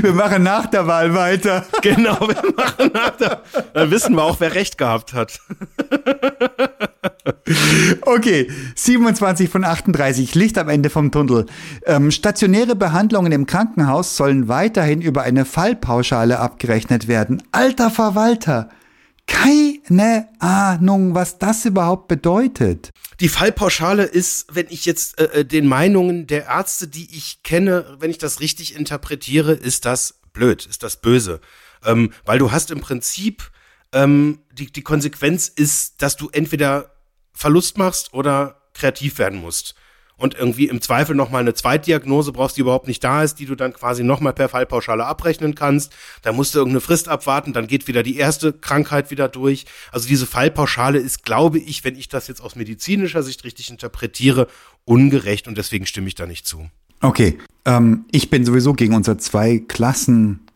wir 0.00 0.12
machen 0.12 0.42
nach 0.42 0.66
der 0.66 0.86
Wahl 0.86 1.14
weiter. 1.14 1.64
Genau, 1.82 2.18
wir 2.20 2.52
machen 2.56 2.90
nach 2.92 3.10
der, 3.10 3.42
Dann 3.74 3.90
wissen 3.90 4.16
wir 4.16 4.24
auch, 4.24 4.40
wer 4.40 4.54
recht 4.54 4.76
gehabt 4.76 5.12
hat. 5.12 5.40
Okay, 8.02 8.50
27 8.74 9.48
von 9.48 9.64
38, 9.64 10.34
Licht 10.34 10.58
am 10.58 10.68
Ende 10.68 10.90
vom 10.90 11.10
Tunnel. 11.10 11.46
Ähm, 11.84 12.10
stationäre 12.10 12.76
Behandlungen 12.76 13.32
im 13.32 13.46
Krankenhaus 13.46 14.16
sollen 14.16 14.48
weiterhin 14.48 15.00
über 15.00 15.22
eine 15.22 15.44
Fallpauschale 15.44 16.38
abgerechnet 16.38 17.08
werden. 17.08 17.42
Alter 17.52 17.90
Verwalter, 17.90 18.70
keine 19.26 20.28
Ahnung, 20.38 21.14
was 21.14 21.38
das 21.38 21.64
überhaupt 21.64 22.08
bedeutet. 22.08 22.90
Die 23.20 23.28
Fallpauschale 23.28 24.04
ist, 24.04 24.46
wenn 24.50 24.66
ich 24.70 24.86
jetzt 24.86 25.20
äh, 25.20 25.40
äh, 25.40 25.44
den 25.44 25.66
Meinungen 25.66 26.26
der 26.26 26.46
Ärzte, 26.46 26.88
die 26.88 27.08
ich 27.14 27.42
kenne, 27.42 27.96
wenn 28.00 28.10
ich 28.10 28.18
das 28.18 28.40
richtig 28.40 28.74
interpretiere, 28.74 29.52
ist 29.52 29.84
das 29.84 30.20
blöd, 30.32 30.66
ist 30.66 30.82
das 30.82 30.96
böse. 30.96 31.40
Ähm, 31.84 32.12
weil 32.24 32.38
du 32.38 32.52
hast 32.52 32.70
im 32.70 32.80
Prinzip, 32.80 33.50
ähm, 33.92 34.40
die, 34.52 34.72
die 34.72 34.82
Konsequenz 34.82 35.48
ist, 35.48 36.00
dass 36.02 36.16
du 36.16 36.28
entweder 36.30 36.90
Verlust 37.38 37.78
machst 37.78 38.12
oder 38.12 38.56
kreativ 38.74 39.18
werden 39.18 39.40
musst. 39.40 39.76
Und 40.16 40.34
irgendwie 40.34 40.66
im 40.66 40.80
Zweifel 40.80 41.14
nochmal 41.14 41.42
eine 41.42 41.54
Zweitdiagnose 41.54 42.32
brauchst, 42.32 42.56
die 42.56 42.62
überhaupt 42.62 42.88
nicht 42.88 43.04
da 43.04 43.22
ist, 43.22 43.36
die 43.36 43.46
du 43.46 43.54
dann 43.54 43.72
quasi 43.72 44.02
nochmal 44.02 44.32
per 44.32 44.48
Fallpauschale 44.48 45.06
abrechnen 45.06 45.54
kannst. 45.54 45.92
Da 46.22 46.32
musst 46.32 46.54
du 46.54 46.58
irgendeine 46.58 46.80
Frist 46.80 47.08
abwarten, 47.08 47.52
dann 47.52 47.68
geht 47.68 47.86
wieder 47.86 48.02
die 48.02 48.16
erste 48.16 48.52
Krankheit 48.52 49.12
wieder 49.12 49.28
durch. 49.28 49.66
Also 49.92 50.08
diese 50.08 50.26
Fallpauschale 50.26 50.98
ist, 50.98 51.22
glaube 51.24 51.60
ich, 51.60 51.84
wenn 51.84 51.96
ich 51.96 52.08
das 52.08 52.26
jetzt 52.26 52.40
aus 52.40 52.56
medizinischer 52.56 53.22
Sicht 53.22 53.44
richtig 53.44 53.70
interpretiere, 53.70 54.48
ungerecht 54.84 55.46
und 55.46 55.56
deswegen 55.56 55.86
stimme 55.86 56.08
ich 56.08 56.16
da 56.16 56.26
nicht 56.26 56.44
zu. 56.44 56.68
Okay, 57.00 57.38
ähm, 57.64 58.06
ich 58.10 58.30
bin 58.30 58.44
sowieso 58.44 58.72
gegen 58.72 58.96
unser 58.96 59.18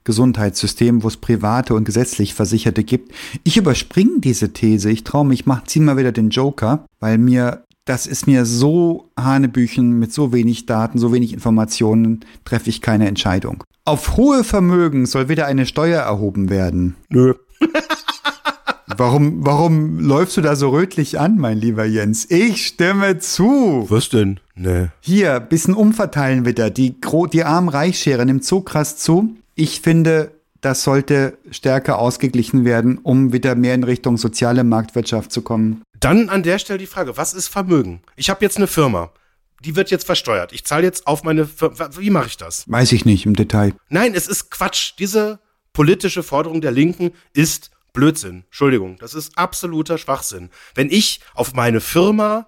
Zwei-Klassen-Gesundheitssystem, 0.03 1.03
wo 1.03 1.09
es 1.09 1.17
private 1.17 1.75
und 1.75 1.85
gesetzlich 1.85 2.35
Versicherte 2.35 2.85
gibt. 2.85 3.13
Ich 3.45 3.57
überspringe 3.57 4.21
diese 4.21 4.53
These. 4.53 4.91
Ich 4.91 5.05
traue 5.05 5.27
mich, 5.27 5.47
mach, 5.47 5.65
zieh 5.65 5.81
mal 5.81 5.97
wieder 5.97 6.13
den 6.13 6.31
Joker, 6.31 6.87
weil 7.01 7.19
mir 7.19 7.65
das 7.85 8.07
ist 8.07 8.29
mir 8.29 8.47
so 8.47 9.09
Hanebüchen 9.19 9.99
mit 9.99 10.13
so 10.13 10.33
wenig 10.33 10.67
Daten, 10.67 10.99
so 10.99 11.13
wenig 11.13 11.33
Informationen, 11.33 12.21
treffe 12.45 12.71
ich 12.71 12.81
keine 12.81 13.09
Entscheidung. 13.09 13.65
Auf 13.85 14.17
hohe 14.17 14.45
Vermögen 14.45 15.05
soll 15.05 15.29
wieder 15.29 15.47
eine 15.47 15.67
Steuer 15.67 16.03
erhoben 16.03 16.49
werden. 16.49 16.95
Nö. 17.09 17.35
Warum, 18.99 19.45
warum 19.45 20.01
läufst 20.01 20.37
du 20.37 20.43
da 20.43 20.55
so 20.55 20.69
rötlich 20.69 21.19
an, 21.19 21.39
mein 21.39 21.57
lieber 21.57 21.85
Jens? 21.85 22.31
Ich 22.31 22.67
stimme 22.67 23.19
zu. 23.19 23.87
Was 23.89 24.11
denn? 24.11 24.39
Nee. 24.55 24.89
Hier, 25.01 25.41
bisschen 25.41 25.73
umverteilen 25.73 26.45
wieder. 26.45 26.69
Die, 26.69 26.97
die 27.33 27.45
Arm-Reich-Schere 27.45 28.27
nimmt 28.27 28.45
so 28.45 28.61
krass 28.61 28.99
zu. 28.99 29.35
Ich 29.55 29.81
finde, 29.81 30.41
das 30.61 30.85
sollte 30.85 31.39
stärker 31.51 31.99
ausgeglichen 31.99 32.65
werden, 32.65 32.99
um 32.99 33.33
wieder 33.33 33.55
mehr 33.55 33.75
in 33.75 33.85
Richtung 33.85 34.17
soziale 34.17 34.65
Marktwirtschaft 34.65 35.33
zu 35.33 35.43
kommen. 35.43 35.83
Dann 35.99 36.29
an 36.29 36.43
der 36.43 36.59
Stelle 36.59 36.79
die 36.79 36.87
Frage, 36.87 37.17
was 37.17 37.35
ist 37.35 37.49
Vermögen? 37.49 38.03
Ich 38.17 38.31
habe 38.31 38.45
jetzt 38.45 38.57
eine 38.57 38.67
Firma. 38.67 39.13
Die 39.65 39.77
wird 39.77 39.91
jetzt 39.91 40.07
versteuert. 40.07 40.53
Ich 40.53 40.65
zahle 40.65 40.85
jetzt 40.85 41.07
auf 41.07 41.23
meine 41.23 41.47
Firma. 41.47 41.91
Wie 41.97 42.11
mache 42.11 42.27
ich 42.29 42.37
das? 42.37 42.65
Weiß 42.69 42.93
ich 42.93 43.05
nicht 43.05 43.27
im 43.27 43.35
Detail. 43.37 43.75
Nein, 43.89 44.15
es 44.15 44.27
ist 44.27 44.51
Quatsch. 44.51 44.95
Diese 44.99 45.39
politische 45.73 46.23
Forderung 46.23 46.61
der 46.61 46.73
Linken 46.73 47.13
ist 47.33 47.71
Blödsinn. 47.93 48.45
Entschuldigung, 48.47 48.97
das 48.99 49.15
ist 49.15 49.37
absoluter 49.37 49.99
Schwachsinn. 49.99 50.51
Wenn 50.75 50.91
ich 50.91 51.21
auf 51.35 51.55
meine 51.55 51.81
Firma 51.81 52.47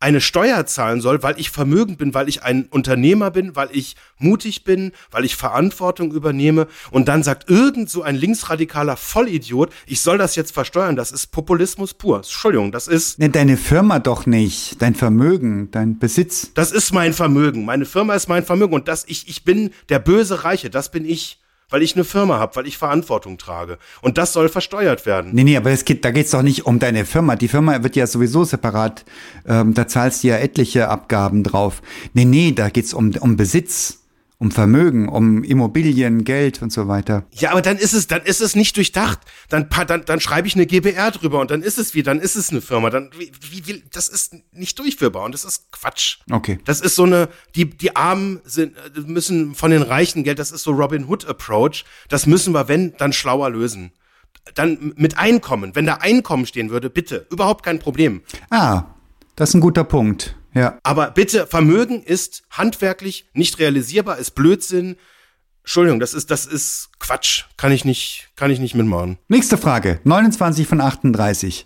eine 0.00 0.20
Steuer 0.20 0.64
zahlen 0.66 1.00
soll, 1.00 1.22
weil 1.22 1.38
ich 1.38 1.50
vermögend 1.50 1.98
bin, 1.98 2.14
weil 2.14 2.28
ich 2.28 2.42
ein 2.42 2.66
Unternehmer 2.70 3.30
bin, 3.30 3.54
weil 3.54 3.68
ich 3.72 3.96
mutig 4.18 4.64
bin, 4.64 4.92
weil 5.10 5.24
ich 5.24 5.36
Verantwortung 5.36 6.12
übernehme 6.12 6.66
und 6.90 7.06
dann 7.08 7.22
sagt 7.22 7.50
irgend 7.50 7.90
so 7.90 8.02
ein 8.02 8.16
linksradikaler 8.16 8.96
Vollidiot, 8.96 9.70
ich 9.86 10.00
soll 10.00 10.16
das 10.18 10.36
jetzt 10.36 10.52
versteuern, 10.52 10.96
das 10.96 11.12
ist 11.12 11.28
Populismus 11.28 11.92
pur. 11.94 12.16
Entschuldigung, 12.16 12.72
das 12.72 12.88
ist 12.88 13.18
Ne, 13.18 13.28
deine 13.28 13.56
Firma 13.56 13.98
doch 13.98 14.26
nicht. 14.26 14.80
Dein 14.80 14.94
Vermögen, 14.94 15.70
dein 15.70 15.98
Besitz. 15.98 16.50
das 16.54 16.72
ist 16.72 16.92
mein 16.92 17.12
Vermögen. 17.12 17.64
Meine 17.66 17.84
Firma 17.84 18.14
ist 18.14 18.28
mein 18.28 18.44
Vermögen 18.44 18.72
und 18.74 18.88
das 18.88 19.04
ich 19.06 19.28
ich 19.28 19.44
bin 19.44 19.70
der 19.90 19.98
böse 19.98 20.44
Reiche, 20.44 20.70
das 20.70 20.90
bin 20.90 21.04
ich, 21.04 21.39
weil 21.70 21.82
ich 21.82 21.94
eine 21.94 22.04
Firma 22.04 22.38
habe, 22.38 22.56
weil 22.56 22.66
ich 22.66 22.76
Verantwortung 22.76 23.38
trage 23.38 23.78
und 24.02 24.18
das 24.18 24.32
soll 24.32 24.48
versteuert 24.48 25.06
werden. 25.06 25.30
Nee, 25.34 25.44
nee, 25.44 25.56
aber 25.56 25.70
es 25.70 25.84
geht, 25.84 26.04
da 26.04 26.10
geht's 26.10 26.32
doch 26.32 26.42
nicht 26.42 26.66
um 26.66 26.78
deine 26.78 27.04
Firma. 27.04 27.36
Die 27.36 27.48
Firma 27.48 27.82
wird 27.82 27.96
ja 27.96 28.06
sowieso 28.06 28.44
separat, 28.44 29.04
ähm, 29.46 29.74
da 29.74 29.88
zahlst 29.88 30.22
du 30.22 30.28
ja 30.28 30.36
etliche 30.36 30.88
Abgaben 30.88 31.42
drauf. 31.42 31.82
Nee, 32.12 32.24
nee, 32.24 32.52
da 32.52 32.68
geht's 32.68 32.92
um, 32.92 33.12
um 33.20 33.36
Besitz, 33.36 33.99
um 34.40 34.50
Vermögen, 34.50 35.06
um 35.06 35.44
Immobilien, 35.44 36.24
Geld 36.24 36.62
und 36.62 36.72
so 36.72 36.88
weiter. 36.88 37.26
Ja, 37.30 37.50
aber 37.50 37.60
dann 37.60 37.76
ist 37.76 37.92
es, 37.92 38.06
dann 38.06 38.22
ist 38.22 38.40
es 38.40 38.56
nicht 38.56 38.74
durchdacht. 38.74 39.20
Dann, 39.50 39.68
dann, 39.86 40.06
dann 40.06 40.18
schreibe 40.18 40.48
ich 40.48 40.54
eine 40.54 40.64
GBR 40.64 41.10
drüber 41.10 41.40
und 41.40 41.50
dann 41.50 41.62
ist 41.62 41.78
es 41.78 41.92
wie, 41.92 42.02
dann 42.02 42.18
ist 42.18 42.36
es 42.36 42.48
eine 42.48 42.62
Firma. 42.62 42.88
Dann, 42.88 43.10
wie, 43.18 43.32
wie, 43.66 43.84
das 43.92 44.08
ist 44.08 44.34
nicht 44.52 44.78
durchführbar 44.78 45.24
und 45.24 45.32
das 45.32 45.44
ist 45.44 45.70
Quatsch. 45.72 46.20
Okay. 46.30 46.58
Das 46.64 46.80
ist 46.80 46.94
so 46.94 47.04
eine, 47.04 47.28
die, 47.54 47.66
die 47.68 47.94
Armen 47.96 48.40
sind, 48.44 48.74
müssen 49.06 49.54
von 49.54 49.70
den 49.70 49.82
Reichen 49.82 50.24
Geld, 50.24 50.38
das 50.38 50.52
ist 50.52 50.62
so 50.62 50.70
Robin 50.70 51.06
Hood 51.06 51.26
Approach. 51.26 51.84
Das 52.08 52.24
müssen 52.24 52.54
wir, 52.54 52.66
wenn, 52.66 52.96
dann 52.96 53.12
schlauer 53.12 53.50
lösen. 53.50 53.92
Dann 54.54 54.94
mit 54.96 55.18
Einkommen. 55.18 55.76
Wenn 55.76 55.84
da 55.84 55.96
Einkommen 55.96 56.46
stehen 56.46 56.70
würde, 56.70 56.88
bitte. 56.88 57.26
Überhaupt 57.30 57.62
kein 57.62 57.78
Problem. 57.78 58.22
Ah, 58.48 58.84
das 59.36 59.50
ist 59.50 59.56
ein 59.56 59.60
guter 59.60 59.84
Punkt. 59.84 60.34
Ja. 60.54 60.78
Aber 60.82 61.10
bitte, 61.10 61.46
Vermögen 61.46 62.02
ist 62.02 62.42
handwerklich 62.50 63.26
nicht 63.34 63.58
realisierbar, 63.58 64.18
ist 64.18 64.32
Blödsinn. 64.32 64.96
Entschuldigung, 65.62 66.00
das 66.00 66.14
ist, 66.14 66.30
das 66.30 66.46
ist 66.46 66.88
Quatsch. 66.98 67.44
Kann 67.56 67.72
ich 67.72 67.84
nicht, 67.84 68.30
kann 68.36 68.50
ich 68.50 68.60
nicht 68.60 68.74
mitmachen. 68.74 69.18
Nächste 69.28 69.56
Frage. 69.56 70.00
29 70.04 70.66
von 70.66 70.80
38. 70.80 71.64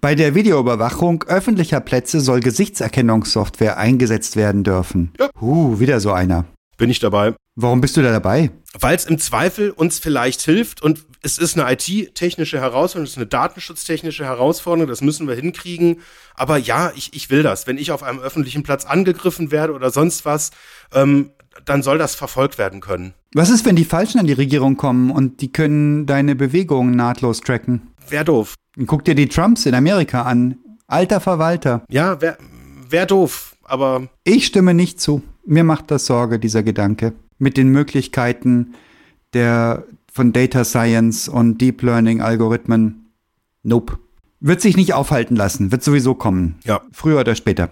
Bei 0.00 0.14
der 0.14 0.34
Videoüberwachung 0.34 1.24
öffentlicher 1.24 1.80
Plätze 1.80 2.20
soll 2.20 2.40
Gesichtserkennungssoftware 2.40 3.76
eingesetzt 3.76 4.36
werden 4.36 4.64
dürfen. 4.64 5.12
Ja. 5.18 5.28
Uh, 5.40 5.78
wieder 5.78 6.00
so 6.00 6.12
einer. 6.12 6.46
Bin 6.78 6.90
ich 6.90 6.98
dabei. 6.98 7.34
Warum 7.54 7.80
bist 7.80 7.96
du 7.96 8.02
da 8.02 8.10
dabei? 8.10 8.50
Weil 8.78 8.96
es 8.96 9.06
im 9.06 9.18
Zweifel 9.18 9.70
uns 9.70 9.98
vielleicht 9.98 10.42
hilft 10.42 10.82
und 10.82 11.04
es 11.22 11.38
ist 11.38 11.58
eine 11.58 11.72
IT-technische 11.72 12.60
Herausforderung, 12.60 13.04
es 13.04 13.12
ist 13.12 13.16
eine 13.16 13.26
datenschutztechnische 13.26 14.24
Herausforderung, 14.24 14.88
das 14.88 15.00
müssen 15.00 15.26
wir 15.26 15.34
hinkriegen. 15.34 16.00
Aber 16.34 16.56
ja, 16.56 16.92
ich, 16.94 17.14
ich 17.14 17.30
will 17.30 17.42
das. 17.42 17.66
Wenn 17.66 17.78
ich 17.78 17.90
auf 17.90 18.02
einem 18.02 18.20
öffentlichen 18.20 18.62
Platz 18.62 18.84
angegriffen 18.84 19.50
werde 19.50 19.72
oder 19.72 19.90
sonst 19.90 20.24
was, 20.24 20.50
ähm, 20.94 21.30
dann 21.64 21.82
soll 21.82 21.98
das 21.98 22.14
verfolgt 22.14 22.58
werden 22.58 22.80
können. 22.80 23.14
Was 23.34 23.50
ist, 23.50 23.64
wenn 23.64 23.76
die 23.76 23.84
Falschen 23.84 24.18
an 24.18 24.26
die 24.26 24.34
Regierung 24.34 24.76
kommen 24.76 25.10
und 25.10 25.40
die 25.40 25.52
können 25.52 26.06
deine 26.06 26.34
Bewegungen 26.36 26.94
nahtlos 26.94 27.40
tracken? 27.40 27.94
Wär 28.08 28.24
doof. 28.24 28.54
Guck 28.86 29.04
dir 29.04 29.14
die 29.14 29.28
Trumps 29.28 29.66
in 29.66 29.74
Amerika 29.74 30.22
an. 30.22 30.58
Alter 30.86 31.20
Verwalter. 31.20 31.82
Ja, 31.88 32.20
wär, 32.20 32.36
wär 32.88 33.06
doof. 33.06 33.56
Aber 33.64 34.08
Ich 34.22 34.46
stimme 34.46 34.74
nicht 34.74 35.00
zu. 35.00 35.22
Mir 35.44 35.64
macht 35.64 35.90
das 35.90 36.06
Sorge, 36.06 36.38
dieser 36.38 36.62
Gedanke. 36.62 37.14
Mit 37.38 37.56
den 37.56 37.68
Möglichkeiten 37.68 38.74
der, 39.32 39.84
von 40.12 40.32
Data 40.32 40.64
Science 40.64 41.28
und 41.28 41.60
Deep 41.60 41.82
Learning 41.82 42.20
Algorithmen. 42.20 43.10
Nope. 43.62 43.98
Wird 44.40 44.60
sich 44.60 44.76
nicht 44.76 44.94
aufhalten 44.94 45.34
lassen. 45.36 45.72
Wird 45.72 45.82
sowieso 45.82 46.14
kommen. 46.14 46.56
ja, 46.64 46.80
Früher 46.92 47.20
oder 47.20 47.34
später. 47.34 47.70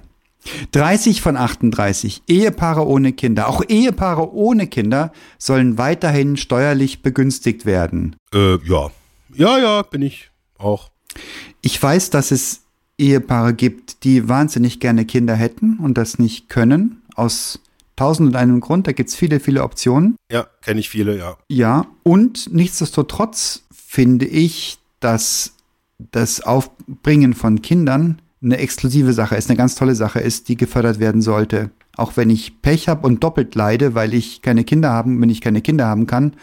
30 0.73 1.23
von 1.23 1.37
38. 1.39 2.23
Ehepaare 2.29 2.87
ohne 2.87 3.13
Kinder. 3.13 3.49
Auch 3.49 3.63
Ehepaare 3.67 4.35
ohne 4.35 4.67
Kinder 4.67 5.13
sollen 5.39 5.79
weiterhin 5.79 6.37
steuerlich 6.37 7.01
begünstigt 7.03 7.65
werden. 7.65 8.17
äh, 8.35 8.59
ja. 8.67 8.91
Ja, 9.37 9.59
ja, 9.59 9.83
bin 9.83 10.03
ich 10.03 10.31
auch. 10.59 10.91
Ich 11.61 11.83
weiß, 11.83 12.11
dass 12.11 12.31
es 12.31 12.61
Ehepaare 12.99 13.53
gibt, 13.55 14.05
die 14.05 14.29
wahnsinnig 14.29 14.79
gerne 14.81 15.05
Kinder 15.07 15.35
hätten 15.35 15.79
und 15.79 15.99
das 15.99 16.19
nicht 16.19 16.49
können. 16.49 17.03
Aus 17.17 17.59
tausend 17.97 18.29
und 18.29 18.37
einem 18.37 18.61
Grund. 18.61 18.87
Da 18.87 18.93
gibt 18.93 19.09
es 19.09 19.17
viele, 19.17 19.41
viele 19.41 19.63
Optionen. 19.63 20.17
Ja, 20.31 20.47
kenne 20.63 20.81
ich 20.81 20.89
viele, 20.89 21.17
ja. 21.17 21.37
Ja, 21.49 21.87
und 22.03 22.53
nichtsdestotrotz 22.53 23.65
finde 23.73 24.27
ich, 24.27 24.79
dass 25.01 25.55
das 25.99 26.41
Aufbringen 26.41 27.35
von 27.35 27.63
Kindern 27.63 28.21
eine 28.43 28.59
exklusive 28.59 29.13
Sache 29.13 29.37
ist, 29.37 29.49
eine 29.49 29.57
ganz 29.57 29.75
tolle 29.75 29.95
Sache 29.95 30.21
ist, 30.21 30.49
die 30.49 30.57
gefördert 30.57 30.99
werden 30.99 31.23
sollte. 31.23 31.71
Auch 31.97 32.17
wenn 32.17 32.31
ich 32.31 32.61
Pech 32.61 32.89
habe 32.89 33.07
und 33.07 33.23
doppelt 33.23 33.55
leide, 33.55 33.95
weil 33.95 34.13
ich 34.15 34.43
keine 34.43 34.65
Kinder 34.65 34.91
haben, 34.91 35.21
wenn 35.21 35.31
ich 35.31 35.41
keine 35.41 35.63
Kinder 35.63 35.87
haben 35.87 36.07
kann. 36.07 36.35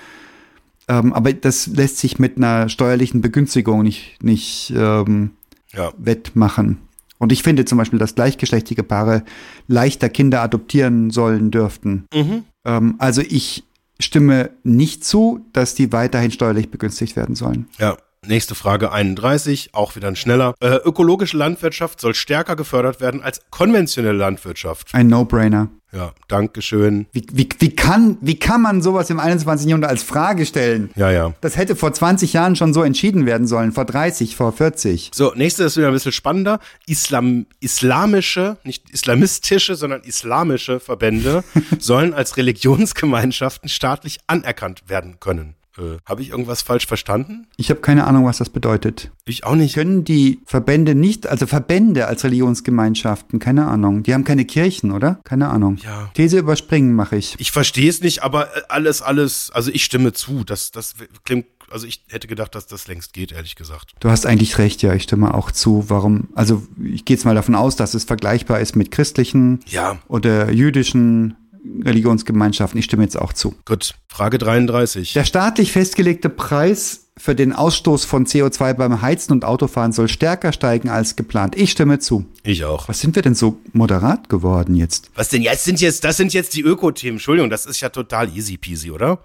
Ähm, 0.87 1.13
aber 1.13 1.33
das 1.33 1.67
lässt 1.67 1.97
sich 1.97 2.17
mit 2.19 2.37
einer 2.37 2.69
steuerlichen 2.69 3.21
Begünstigung 3.21 3.83
nicht, 3.83 4.17
nicht 4.23 4.73
ähm, 4.75 5.31
Ja, 5.73 5.91
wettmachen. 5.97 6.79
Und 7.21 7.31
ich 7.31 7.43
finde 7.43 7.65
zum 7.65 7.77
Beispiel, 7.77 7.99
dass 7.99 8.15
gleichgeschlechtliche 8.15 8.81
Paare 8.81 9.23
leichter 9.67 10.09
Kinder 10.09 10.41
adoptieren 10.41 11.11
sollen 11.11 11.51
dürften. 11.51 12.05
mhm. 12.11 12.45
Ähm, 12.65 12.95
also 12.97 13.21
ich 13.21 13.63
stimme 13.99 14.49
nicht 14.63 15.05
zu, 15.05 15.45
dass 15.53 15.75
die 15.75 15.93
weiterhin 15.93 16.31
steuerlich 16.31 16.71
begünstigt 16.71 17.15
werden 17.15 17.35
sollen. 17.35 17.67
Ja. 17.77 17.95
Nächste 18.27 18.53
Frage 18.53 18.91
31, 18.91 19.71
auch 19.73 19.95
wieder 19.95 20.07
ein 20.07 20.15
schneller. 20.15 20.53
Äh, 20.59 20.75
ökologische 20.75 21.35
Landwirtschaft 21.37 21.99
soll 21.99 22.13
stärker 22.13 22.55
gefördert 22.55 23.01
werden 23.01 23.23
als 23.23 23.41
konventionelle 23.49 24.15
Landwirtschaft. 24.15 24.89
Ein 24.93 25.07
No-Brainer. 25.07 25.69
Ja, 25.91 26.13
Dankeschön. 26.27 27.07
Wie, 27.13 27.25
wie, 27.33 27.49
wie, 27.57 27.75
kann, 27.75 28.19
wie 28.21 28.37
kann 28.37 28.61
man 28.61 28.83
sowas 28.83 29.09
im 29.09 29.19
21. 29.19 29.67
Jahrhundert 29.67 29.89
als 29.89 30.03
Frage 30.03 30.45
stellen? 30.45 30.91
Ja, 30.95 31.09
ja. 31.09 31.33
Das 31.41 31.57
hätte 31.57 31.75
vor 31.75 31.93
20 31.93 32.31
Jahren 32.33 32.55
schon 32.55 32.75
so 32.75 32.83
entschieden 32.83 33.25
werden 33.25 33.47
sollen, 33.47 33.71
vor 33.71 33.85
30, 33.85 34.35
vor 34.35 34.53
40. 34.53 35.09
So, 35.15 35.33
nächste 35.35 35.63
ist 35.63 35.75
wieder 35.75 35.87
ein 35.87 35.93
bisschen 35.93 36.11
spannender. 36.11 36.59
Islam, 36.85 37.47
islamische, 37.59 38.57
nicht 38.63 38.91
islamistische, 38.91 39.73
sondern 39.73 40.01
islamische 40.01 40.79
Verbände 40.79 41.43
sollen 41.79 42.13
als 42.13 42.37
Religionsgemeinschaften 42.37 43.67
staatlich 43.67 44.19
anerkannt 44.27 44.83
werden 44.87 45.19
können. 45.19 45.55
Äh, 45.81 45.97
Habe 46.05 46.21
ich 46.21 46.29
irgendwas 46.29 46.61
falsch 46.61 46.85
verstanden? 46.87 47.47
Ich 47.57 47.69
habe 47.69 47.81
keine 47.81 48.05
Ahnung, 48.05 48.25
was 48.25 48.37
das 48.37 48.49
bedeutet. 48.49 49.11
Ich 49.25 49.43
auch 49.43 49.55
nicht. 49.55 49.75
Können 49.75 50.03
die 50.03 50.39
Verbände 50.45 50.95
nicht, 50.95 51.27
also 51.27 51.47
Verbände 51.47 52.07
als 52.07 52.23
Religionsgemeinschaften, 52.23 53.39
keine 53.39 53.67
Ahnung. 53.67 54.03
Die 54.03 54.13
haben 54.13 54.23
keine 54.23 54.45
Kirchen, 54.45 54.91
oder? 54.91 55.19
Keine 55.23 55.49
Ahnung. 55.49 55.77
Ja. 55.83 56.11
These 56.13 56.39
überspringen 56.39 56.93
mache 56.93 57.15
ich. 57.17 57.35
Ich 57.39 57.51
verstehe 57.51 57.89
es 57.89 58.01
nicht, 58.01 58.23
aber 58.23 58.55
äh, 58.55 58.61
alles, 58.69 59.01
alles, 59.01 59.51
also 59.51 59.71
ich 59.71 59.83
stimme 59.83 60.13
zu. 60.13 60.43
Das, 60.43 60.71
das 60.71 60.95
klingt, 61.23 61.45
also 61.71 61.87
ich 61.87 62.03
hätte 62.09 62.27
gedacht, 62.27 62.53
dass 62.55 62.67
das 62.67 62.87
längst 62.87 63.13
geht, 63.13 63.31
ehrlich 63.31 63.55
gesagt. 63.55 63.93
Du 63.99 64.09
hast 64.09 64.25
eigentlich 64.25 64.57
recht, 64.57 64.81
ja, 64.81 64.93
ich 64.93 65.03
stimme 65.03 65.33
auch 65.33 65.51
zu. 65.51 65.85
Warum? 65.87 66.29
Also 66.35 66.63
ich 66.83 67.05
gehe 67.05 67.15
jetzt 67.15 67.25
mal 67.25 67.35
davon 67.35 67.55
aus, 67.55 67.75
dass 67.75 67.93
es 67.93 68.03
vergleichbar 68.03 68.59
ist 68.59 68.75
mit 68.75 68.91
christlichen 68.91 69.61
Ja, 69.67 69.99
oder 70.07 70.51
jüdischen 70.51 71.35
Religionsgemeinschaften. 71.83 72.79
Ich 72.79 72.85
stimme 72.85 73.03
jetzt 73.03 73.17
auch 73.19 73.33
zu. 73.33 73.55
gut. 73.65 73.93
Frage 74.07 74.37
33. 74.37 75.13
Der 75.13 75.23
staatlich 75.23 75.71
festgelegte 75.71 76.29
Preis 76.29 77.07
für 77.17 77.35
den 77.35 77.53
Ausstoß 77.53 78.05
von 78.05 78.25
CO2 78.25 78.73
beim 78.73 79.01
Heizen 79.01 79.31
und 79.31 79.45
Autofahren 79.45 79.91
soll 79.91 80.07
stärker 80.07 80.53
steigen 80.53 80.89
als 80.89 81.15
geplant. 81.15 81.55
Ich 81.55 81.71
stimme 81.71 81.99
zu. 81.99 82.25
Ich 82.43 82.65
auch. 82.65 82.87
Was 82.87 82.99
sind 82.99 83.15
wir 83.15 83.21
denn 83.21 83.35
so 83.35 83.57
moderat 83.73 84.27
geworden 84.29 84.75
jetzt? 84.75 85.11
Was 85.15 85.29
denn? 85.29 85.41
Ja, 85.41 85.51
das 85.51 85.63
sind 85.63 85.81
jetzt, 85.81 86.03
das 86.03 86.17
sind 86.17 86.33
jetzt 86.33 86.55
die 86.55 86.61
Öko-Themen. 86.61 87.17
Entschuldigung, 87.17 87.49
das 87.49 87.65
ist 87.65 87.79
ja 87.81 87.89
total 87.89 88.35
easy 88.35 88.57
peasy, 88.57 88.91
oder? 88.91 89.19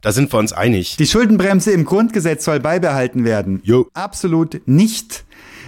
Da 0.00 0.12
sind 0.12 0.32
wir 0.32 0.38
uns 0.38 0.52
einig. 0.52 0.96
Die 0.96 1.06
Schuldenbremse 1.06 1.72
im 1.72 1.84
Grundgesetz 1.84 2.44
soll 2.44 2.60
beibehalten 2.60 3.24
werden. 3.24 3.60
Jo. 3.64 3.88
Absolut 3.92 4.62
nicht. 4.66 5.24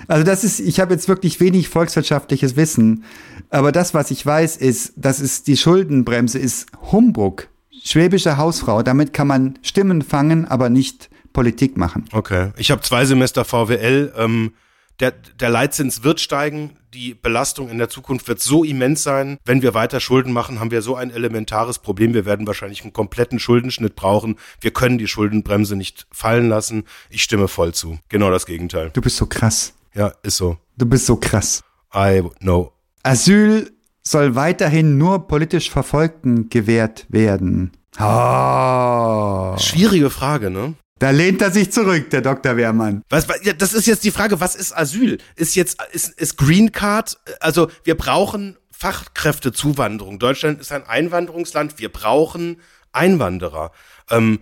Also 0.08 0.24
das 0.24 0.44
ist, 0.44 0.60
ich 0.60 0.80
habe 0.80 0.94
jetzt 0.94 1.08
wirklich 1.08 1.40
wenig 1.40 1.68
volkswirtschaftliches 1.68 2.56
Wissen, 2.56 3.04
aber 3.50 3.72
das, 3.72 3.94
was 3.94 4.10
ich 4.10 4.24
weiß, 4.24 4.56
ist, 4.56 4.94
dass 4.96 5.20
es 5.20 5.42
die 5.42 5.56
Schuldenbremse 5.56 6.38
ist 6.38 6.66
Humbug. 6.90 7.48
Schwäbische 7.84 8.36
Hausfrau, 8.36 8.82
damit 8.82 9.12
kann 9.12 9.26
man 9.26 9.58
Stimmen 9.62 10.02
fangen, 10.02 10.46
aber 10.46 10.70
nicht 10.70 11.10
Politik 11.32 11.76
machen. 11.76 12.04
Okay. 12.12 12.52
Ich 12.56 12.70
habe 12.70 12.82
zwei 12.82 13.04
Semester 13.04 13.44
VWL. 13.44 14.12
Ähm, 14.16 14.52
der, 15.00 15.10
der 15.10 15.50
Leitzins 15.50 16.04
wird 16.04 16.20
steigen. 16.20 16.76
Die 16.94 17.14
Belastung 17.14 17.70
in 17.70 17.78
der 17.78 17.88
Zukunft 17.88 18.28
wird 18.28 18.40
so 18.40 18.64
immens 18.64 19.02
sein. 19.02 19.38
Wenn 19.44 19.62
wir 19.62 19.74
weiter 19.74 19.98
Schulden 19.98 20.32
machen, 20.32 20.60
haben 20.60 20.70
wir 20.70 20.82
so 20.82 20.94
ein 20.94 21.10
elementares 21.10 21.78
Problem. 21.78 22.14
Wir 22.14 22.26
werden 22.26 22.46
wahrscheinlich 22.46 22.82
einen 22.82 22.92
kompletten 22.92 23.38
Schuldenschnitt 23.38 23.96
brauchen. 23.96 24.36
Wir 24.60 24.72
können 24.72 24.98
die 24.98 25.08
Schuldenbremse 25.08 25.74
nicht 25.74 26.06
fallen 26.12 26.48
lassen. 26.48 26.84
Ich 27.08 27.22
stimme 27.22 27.48
voll 27.48 27.72
zu. 27.72 27.98
Genau 28.10 28.30
das 28.30 28.46
Gegenteil. 28.46 28.90
Du 28.92 29.00
bist 29.00 29.16
so 29.16 29.26
krass. 29.26 29.72
Ja, 29.94 30.12
ist 30.22 30.36
so. 30.36 30.56
Du 30.76 30.86
bist 30.86 31.06
so 31.06 31.16
krass. 31.16 31.62
I 31.94 32.22
know. 32.40 32.72
Asyl 33.02 33.70
soll 34.02 34.34
weiterhin 34.34 34.96
nur 34.98 35.26
politisch 35.28 35.70
Verfolgten 35.70 36.48
gewährt 36.48 37.06
werden. 37.08 37.72
Oh. 37.98 39.56
Schwierige 39.58 40.10
Frage, 40.10 40.50
ne? 40.50 40.74
Da 40.98 41.10
lehnt 41.10 41.42
er 41.42 41.50
sich 41.50 41.72
zurück, 41.72 42.10
der 42.10 42.20
Dr. 42.22 42.56
Wehrmann. 42.56 43.02
Was, 43.10 43.28
was- 43.28 43.44
ja, 43.44 43.52
das 43.52 43.72
ist 43.74 43.86
jetzt 43.86 44.04
die 44.04 44.10
Frage, 44.12 44.40
was 44.40 44.54
ist 44.54 44.76
Asyl? 44.76 45.18
Ist 45.36 45.56
jetzt, 45.56 45.78
ist, 45.92 46.08
ist 46.20 46.36
Green 46.36 46.70
Card, 46.72 47.18
also 47.40 47.68
wir 47.84 47.96
brauchen 47.96 48.56
Fachkräftezuwanderung. 48.70 50.18
Deutschland 50.18 50.60
ist 50.60 50.72
ein 50.72 50.86
Einwanderungsland, 50.86 51.78
wir 51.78 51.90
brauchen 51.90 52.60
Einwanderer. 52.92 53.72
Ähm, 54.10 54.40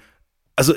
also 0.54 0.74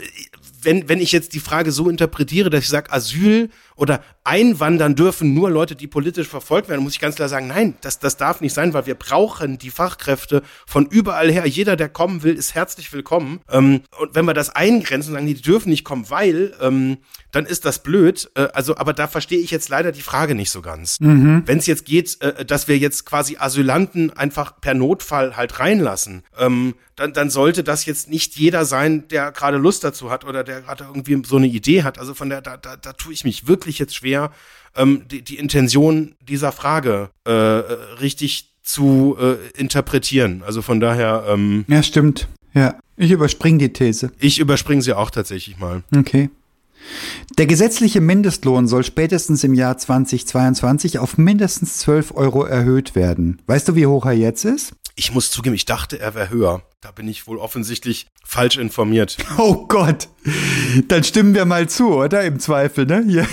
wenn, 0.62 0.88
wenn 0.88 1.00
ich 1.02 1.12
jetzt 1.12 1.34
die 1.34 1.40
Frage 1.42 1.72
so 1.74 1.90
interpretiere, 1.90 2.50
dass 2.50 2.64
ich 2.64 2.70
sage, 2.70 2.92
Asyl 2.92 3.50
oder 3.76 4.04
einwandern 4.24 4.96
dürfen 4.96 5.34
nur 5.34 5.50
Leute, 5.50 5.76
die 5.76 5.88
politisch 5.88 6.28
verfolgt 6.28 6.70
werden, 6.70 6.84
muss 6.84 6.94
ich 6.94 7.00
ganz 7.00 7.16
klar 7.16 7.30
sagen, 7.30 7.48
nein, 7.48 7.76
das, 7.82 8.00
das 8.00 8.18
darf 8.18 8.42
nicht 8.42 8.54
sein, 8.54 8.74
weil 8.74 8.86
wir 8.86 8.96
brauchen 8.96 9.58
die 9.58 9.70
Fachkräfte 9.70 10.44
von 10.66 10.86
überall 10.86 11.32
her. 11.32 11.46
Jeder, 11.46 11.76
der 11.76 11.90
kommen 11.90 12.24
will, 12.24 12.36
ist 12.36 12.56
herzlich 12.56 12.94
willkommen. 12.94 13.42
Ähm, 13.50 13.82
und 14.00 14.16
wenn 14.16 14.26
wir 14.26 14.34
das 14.34 14.50
eingrenzen 14.50 15.10
und 15.10 15.16
sagen, 15.16 15.28
die 15.28 15.42
dürfen 15.42 15.70
nicht 15.70 15.84
kommen, 15.84 16.10
weil, 16.10 16.54
ähm, 16.62 16.98
dann 17.32 17.46
ist 17.46 17.66
das 17.66 17.84
blöd. 17.84 18.30
Äh, 18.36 18.48
also, 18.54 18.78
aber 18.78 18.94
da 18.94 19.08
verstehe 19.08 19.40
ich 19.40 19.52
jetzt 19.52 19.70
leider 19.70 19.92
die 19.92 20.02
Frage 20.02 20.36
nicht 20.36 20.52
so 20.52 20.62
ganz. 20.62 20.98
Wenn 21.46 21.58
es 21.58 21.66
jetzt 21.66 21.86
geht, 21.86 22.22
äh, 22.22 22.46
dass 22.46 22.68
wir 22.68 22.78
jetzt 22.78 23.06
quasi 23.06 23.38
Asylanten 23.38 24.12
einfach 24.16 24.62
per 24.62 24.74
Notfall 24.74 25.36
halt 25.36 25.60
reinlassen, 25.60 26.24
ähm, 26.38 26.76
dann, 26.96 27.14
dann 27.14 27.30
sollte 27.30 27.64
das 27.64 27.86
jetzt 27.86 28.10
nicht 28.10 28.36
jeder 28.36 28.66
sein, 28.66 29.08
der 29.08 29.32
gerade 29.32 29.58
Lust 29.58 29.84
dazu 29.84 30.12
hat 30.12 30.26
oder 30.26 30.44
der 30.44 30.62
gerade 30.62 30.84
irgendwie 30.84 31.22
so 31.26 31.38
eine 31.38 31.48
Idee 31.48 31.84
hat. 31.84 31.98
Also 31.98 32.14
von 32.14 32.30
der, 32.30 32.42
da, 32.42 32.56
da, 32.58 32.76
da 32.76 32.94
tue 32.94 33.14
ich 33.14 33.24
mich 33.24 33.48
wirklich 33.48 33.63
jetzt 33.80 33.96
schwer, 33.96 34.32
ähm, 34.76 35.04
die, 35.10 35.22
die 35.22 35.38
Intention 35.38 36.16
dieser 36.22 36.52
Frage 36.52 37.10
äh, 37.28 37.32
äh, 37.32 37.62
richtig 38.02 38.50
zu 38.64 39.18
äh, 39.20 39.36
interpretieren. 39.60 40.42
Also 40.46 40.62
von 40.62 40.80
daher, 40.80 41.26
ähm, 41.28 41.66
Ja, 41.68 41.84
stimmt. 41.84 42.28
Ja. 42.54 42.76
Ich 42.96 43.12
überspringe 43.12 43.58
die 43.58 43.74
These. 43.74 44.12
ich 44.20 44.40
überspringe 44.40 44.82
sie 44.82 44.94
auch 44.94 45.10
tatsächlich 45.10 45.58
mal. 45.58 45.84
Okay. 45.96 46.30
Der 47.38 47.48
gesetzliche 47.48 48.02
Mindestlohn 48.02 48.68
soll 48.68 48.84
spätestens 48.84 49.44
im 49.44 49.54
Jahr 49.54 49.78
2022 49.78 51.00
auf 51.00 51.18
mindestens 51.18 51.80
12 51.80 52.12
Euro 52.16 52.44
erhöht 52.44 52.94
werden. 52.96 53.42
Weißt 53.48 53.68
du, 53.68 53.76
wie 53.76 53.86
hoch 53.88 54.06
er 54.06 54.12
jetzt 54.14 54.46
ist? 54.46 54.74
Ich 54.96 55.14
muss 55.14 55.32
zugeben, 55.32 55.56
ich 55.56 55.66
dachte, 55.66 56.00
er 56.00 56.14
wäre 56.14 56.30
höher. 56.30 56.62
Da 56.84 56.92
bin 56.92 57.08
ich 57.08 57.28
wohl 57.28 57.38
offensichtlich 57.38 58.08
falsch 58.26 58.58
informiert. 58.58 59.16
Oh 59.38 59.68
Gott. 59.68 60.10
Dann 60.90 61.04
stimmen 61.06 61.34
wir 61.34 61.46
mal 61.46 61.70
zu, 61.70 61.94
oder? 61.94 62.26
Im 62.26 62.40
Zweifel, 62.40 62.86
ne? 62.86 63.06
Hier. 63.08 63.26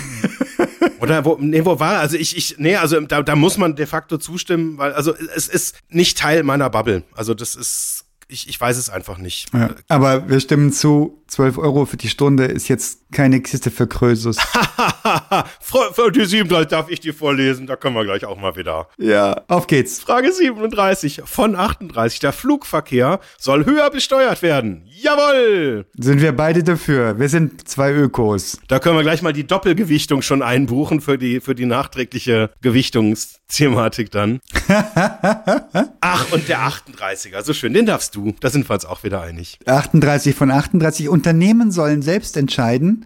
Oder 1.01 1.25
wo, 1.25 1.37
nee, 1.39 1.65
wo 1.65 1.79
war? 1.79 1.99
Also 1.99 2.15
ich, 2.15 2.37
ich, 2.37 2.55
nee, 2.59 2.75
also 2.75 3.01
da, 3.01 3.23
da 3.23 3.35
muss 3.35 3.57
man 3.57 3.75
de 3.75 3.87
facto 3.87 4.17
zustimmen, 4.17 4.77
weil, 4.77 4.93
also 4.93 5.15
es 5.35 5.47
ist 5.47 5.75
nicht 5.89 6.17
Teil 6.17 6.43
meiner 6.43 6.69
Bubble. 6.69 7.03
Also 7.13 7.33
das 7.33 7.55
ist, 7.55 8.05
ich, 8.27 8.47
ich 8.47 8.61
weiß 8.61 8.77
es 8.77 8.89
einfach 8.89 9.17
nicht. 9.17 9.51
Ja. 9.53 9.75
Aber 9.87 10.29
wir 10.29 10.39
stimmen 10.39 10.71
zu, 10.71 11.23
12 11.27 11.57
Euro 11.57 11.85
für 11.85 11.97
die 11.97 12.09
Stunde 12.09 12.45
ist 12.45 12.67
jetzt 12.67 13.00
keine 13.11 13.41
Kiste 13.41 13.71
für 13.71 13.87
Krösus. 13.87 14.37
Frau 15.61 16.09
die 16.09 16.25
37 16.25 16.67
darf 16.69 16.89
ich 16.89 16.99
dir 16.99 17.13
vorlesen, 17.13 17.65
da 17.65 17.75
können 17.75 17.95
wir 17.95 18.03
gleich 18.03 18.25
auch 18.25 18.37
mal 18.37 18.55
wieder. 18.55 18.89
Ja, 18.97 19.43
auf 19.47 19.67
geht's. 19.67 19.99
Frage 19.99 20.31
37 20.31 21.21
von 21.25 21.55
38. 21.55 22.19
Der 22.19 22.33
Flugverkehr 22.33 23.19
soll 23.37 23.65
höher 23.65 23.89
besteuert 23.89 24.41
werden. 24.41 24.83
Jawoll! 24.85 25.85
Sind 25.97 26.21
wir 26.21 26.33
beide 26.33 26.63
dafür? 26.63 27.17
Wir 27.17 27.29
sind 27.29 27.67
zwei 27.67 27.93
Ökos. 27.93 28.59
Da 28.67 28.79
können 28.79 28.97
wir 28.97 29.03
gleich 29.03 29.21
mal 29.21 29.33
die 29.33 29.47
Doppelgewichtung 29.47 30.21
schon 30.21 30.41
einbuchen 30.41 31.01
für 31.01 31.17
die, 31.17 31.39
für 31.39 31.55
die 31.55 31.65
nachträgliche 31.65 32.51
Gewichtungsthematik 32.61 34.11
dann. 34.11 34.39
Ach, 36.01 36.31
und 36.31 36.49
der 36.49 36.59
38er, 36.59 37.43
so 37.43 37.53
schön, 37.53 37.73
den 37.73 37.85
darfst 37.85 38.15
du. 38.15 38.35
Da 38.41 38.49
sind 38.49 38.69
wir 38.69 38.73
uns 38.73 38.85
auch 38.85 39.03
wieder 39.03 39.21
einig. 39.21 39.57
38 39.65 40.35
von 40.35 40.51
38 40.51 41.09
und 41.09 41.21
Unternehmen 41.21 41.71
sollen 41.71 42.01
selbst 42.01 42.35
entscheiden, 42.35 43.00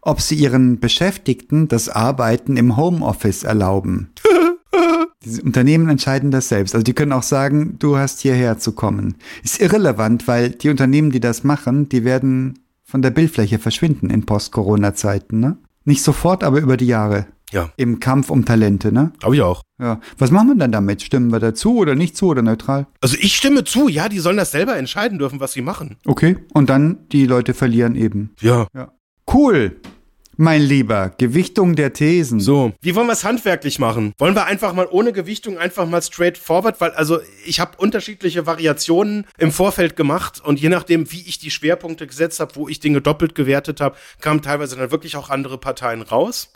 ob 0.00 0.20
sie 0.20 0.36
ihren 0.36 0.80
Beschäftigten 0.80 1.68
das 1.68 1.88
Arbeiten 1.88 2.56
im 2.56 2.76
Homeoffice 2.76 3.44
erlauben. 3.44 4.10
Die 5.24 5.42
Unternehmen 5.42 5.88
entscheiden 5.88 6.30
das 6.30 6.48
selbst. 6.48 6.74
Also 6.74 6.84
die 6.84 6.92
können 6.92 7.12
auch 7.12 7.24
sagen, 7.24 7.76
du 7.78 7.96
hast 7.96 8.20
hierher 8.20 8.58
zu 8.58 8.72
kommen. 8.72 9.16
Ist 9.42 9.60
irrelevant, 9.60 10.28
weil 10.28 10.50
die 10.50 10.70
Unternehmen, 10.70 11.10
die 11.10 11.20
das 11.20 11.42
machen, 11.42 11.88
die 11.88 12.04
werden 12.04 12.60
von 12.84 13.02
der 13.02 13.10
Bildfläche 13.10 13.58
verschwinden 13.58 14.10
in 14.10 14.24
Post-Corona-Zeiten. 14.24 15.40
Ne? 15.40 15.58
Nicht 15.84 16.02
sofort, 16.02 16.44
aber 16.44 16.60
über 16.60 16.76
die 16.76 16.86
Jahre. 16.86 17.26
Ja. 17.50 17.72
Im 17.76 17.98
Kampf 17.98 18.30
um 18.30 18.44
Talente, 18.44 18.92
ne? 18.92 19.12
Glaube 19.20 19.36
ich 19.36 19.42
auch. 19.42 19.62
Ja. 19.80 20.00
Was 20.18 20.30
machen 20.30 20.48
wir 20.48 20.54
dann 20.56 20.72
damit? 20.72 21.02
Stimmen 21.02 21.32
wir 21.32 21.40
dazu 21.40 21.78
oder 21.78 21.94
nicht 21.94 22.16
zu 22.16 22.26
oder 22.26 22.42
neutral? 22.42 22.86
Also 23.00 23.16
ich 23.18 23.34
stimme 23.34 23.64
zu, 23.64 23.88
ja, 23.88 24.08
die 24.10 24.18
sollen 24.18 24.36
das 24.36 24.52
selber 24.52 24.76
entscheiden 24.76 25.18
dürfen, 25.18 25.40
was 25.40 25.52
sie 25.52 25.62
machen. 25.62 25.96
Okay. 26.04 26.36
Und 26.52 26.68
dann 26.68 27.08
die 27.10 27.26
Leute 27.26 27.54
verlieren 27.54 27.94
eben. 27.94 28.34
Ja. 28.40 28.66
Ja. 28.74 28.92
Cool. 29.30 29.76
Mein 30.38 30.62
Lieber, 30.62 31.10
Gewichtung 31.18 31.76
der 31.76 31.92
Thesen. 31.92 32.40
So, 32.40 32.72
wie 32.80 32.94
wollen 32.94 33.08
wir 33.08 33.12
es 33.12 33.24
handwerklich 33.24 33.78
machen? 33.78 34.14
Wollen 34.16 34.34
wir 34.34 34.46
einfach 34.46 34.72
mal 34.72 34.86
ohne 34.90 35.12
Gewichtung 35.12 35.58
einfach 35.58 35.86
mal 35.86 36.00
straight 36.00 36.38
forward, 36.38 36.80
weil 36.80 36.92
also 36.92 37.18
ich 37.44 37.60
habe 37.60 37.76
unterschiedliche 37.76 38.46
Variationen 38.46 39.26
im 39.36 39.52
Vorfeld 39.52 39.96
gemacht 39.96 40.40
und 40.42 40.60
je 40.60 40.68
nachdem, 40.70 41.10
wie 41.12 41.22
ich 41.26 41.38
die 41.38 41.50
Schwerpunkte 41.50 42.06
gesetzt 42.06 42.40
habe, 42.40 42.54
wo 42.54 42.68
ich 42.68 42.80
Dinge 42.80 43.02
doppelt 43.02 43.34
gewertet 43.34 43.80
habe, 43.80 43.96
kamen 44.20 44.40
teilweise 44.40 44.76
dann 44.76 44.92
wirklich 44.92 45.16
auch 45.16 45.28
andere 45.28 45.58
Parteien 45.58 46.02
raus. 46.02 46.52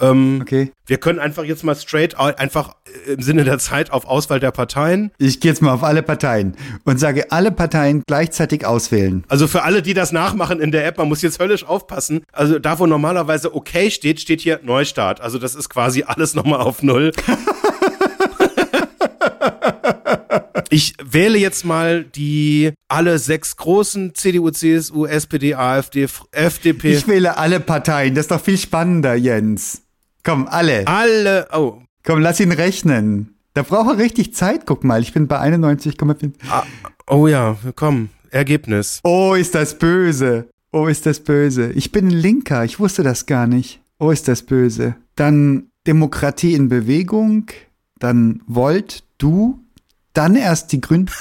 Ähm, 0.00 0.40
Okay. 0.42 0.72
Wir 0.88 0.98
können 0.98 1.18
einfach 1.18 1.44
jetzt 1.44 1.64
mal 1.64 1.74
straight 1.74 2.16
einfach 2.16 2.76
im 3.06 3.20
Sinne 3.20 3.42
der 3.42 3.58
Zeit 3.58 3.90
auf 3.90 4.04
Auswahl 4.04 4.38
der 4.38 4.52
Parteien. 4.52 5.10
Ich 5.18 5.40
gehe 5.40 5.50
jetzt 5.50 5.60
mal 5.60 5.72
auf 5.72 5.82
alle 5.82 6.02
Parteien 6.02 6.56
und 6.84 7.00
sage 7.00 7.32
alle 7.32 7.50
Parteien 7.50 8.04
gleichzeitig 8.06 8.64
auswählen. 8.64 9.24
Also 9.26 9.48
für 9.48 9.64
alle, 9.64 9.82
die 9.82 9.94
das 9.94 10.12
nachmachen 10.12 10.60
in 10.60 10.70
der 10.70 10.86
App, 10.86 10.98
man 10.98 11.08
muss 11.08 11.22
jetzt 11.22 11.40
höllisch 11.40 11.64
aufpassen. 11.64 12.22
Also 12.32 12.60
da, 12.60 12.78
wo 12.78 12.86
normalerweise 12.86 13.54
okay 13.54 13.90
steht, 13.90 14.20
steht 14.20 14.40
hier 14.40 14.60
Neustart. 14.62 15.20
Also 15.20 15.38
das 15.38 15.56
ist 15.56 15.68
quasi 15.68 16.04
alles 16.06 16.34
nochmal 16.34 16.60
auf 16.60 16.82
Null. 16.82 17.10
Ich 20.68 20.94
wähle 21.02 21.38
jetzt 21.38 21.64
mal 21.64 22.04
die 22.04 22.72
alle 22.88 23.18
sechs 23.18 23.56
großen 23.56 24.14
CDU, 24.14 24.50
CSU, 24.50 25.06
SPD, 25.06 25.54
AfD, 25.54 26.06
FDP. 26.32 26.92
Ich 26.92 27.06
wähle 27.08 27.38
alle 27.38 27.60
Parteien. 27.60 28.14
Das 28.14 28.24
ist 28.24 28.30
doch 28.30 28.40
viel 28.40 28.58
spannender, 28.58 29.14
Jens. 29.14 29.85
Komm, 30.26 30.48
alle. 30.48 30.84
alle, 30.88 31.46
oh, 31.52 31.80
Komm, 32.04 32.20
lass 32.20 32.40
ihn 32.40 32.50
rechnen. 32.50 33.36
Da 33.54 33.62
braucht 33.62 33.90
er 33.90 33.98
richtig 33.98 34.34
Zeit. 34.34 34.66
Guck 34.66 34.82
mal, 34.82 35.00
ich 35.00 35.12
bin 35.12 35.28
bei 35.28 35.40
91,5. 35.40 36.32
ah, 36.50 36.64
oh 37.08 37.28
ja, 37.28 37.56
komm, 37.76 38.08
Ergebnis. 38.30 38.98
Oh, 39.04 39.34
ist 39.34 39.54
das 39.54 39.78
böse. 39.78 40.48
Oh, 40.72 40.88
ist 40.88 41.06
das 41.06 41.20
böse. 41.20 41.70
Ich 41.74 41.92
bin 41.92 42.08
ein 42.08 42.10
Linker. 42.10 42.64
Ich 42.64 42.80
wusste 42.80 43.04
das 43.04 43.26
gar 43.26 43.46
nicht. 43.46 43.80
Oh, 44.00 44.10
ist 44.10 44.26
das 44.26 44.42
böse. 44.42 44.96
Dann 45.14 45.68
Demokratie 45.86 46.54
in 46.54 46.68
Bewegung. 46.68 47.46
Dann 48.00 48.42
Volt, 48.48 49.04
du. 49.18 49.60
Dann 50.12 50.34
erst 50.34 50.72
die 50.72 50.80
Grünen. 50.80 51.08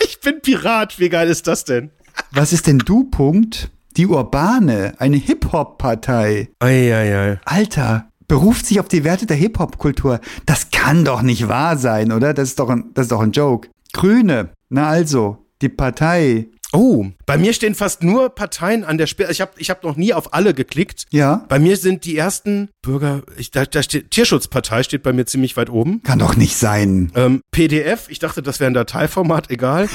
Ich 0.00 0.20
bin 0.20 0.40
Pirat, 0.40 0.98
wie 0.98 1.08
geil 1.08 1.28
ist 1.28 1.46
das 1.46 1.64
denn? 1.64 1.90
Was 2.32 2.52
ist 2.52 2.66
denn 2.66 2.78
du, 2.78 3.04
Punkt? 3.04 3.70
Die 3.96 4.06
Urbane, 4.06 4.94
eine 4.98 5.16
Hip-Hop-Partei. 5.16 6.48
Eieiei. 6.58 7.38
Alter, 7.44 8.08
beruft 8.28 8.66
sich 8.66 8.80
auf 8.80 8.88
die 8.88 9.04
Werte 9.04 9.26
der 9.26 9.36
Hip-Hop-Kultur. 9.36 10.20
Das 10.46 10.70
kann 10.70 11.04
doch 11.04 11.22
nicht 11.22 11.48
wahr 11.48 11.76
sein, 11.76 12.12
oder? 12.12 12.34
Das 12.34 12.48
ist 12.48 12.58
doch 12.58 12.68
ein, 12.70 12.90
das 12.94 13.04
ist 13.06 13.12
doch 13.12 13.20
ein 13.20 13.32
Joke. 13.32 13.68
Grüne, 13.92 14.50
na 14.68 14.88
also, 14.88 15.46
die 15.62 15.68
Partei. 15.68 16.48
Oh, 16.72 17.06
bei 17.24 17.38
mir 17.38 17.52
stehen 17.52 17.74
fast 17.74 18.02
nur 18.02 18.28
Parteien 18.30 18.84
an 18.84 18.98
der 18.98 19.06
Spitze. 19.06 19.30
Ich 19.32 19.40
habe 19.40 19.52
ich 19.56 19.70
hab 19.70 19.84
noch 19.84 19.96
nie 19.96 20.12
auf 20.12 20.34
alle 20.34 20.52
geklickt. 20.52 21.04
Ja, 21.10 21.44
Bei 21.48 21.58
mir 21.58 21.76
sind 21.76 22.04
die 22.04 22.16
ersten 22.16 22.68
Bürger, 22.82 23.22
ich, 23.38 23.52
da, 23.52 23.64
da 23.64 23.82
steht, 23.82 24.10
Tierschutzpartei 24.10 24.82
steht 24.82 25.02
bei 25.02 25.12
mir 25.12 25.24
ziemlich 25.26 25.56
weit 25.56 25.70
oben. 25.70 26.02
kann 26.02 26.18
doch 26.18 26.36
nicht 26.36 26.56
sein. 26.56 27.12
Ähm, 27.14 27.40
PDF, 27.52 28.06
ich 28.10 28.18
dachte, 28.18 28.42
das 28.42 28.58
wäre 28.60 28.70
ein 28.70 28.74
Dateiformat, 28.74 29.50
egal. 29.50 29.88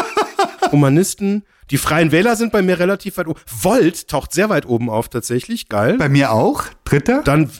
Humanisten, 0.72 1.44
die 1.70 1.78
Freien 1.78 2.12
Wähler 2.12 2.36
sind 2.36 2.52
bei 2.52 2.62
mir 2.62 2.78
relativ 2.78 3.16
weit 3.16 3.28
oben. 3.28 3.40
Volt 3.46 4.08
taucht 4.08 4.32
sehr 4.32 4.48
weit 4.48 4.66
oben 4.66 4.90
auf 4.90 5.08
tatsächlich, 5.08 5.68
geil. 5.68 5.96
Bei 5.98 6.08
mir 6.08 6.32
auch. 6.32 6.64
Dritter? 6.84 7.22
Dann, 7.22 7.50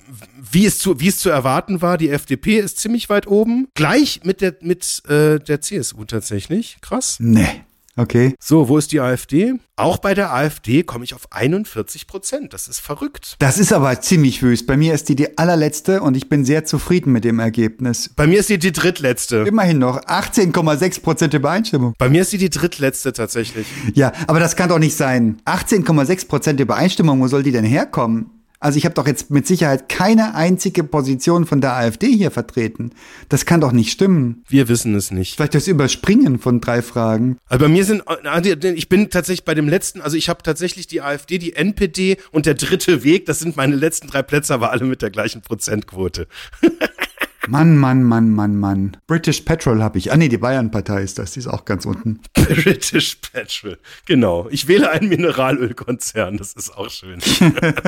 wie 0.51 0.67
es 0.67 0.79
zu, 0.79 1.01
wie 1.01 1.09
es 1.09 1.19
zu 1.19 1.31
erwarten 1.31 1.81
war, 1.83 1.97
die 1.99 2.11
FDP 2.11 2.59
ist 2.59 2.79
ziemlich 2.79 3.09
weit 3.09 3.27
oben. 3.27 3.69
Gleich 3.75 4.21
mit 4.25 4.41
der, 4.41 4.57
mit 4.61 5.03
äh, 5.09 5.39
der 5.39 5.61
CSU 5.61 6.05
tatsächlich. 6.05 6.79
Krass. 6.81 7.17
Nee. 7.21 7.65
Okay. 8.01 8.35
So, 8.41 8.69
wo 8.69 8.79
ist 8.79 8.93
die 8.93 9.01
AfD? 9.01 9.57
Auch 9.77 9.99
bei 9.99 10.15
der 10.15 10.33
AfD 10.33 10.85
komme 10.85 11.05
ich 11.05 11.13
auf 11.13 11.31
41 11.33 12.07
Prozent. 12.07 12.55
Das 12.55 12.67
ist 12.67 12.81
verrückt. 12.81 13.37
Das 13.41 13.59
ist 13.59 13.75
aber 13.75 14.01
ziemlich 14.01 14.43
wüst. 14.43 14.67
Bei 14.67 14.79
mir 14.79 14.95
ist 14.95 15.11
die 15.11 15.17
die 15.17 15.37
allerletzte 15.37 16.01
und 16.01 16.17
ich 16.17 16.31
bin 16.31 16.47
sehr 16.47 16.65
zufrieden 16.65 17.13
mit 17.13 17.25
dem 17.25 17.39
Ergebnis. 17.39 18.11
Bei 18.17 18.27
mir 18.27 18.41
ist 18.41 18.47
sie 18.47 18.59
die 18.59 18.73
drittletzte. 18.73 19.45
Immerhin 19.47 19.79
noch 19.79 20.01
18,6 20.01 21.03
Prozent 21.03 21.35
Übereinstimmung. 21.35 21.93
Bei 21.99 22.09
mir 22.09 22.23
ist 22.23 22.31
sie 22.31 22.39
die 22.39 22.49
drittletzte 22.49 23.13
tatsächlich. 23.13 23.67
Ja, 23.93 24.13
aber 24.27 24.41
das 24.41 24.57
kann 24.57 24.71
doch 24.71 24.79
nicht 24.79 24.97
sein. 24.97 25.43
18,6 25.45 26.27
Prozent 26.27 26.61
Übereinstimmung, 26.61 27.21
wo 27.21 27.29
soll 27.29 27.43
die 27.43 27.53
denn 27.53 27.67
herkommen? 27.67 28.40
Also 28.61 28.77
ich 28.77 28.85
habe 28.85 28.95
doch 28.95 29.07
jetzt 29.07 29.31
mit 29.31 29.47
Sicherheit 29.47 29.89
keine 29.89 30.35
einzige 30.35 30.85
Position 30.85 31.47
von 31.47 31.63
der 31.63 31.73
AfD 31.77 32.09
hier 32.15 32.31
vertreten. 32.31 32.91
Das 33.31 33.47
kann 33.47 33.63
doch 33.63 33.73
nicht 33.73 33.91
stimmen. 33.91 34.45
Wir 34.49 34.69
wissen 34.69 34.95
es 34.95 35.11
nicht. 35.11 35.37
Vielleicht 35.37 35.55
das 35.55 35.67
Überspringen 35.67 36.39
von 36.39 36.61
drei 36.61 36.83
Fragen. 36.83 37.39
Also 37.47 37.65
bei 37.65 37.69
mir 37.69 37.87
sind, 37.87 38.03
äh, 38.07 38.73
ich 38.73 38.91
bin 38.91 39.09
tatsächlich 39.09 39.47
bei 39.47 39.55
dem 39.55 39.67
letzten, 39.67 40.03
also 40.03 40.17
ich 40.19 40.29
habe 40.29 40.43
tatsächlich 40.43 40.87
die 40.87 41.01
AfD, 41.01 41.39
die 41.39 41.55
NPD 41.57 42.19
und 42.33 42.45
der 42.45 42.55
dritte 42.55 43.03
Weg, 43.03 43.25
das 43.25 43.39
sind 43.39 43.57
meine 43.57 43.77
letzten 43.77 44.09
drei 44.09 44.23
Plätze, 44.23 44.53
aber 44.53 44.71
alle 44.71 44.85
mit 44.85 45.01
der 45.01 45.11
gleichen 45.11 45.41
Prozentquote. 45.41 46.29
Mann, 47.49 47.77
Mann, 47.77 48.03
Mann, 48.03 48.31
Mann, 48.31 48.57
Mann. 48.57 48.97
British 49.07 49.41
Petrol 49.41 49.83
habe 49.83 49.99
ich. 49.99 50.13
Ah 50.13 50.17
nee, 50.17 50.29
die 50.29 50.39
Bayern-Partei 50.39 51.03
ist 51.03 51.19
das. 51.19 51.33
Die 51.33 51.41
ist 51.41 51.47
auch 51.47 51.65
ganz 51.65 51.87
unten. 51.87 52.21
British 52.35 53.17
Petrol. 53.17 53.79
Genau. 54.07 54.47
Ich 54.51 54.69
wähle 54.69 54.91
einen 54.91 55.09
Mineralölkonzern, 55.09 56.37
das 56.37 56.53
ist 56.53 56.77
auch 56.77 56.91
schön. 56.91 57.21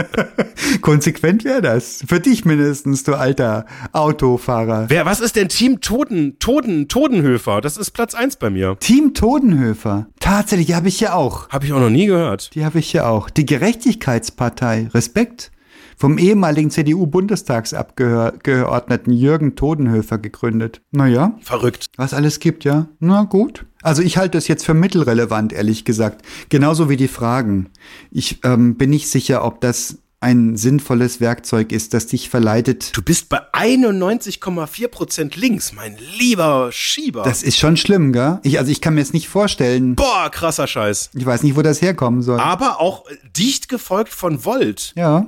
Konsequent 0.80 1.44
wäre 1.44 1.60
das. 1.60 2.02
Für 2.06 2.20
dich 2.20 2.44
mindestens, 2.44 3.04
du 3.04 3.14
alter 3.14 3.66
Autofahrer. 3.92 4.86
Wer, 4.88 5.04
was 5.04 5.20
ist 5.20 5.36
denn 5.36 5.48
Team 5.48 5.80
Toden, 5.80 6.38
Toden, 6.38 6.88
Todenhöfer? 6.88 7.60
Das 7.60 7.76
ist 7.76 7.90
Platz 7.90 8.14
eins 8.14 8.36
bei 8.36 8.50
mir. 8.50 8.76
Team 8.80 9.14
Todenhöfer. 9.14 10.06
Tatsächlich, 10.20 10.68
die 10.68 10.74
habe 10.74 10.88
ich 10.88 10.98
hier 10.98 11.14
auch. 11.14 11.48
Habe 11.50 11.66
ich 11.66 11.72
auch 11.72 11.80
noch 11.80 11.90
nie 11.90 12.06
gehört. 12.06 12.54
Die 12.54 12.64
habe 12.64 12.78
ich 12.78 12.90
hier 12.90 13.06
auch. 13.06 13.28
Die 13.28 13.46
Gerechtigkeitspartei. 13.46 14.88
Respekt. 14.94 15.50
Vom 15.96 16.18
ehemaligen 16.18 16.70
CDU-Bundestagsabgeordneten 16.70 19.12
Jürgen 19.12 19.56
Todenhöfer 19.56 20.18
gegründet. 20.18 20.80
Naja, 20.90 21.36
Verrückt. 21.42 21.86
was 21.96 22.14
alles 22.14 22.40
gibt, 22.40 22.64
ja. 22.64 22.88
Na 23.00 23.24
gut. 23.24 23.66
Also 23.82 24.02
ich 24.02 24.16
halte 24.16 24.38
es 24.38 24.48
jetzt 24.48 24.64
für 24.64 24.74
mittelrelevant, 24.74 25.52
ehrlich 25.52 25.84
gesagt. 25.84 26.24
Genauso 26.48 26.88
wie 26.88 26.96
die 26.96 27.08
Fragen. 27.08 27.68
Ich 28.10 28.40
ähm, 28.44 28.76
bin 28.76 28.90
nicht 28.90 29.08
sicher, 29.08 29.44
ob 29.44 29.60
das 29.60 29.98
ein 30.22 30.56
sinnvolles 30.56 31.20
Werkzeug 31.20 31.72
ist, 31.72 31.94
das 31.94 32.06
dich 32.06 32.30
verleitet. 32.30 32.96
Du 32.96 33.02
bist 33.02 33.28
bei 33.28 33.40
91,4 33.52 34.88
Prozent 34.88 35.36
links, 35.36 35.72
mein 35.72 35.98
lieber 36.16 36.70
Schieber. 36.70 37.24
Das 37.24 37.42
ist 37.42 37.58
schon 37.58 37.76
schlimm, 37.76 38.12
gell? 38.12 38.38
Ich, 38.44 38.58
also 38.58 38.70
ich 38.70 38.80
kann 38.80 38.94
mir 38.94 39.00
jetzt 39.00 39.14
nicht 39.14 39.28
vorstellen. 39.28 39.96
Boah, 39.96 40.30
krasser 40.30 40.68
Scheiß. 40.68 41.10
Ich 41.14 41.26
weiß 41.26 41.42
nicht, 41.42 41.56
wo 41.56 41.62
das 41.62 41.82
herkommen 41.82 42.22
soll. 42.22 42.38
Aber 42.38 42.80
auch 42.80 43.04
dicht 43.36 43.68
gefolgt 43.68 44.12
von 44.12 44.44
Volt. 44.44 44.92
Ja. 44.96 45.26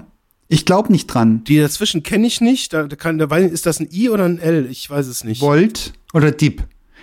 Ich 0.49 0.65
glaube 0.65 0.93
nicht 0.93 1.07
dran. 1.07 1.43
Die 1.45 1.59
dazwischen 1.59 2.03
kenne 2.03 2.27
ich 2.27 2.41
nicht. 2.41 2.73
Da, 2.73 2.85
da 2.85 2.97
kann, 2.97 3.19
da 3.19 3.29
weiß, 3.29 3.51
ist 3.51 3.67
das 3.67 3.81
ein 3.81 3.89
I 3.93 4.11
oder 4.11 4.25
ein 4.25 4.39
L? 4.39 4.67
Ich 4.71 4.89
weiß 4.89 5.07
es 5.07 5.25
nicht. 5.25 5.41
Volt 5.41 5.93
oder 6.13 6.31
Deep? 6.31 6.63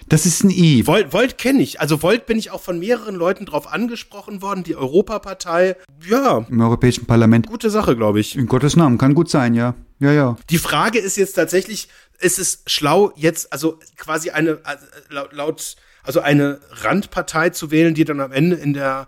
Das 0.10 0.26
ist 0.26 0.44
ein 0.44 0.50
I. 0.50 0.86
Volt, 0.86 1.14
Volt 1.14 1.38
kenne 1.38 1.62
ich. 1.62 1.80
Also 1.80 2.02
Volt 2.02 2.26
bin 2.26 2.38
ich 2.38 2.52
auch 2.52 2.62
von 2.62 2.80
mehreren 2.80 3.16
Leuten 3.16 3.46
drauf 3.46 3.72
angesprochen 3.72 4.42
worden. 4.42 4.64
Die 4.64 4.76
Europapartei. 4.76 5.76
Ja, 6.08 6.46
Im 6.50 6.62
Europäischen 6.62 7.06
Parlament. 7.06 7.48
gute 7.48 7.70
Sache, 7.70 7.96
glaube 7.96 8.20
ich. 8.20 8.36
In 8.36 8.48
Gottes 8.48 8.76
Namen, 8.76 8.98
kann 8.98 9.14
gut 9.14 9.30
sein, 9.30 9.54
ja. 9.54 9.76
Ja, 10.00 10.12
ja. 10.12 10.38
Die 10.50 10.58
Frage 10.58 11.00
ist 11.00 11.18
jetzt 11.18 11.34
tatsächlich, 11.34 11.88
ist 12.20 12.40
es 12.40 12.64
schlau, 12.68 13.12
jetzt 13.16 13.54
also 13.54 13.80
quasi 13.98 14.32
eine, 14.32 14.52
äh, 14.52 15.26
laut, 15.32 15.76
also 16.04 16.20
eine 16.20 16.60
Randpartei 16.72 17.52
zu 17.52 17.72
wählen, 17.72 17.94
die 17.94 18.04
dann 18.04 18.20
am 18.20 18.32
Ende 18.32 18.56
in 18.56 18.74
der 18.74 19.08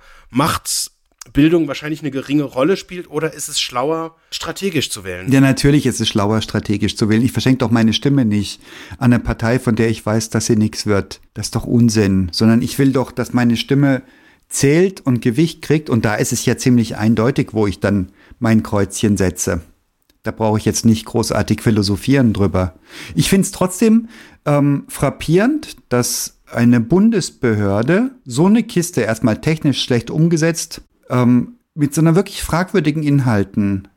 Machtbildung 1.25 1.67
wahrscheinlich 1.67 2.01
eine 2.01 2.11
geringe 2.11 2.43
Rolle 2.43 2.75
spielt, 2.75 3.09
oder 3.09 3.33
ist 3.33 3.47
es 3.47 3.59
schlauer, 3.59 4.15
strategisch 4.29 4.89
zu 4.89 5.03
wählen? 5.05 5.31
Ja, 5.31 5.39
natürlich 5.39 5.85
ist 5.85 6.01
es 6.01 6.09
schlauer, 6.09 6.41
strategisch 6.41 6.97
zu 6.97 7.07
wählen. 7.07 7.23
Ich 7.23 7.31
verschenke 7.31 7.59
doch 7.59 7.71
meine 7.71 7.93
Stimme 7.93 8.25
nicht 8.25 8.61
an 8.97 9.13
eine 9.13 9.23
Partei, 9.23 9.57
von 9.57 9.75
der 9.75 9.89
ich 9.89 10.05
weiß, 10.05 10.29
dass 10.29 10.47
sie 10.47 10.57
nichts 10.57 10.85
wird. 10.85 11.21
Das 11.33 11.47
ist 11.47 11.55
doch 11.55 11.65
Unsinn. 11.65 12.29
Sondern 12.33 12.61
ich 12.61 12.77
will 12.77 12.91
doch, 12.91 13.11
dass 13.11 13.31
meine 13.31 13.55
Stimme 13.55 14.03
zählt 14.49 15.01
und 15.01 15.21
Gewicht 15.21 15.61
kriegt. 15.61 15.89
Und 15.89 16.03
da 16.03 16.15
ist 16.15 16.33
es 16.33 16.45
ja 16.45 16.57
ziemlich 16.57 16.97
eindeutig, 16.97 17.49
wo 17.53 17.67
ich 17.67 17.79
dann 17.79 18.11
mein 18.39 18.61
Kreuzchen 18.61 19.15
setze. 19.15 19.61
Da 20.23 20.31
brauche 20.31 20.57
ich 20.59 20.65
jetzt 20.65 20.85
nicht 20.85 21.05
großartig 21.05 21.61
philosophieren 21.61 22.33
drüber. 22.33 22.75
Ich 23.15 23.29
finde 23.29 23.45
es 23.45 23.51
trotzdem 23.51 24.09
ähm, 24.45 24.83
frappierend, 24.87 25.77
dass 25.89 26.41
eine 26.51 26.79
Bundesbehörde 26.79 28.11
so 28.25 28.45
eine 28.45 28.63
Kiste 28.63 29.01
erstmal 29.01 29.41
technisch 29.41 29.81
schlecht 29.81 30.11
umgesetzt, 30.11 30.81
ähm, 31.09 31.57
mit 31.75 31.93
so 31.93 32.01
einer 32.01 32.15
wirklich 32.15 32.43
fragwürdigen 32.43 33.03
Inhalten 33.03 33.87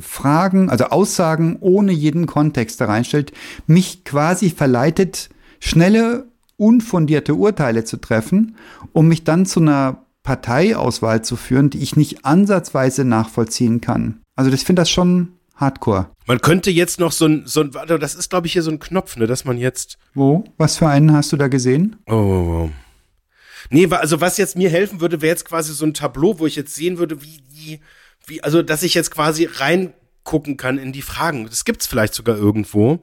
Fragen, 0.00 0.70
also 0.70 0.86
Aussagen 0.86 1.56
ohne 1.60 1.92
jeden 1.92 2.26
Kontext 2.26 2.80
da 2.80 2.86
reinstellt, 2.86 3.32
mich 3.66 4.04
quasi 4.04 4.50
verleitet, 4.50 5.30
schnelle, 5.60 6.26
unfundierte 6.56 7.34
Urteile 7.34 7.84
zu 7.84 7.98
treffen, 7.98 8.56
um 8.92 9.08
mich 9.08 9.24
dann 9.24 9.46
zu 9.46 9.60
einer 9.60 10.04
Parteiauswahl 10.22 11.22
zu 11.22 11.36
führen, 11.36 11.70
die 11.70 11.78
ich 11.78 11.96
nicht 11.96 12.24
ansatzweise 12.24 13.04
nachvollziehen 13.04 13.80
kann. 13.80 14.20
Also 14.34 14.50
ich 14.50 14.64
finde 14.64 14.82
das 14.82 14.90
schon 14.90 15.28
hardcore. 15.54 16.10
Man 16.26 16.40
könnte 16.40 16.70
jetzt 16.70 16.98
noch 16.98 17.12
so 17.12 17.26
ein, 17.26 17.42
so 17.46 17.62
ein, 17.62 17.70
das 17.70 18.14
ist 18.14 18.30
glaube 18.30 18.46
ich 18.46 18.52
hier 18.52 18.62
so 18.62 18.70
ein 18.70 18.78
Knopf, 18.78 19.16
ne, 19.16 19.26
dass 19.26 19.44
man 19.44 19.56
jetzt, 19.56 19.98
Wo? 20.14 20.44
Was 20.58 20.76
für 20.76 20.88
einen 20.88 21.12
hast 21.12 21.32
du 21.32 21.36
da 21.36 21.48
gesehen? 21.48 21.96
oh, 22.06 22.14
oh, 22.14 22.64
oh. 22.64 22.70
Nee, 23.70 23.88
also 23.90 24.20
was 24.20 24.36
jetzt 24.38 24.56
mir 24.56 24.70
helfen 24.70 25.00
würde, 25.00 25.22
wäre 25.22 25.30
jetzt 25.30 25.44
quasi 25.44 25.72
so 25.72 25.84
ein 25.84 25.94
Tableau, 25.94 26.38
wo 26.38 26.46
ich 26.46 26.56
jetzt 26.56 26.74
sehen 26.74 26.98
würde, 26.98 27.22
wie, 27.22 27.42
wie, 27.50 27.80
wie, 28.26 28.42
also 28.42 28.62
dass 28.62 28.82
ich 28.82 28.94
jetzt 28.94 29.10
quasi 29.10 29.44
reingucken 29.44 30.56
kann 30.56 30.78
in 30.78 30.92
die 30.92 31.02
Fragen. 31.02 31.46
Das 31.46 31.64
gibt's 31.64 31.86
vielleicht 31.86 32.14
sogar 32.14 32.36
irgendwo. 32.36 33.00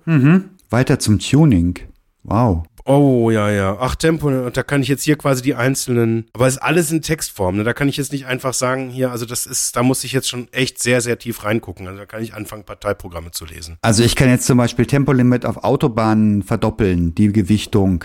Weiter 0.69 0.99
zum 0.99 1.19
Tuning. 1.19 1.79
Wow. 2.23 2.63
Oh, 2.85 3.31
ja, 3.31 3.49
ja. 3.49 3.77
Ach, 3.79 3.95
Tempo, 3.95 4.27
und 4.27 4.57
da 4.57 4.63
kann 4.63 4.81
ich 4.81 4.89
jetzt 4.89 5.03
hier 5.03 5.17
quasi 5.17 5.41
die 5.41 5.55
einzelnen, 5.55 6.25
aber 6.33 6.47
es 6.47 6.55
ist 6.55 6.61
alles 6.61 6.91
in 6.91 7.01
Textform, 7.01 7.55
ne? 7.55 7.63
Da 7.63 7.73
kann 7.73 7.87
ich 7.87 7.95
jetzt 7.95 8.11
nicht 8.11 8.25
einfach 8.25 8.53
sagen, 8.53 8.89
hier, 8.89 9.11
also 9.11 9.25
das 9.25 9.45
ist, 9.45 9.75
da 9.77 9.83
muss 9.83 10.03
ich 10.03 10.11
jetzt 10.11 10.27
schon 10.27 10.49
echt 10.51 10.81
sehr, 10.81 10.99
sehr 10.99 11.17
tief 11.17 11.45
reingucken. 11.45 11.87
Also 11.87 11.99
da 11.99 12.05
kann 12.05 12.21
ich 12.21 12.33
anfangen, 12.33 12.65
Parteiprogramme 12.65 13.31
zu 13.31 13.45
lesen. 13.45 13.77
Also 13.81 14.03
ich 14.03 14.17
kann 14.17 14.29
jetzt 14.29 14.45
zum 14.45 14.57
Beispiel 14.57 14.85
Tempolimit 14.85 15.45
auf 15.45 15.63
Autobahnen 15.63 16.43
verdoppeln, 16.43 17.15
die 17.15 17.31
Gewichtung. 17.31 18.03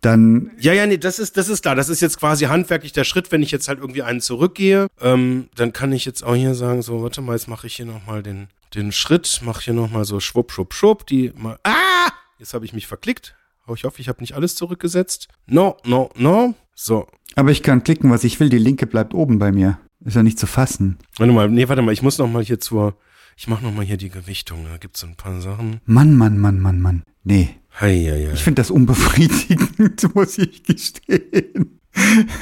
Dann, 0.00 0.52
Ja, 0.58 0.72
ja, 0.72 0.86
nee, 0.86 0.98
das 0.98 1.18
ist, 1.18 1.36
das 1.36 1.48
ist 1.48 1.62
klar. 1.62 1.74
Das 1.74 1.88
ist 1.88 2.00
jetzt 2.00 2.18
quasi 2.18 2.44
handwerklich 2.44 2.92
der 2.92 3.04
Schritt, 3.04 3.32
wenn 3.32 3.42
ich 3.42 3.50
jetzt 3.50 3.68
halt 3.68 3.80
irgendwie 3.80 4.02
einen 4.02 4.20
zurückgehe, 4.20 4.86
ähm, 5.00 5.48
dann 5.56 5.72
kann 5.72 5.92
ich 5.92 6.04
jetzt 6.04 6.22
auch 6.22 6.34
hier 6.34 6.54
sagen, 6.54 6.82
so, 6.82 7.02
warte 7.02 7.20
mal, 7.20 7.32
jetzt 7.32 7.48
mache 7.48 7.66
ich 7.66 7.76
hier 7.76 7.86
nochmal 7.86 8.22
den, 8.22 8.48
den 8.74 8.92
Schritt, 8.92 9.40
mache 9.42 9.62
hier 9.62 9.74
nochmal 9.74 10.04
so 10.04 10.20
schwupp, 10.20 10.52
schwupp, 10.52 10.72
schwupp, 10.74 11.06
die 11.06 11.32
mal, 11.36 11.58
ah! 11.64 12.10
Jetzt 12.38 12.54
habe 12.54 12.64
ich 12.64 12.72
mich 12.72 12.86
verklickt. 12.86 13.34
Ich 13.74 13.84
hoffe, 13.84 14.00
ich 14.00 14.08
habe 14.08 14.20
nicht 14.20 14.34
alles 14.34 14.54
zurückgesetzt. 14.54 15.28
No, 15.46 15.76
no, 15.84 16.10
no. 16.16 16.54
So, 16.74 17.06
aber 17.34 17.50
ich 17.50 17.62
kann 17.62 17.84
klicken, 17.84 18.10
was 18.10 18.24
ich 18.24 18.40
will, 18.40 18.48
die 18.48 18.58
linke 18.58 18.86
bleibt 18.86 19.12
oben 19.12 19.38
bei 19.38 19.52
mir. 19.52 19.78
Ist 20.04 20.16
ja 20.16 20.22
nicht 20.22 20.38
zu 20.38 20.46
fassen. 20.46 20.96
Warte 21.18 21.32
mal, 21.32 21.50
nee, 21.50 21.68
warte 21.68 21.82
mal, 21.82 21.92
ich 21.92 22.02
muss 22.02 22.18
noch 22.18 22.28
mal 22.28 22.42
hier 22.42 22.60
zur, 22.60 22.96
ich 23.36 23.48
mach 23.48 23.60
noch 23.60 23.72
mal 23.72 23.84
hier 23.84 23.96
die 23.96 24.08
Gewichtung, 24.10 24.64
da 24.70 24.78
gibt's 24.78 25.00
so 25.00 25.06
ein 25.06 25.16
paar 25.16 25.40
Sachen. 25.40 25.80
Mann, 25.84 26.16
Mann, 26.16 26.38
Mann, 26.38 26.60
Mann, 26.60 26.80
Mann. 26.80 27.02
Nee. 27.24 27.50
Hei, 27.80 27.92
ja, 27.92 28.16
ja. 28.16 28.32
Ich 28.32 28.42
finde 28.42 28.60
das 28.60 28.70
unbefriedigend, 28.70 30.14
muss 30.14 30.36
ich 30.38 30.64
gestehen. 30.64 31.80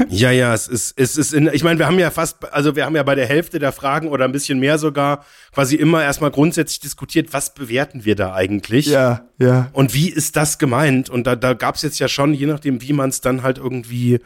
Ja, 0.08 0.30
ja, 0.30 0.54
es 0.54 0.66
ist, 0.66 0.98
es 0.98 1.16
ist 1.16 1.32
in, 1.34 1.48
ich 1.52 1.62
meine, 1.62 1.78
wir 1.78 1.86
haben 1.86 1.98
ja 1.98 2.10
fast, 2.10 2.52
also 2.52 2.74
wir 2.76 2.84
haben 2.84 2.96
ja 2.96 3.02
bei 3.02 3.14
der 3.14 3.26
Hälfte 3.26 3.58
der 3.58 3.72
Fragen 3.72 4.08
oder 4.08 4.24
ein 4.24 4.32
bisschen 4.32 4.58
mehr 4.58 4.78
sogar 4.78 5.24
quasi 5.52 5.76
immer 5.76 6.02
erstmal 6.02 6.30
grundsätzlich 6.30 6.80
diskutiert, 6.80 7.32
was 7.32 7.54
bewerten 7.54 8.04
wir 8.04 8.16
da 8.16 8.34
eigentlich? 8.34 8.86
Ja, 8.86 9.26
ja. 9.38 9.68
Und 9.72 9.94
wie 9.94 10.08
ist 10.08 10.36
das 10.36 10.58
gemeint? 10.58 11.10
Und 11.10 11.26
da, 11.26 11.36
da 11.36 11.54
gab's 11.54 11.82
jetzt 11.82 11.98
ja 11.98 12.08
schon, 12.08 12.34
je 12.34 12.46
nachdem, 12.46 12.82
wie 12.82 12.92
man 12.92 13.10
es 13.10 13.20
dann 13.20 13.42
halt 13.42 13.58
irgendwie 13.58 14.20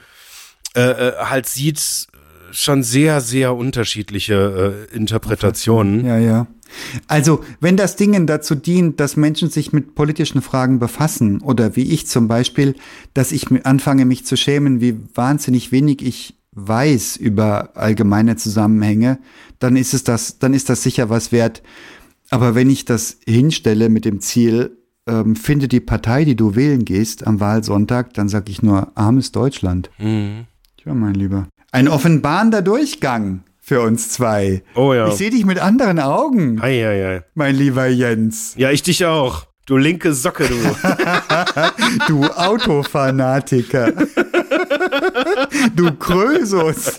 äh, 0.76 0.80
äh, 0.80 1.12
halt 1.18 1.46
sieht, 1.46 2.08
schon 2.52 2.82
sehr, 2.82 3.20
sehr 3.20 3.54
unterschiedliche 3.54 4.88
äh, 4.92 4.96
Interpretationen. 4.96 6.04
Ja, 6.06 6.18
ja. 6.18 6.46
Also, 7.06 7.44
wenn 7.60 7.76
das 7.76 7.96
Dingen 7.96 8.26
dazu 8.26 8.54
dient, 8.54 9.00
dass 9.00 9.16
Menschen 9.16 9.50
sich 9.50 9.72
mit 9.72 9.94
politischen 9.94 10.42
Fragen 10.42 10.78
befassen, 10.78 11.40
oder 11.40 11.76
wie 11.76 11.90
ich 11.92 12.06
zum 12.06 12.28
Beispiel, 12.28 12.74
dass 13.14 13.32
ich 13.32 13.46
anfange, 13.64 14.04
mich 14.04 14.24
zu 14.24 14.36
schämen, 14.36 14.80
wie 14.80 14.98
wahnsinnig 15.14 15.72
wenig 15.72 16.04
ich 16.04 16.36
weiß 16.52 17.16
über 17.16 17.76
allgemeine 17.76 18.36
Zusammenhänge, 18.36 19.18
dann 19.58 19.76
ist 19.76 19.94
es 19.94 20.04
das, 20.04 20.38
dann 20.38 20.54
ist 20.54 20.68
das 20.68 20.82
sicher 20.82 21.10
was 21.10 21.32
wert. 21.32 21.62
Aber 22.30 22.54
wenn 22.54 22.70
ich 22.70 22.84
das 22.84 23.18
hinstelle 23.26 23.88
mit 23.88 24.04
dem 24.04 24.20
Ziel, 24.20 24.76
ähm, 25.06 25.36
finde 25.36 25.68
die 25.68 25.80
Partei, 25.80 26.24
die 26.24 26.36
du 26.36 26.54
wählen 26.54 26.84
gehst 26.84 27.26
am 27.26 27.40
Wahlsonntag, 27.40 28.14
dann 28.14 28.28
sage 28.28 28.50
ich 28.50 28.62
nur 28.62 28.96
armes 28.96 29.32
Deutschland. 29.32 29.90
Mhm. 29.98 30.46
Tja, 30.76 30.94
mein 30.94 31.14
Lieber. 31.14 31.48
Ein 31.72 31.88
offenbarender 31.88 32.62
Durchgang 32.62 33.42
für 33.70 33.82
uns 33.82 34.08
zwei. 34.08 34.64
Oh 34.74 34.92
ja. 34.92 35.06
Ich 35.06 35.14
sehe 35.14 35.30
dich 35.30 35.44
mit 35.44 35.60
anderen 35.60 36.00
Augen, 36.00 36.60
Hei, 36.60 36.82
hei, 36.82 37.04
hei. 37.04 37.24
mein 37.34 37.54
lieber 37.54 37.86
Jens. 37.86 38.54
Ja, 38.56 38.72
ich 38.72 38.82
dich 38.82 39.06
auch. 39.06 39.46
Du 39.64 39.76
linke 39.76 40.12
Socke, 40.12 40.48
du. 40.48 40.56
Du 42.08 42.24
Autofanatiker. 42.24 43.92
du 45.76 45.92
Krösus. 45.92 46.98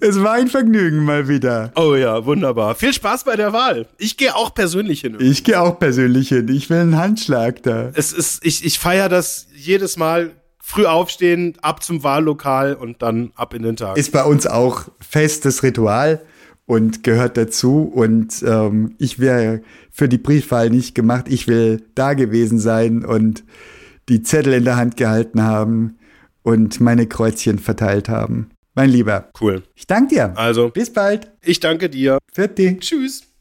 es 0.00 0.22
war 0.22 0.32
ein 0.32 0.48
Vergnügen 0.48 1.02
mal 1.02 1.26
wieder. 1.26 1.72
oh 1.74 1.94
ja, 1.94 2.22
wunderbar. 2.26 2.74
Viel 2.74 2.92
Spaß 2.92 3.24
bei 3.24 3.36
der 3.36 3.54
Wahl. 3.54 3.86
Ich 3.96 4.18
gehe 4.18 4.36
auch 4.36 4.52
persönlich 4.52 5.00
hin. 5.00 5.16
Ich 5.20 5.42
gehe 5.42 5.58
auch 5.58 5.78
persönlich 5.78 6.28
hin. 6.28 6.48
Ich 6.48 6.68
will 6.68 6.80
einen 6.80 6.98
Handschlag 6.98 7.62
da. 7.62 7.92
Es 7.94 8.12
ist, 8.12 8.44
ich, 8.44 8.62
ich 8.66 8.78
feiere 8.78 9.08
das 9.08 9.46
jedes 9.56 9.96
Mal. 9.96 10.32
Früh 10.66 10.86
aufstehen, 10.86 11.58
ab 11.60 11.82
zum 11.82 12.02
Wahllokal 12.02 12.74
und 12.74 13.02
dann 13.02 13.32
ab 13.34 13.52
in 13.52 13.62
den 13.62 13.76
Tag. 13.76 13.98
Ist 13.98 14.12
bei 14.12 14.24
uns 14.24 14.46
auch 14.46 14.88
festes 14.98 15.62
Ritual 15.62 16.22
und 16.64 17.02
gehört 17.02 17.36
dazu. 17.36 17.82
Und 17.82 18.42
ähm, 18.46 18.94
ich 18.98 19.18
wäre 19.18 19.60
für 19.90 20.08
die 20.08 20.16
Briefwahl 20.16 20.70
nicht 20.70 20.94
gemacht. 20.94 21.26
Ich 21.28 21.46
will 21.48 21.84
da 21.94 22.14
gewesen 22.14 22.58
sein 22.58 23.04
und 23.04 23.44
die 24.08 24.22
Zettel 24.22 24.54
in 24.54 24.64
der 24.64 24.76
Hand 24.76 24.96
gehalten 24.96 25.42
haben 25.42 25.98
und 26.42 26.80
meine 26.80 27.06
Kreuzchen 27.06 27.58
verteilt 27.58 28.08
haben. 28.08 28.48
Mein 28.74 28.88
Lieber, 28.88 29.28
cool. 29.42 29.62
ich 29.74 29.86
danke 29.86 30.14
dir. 30.14 30.32
Also, 30.34 30.70
Bis 30.70 30.90
bald. 30.90 31.30
ich 31.42 31.60
danke 31.60 31.90
dir. 31.90 32.18
Fertig. 32.32 32.80
Tschüss. 32.80 33.33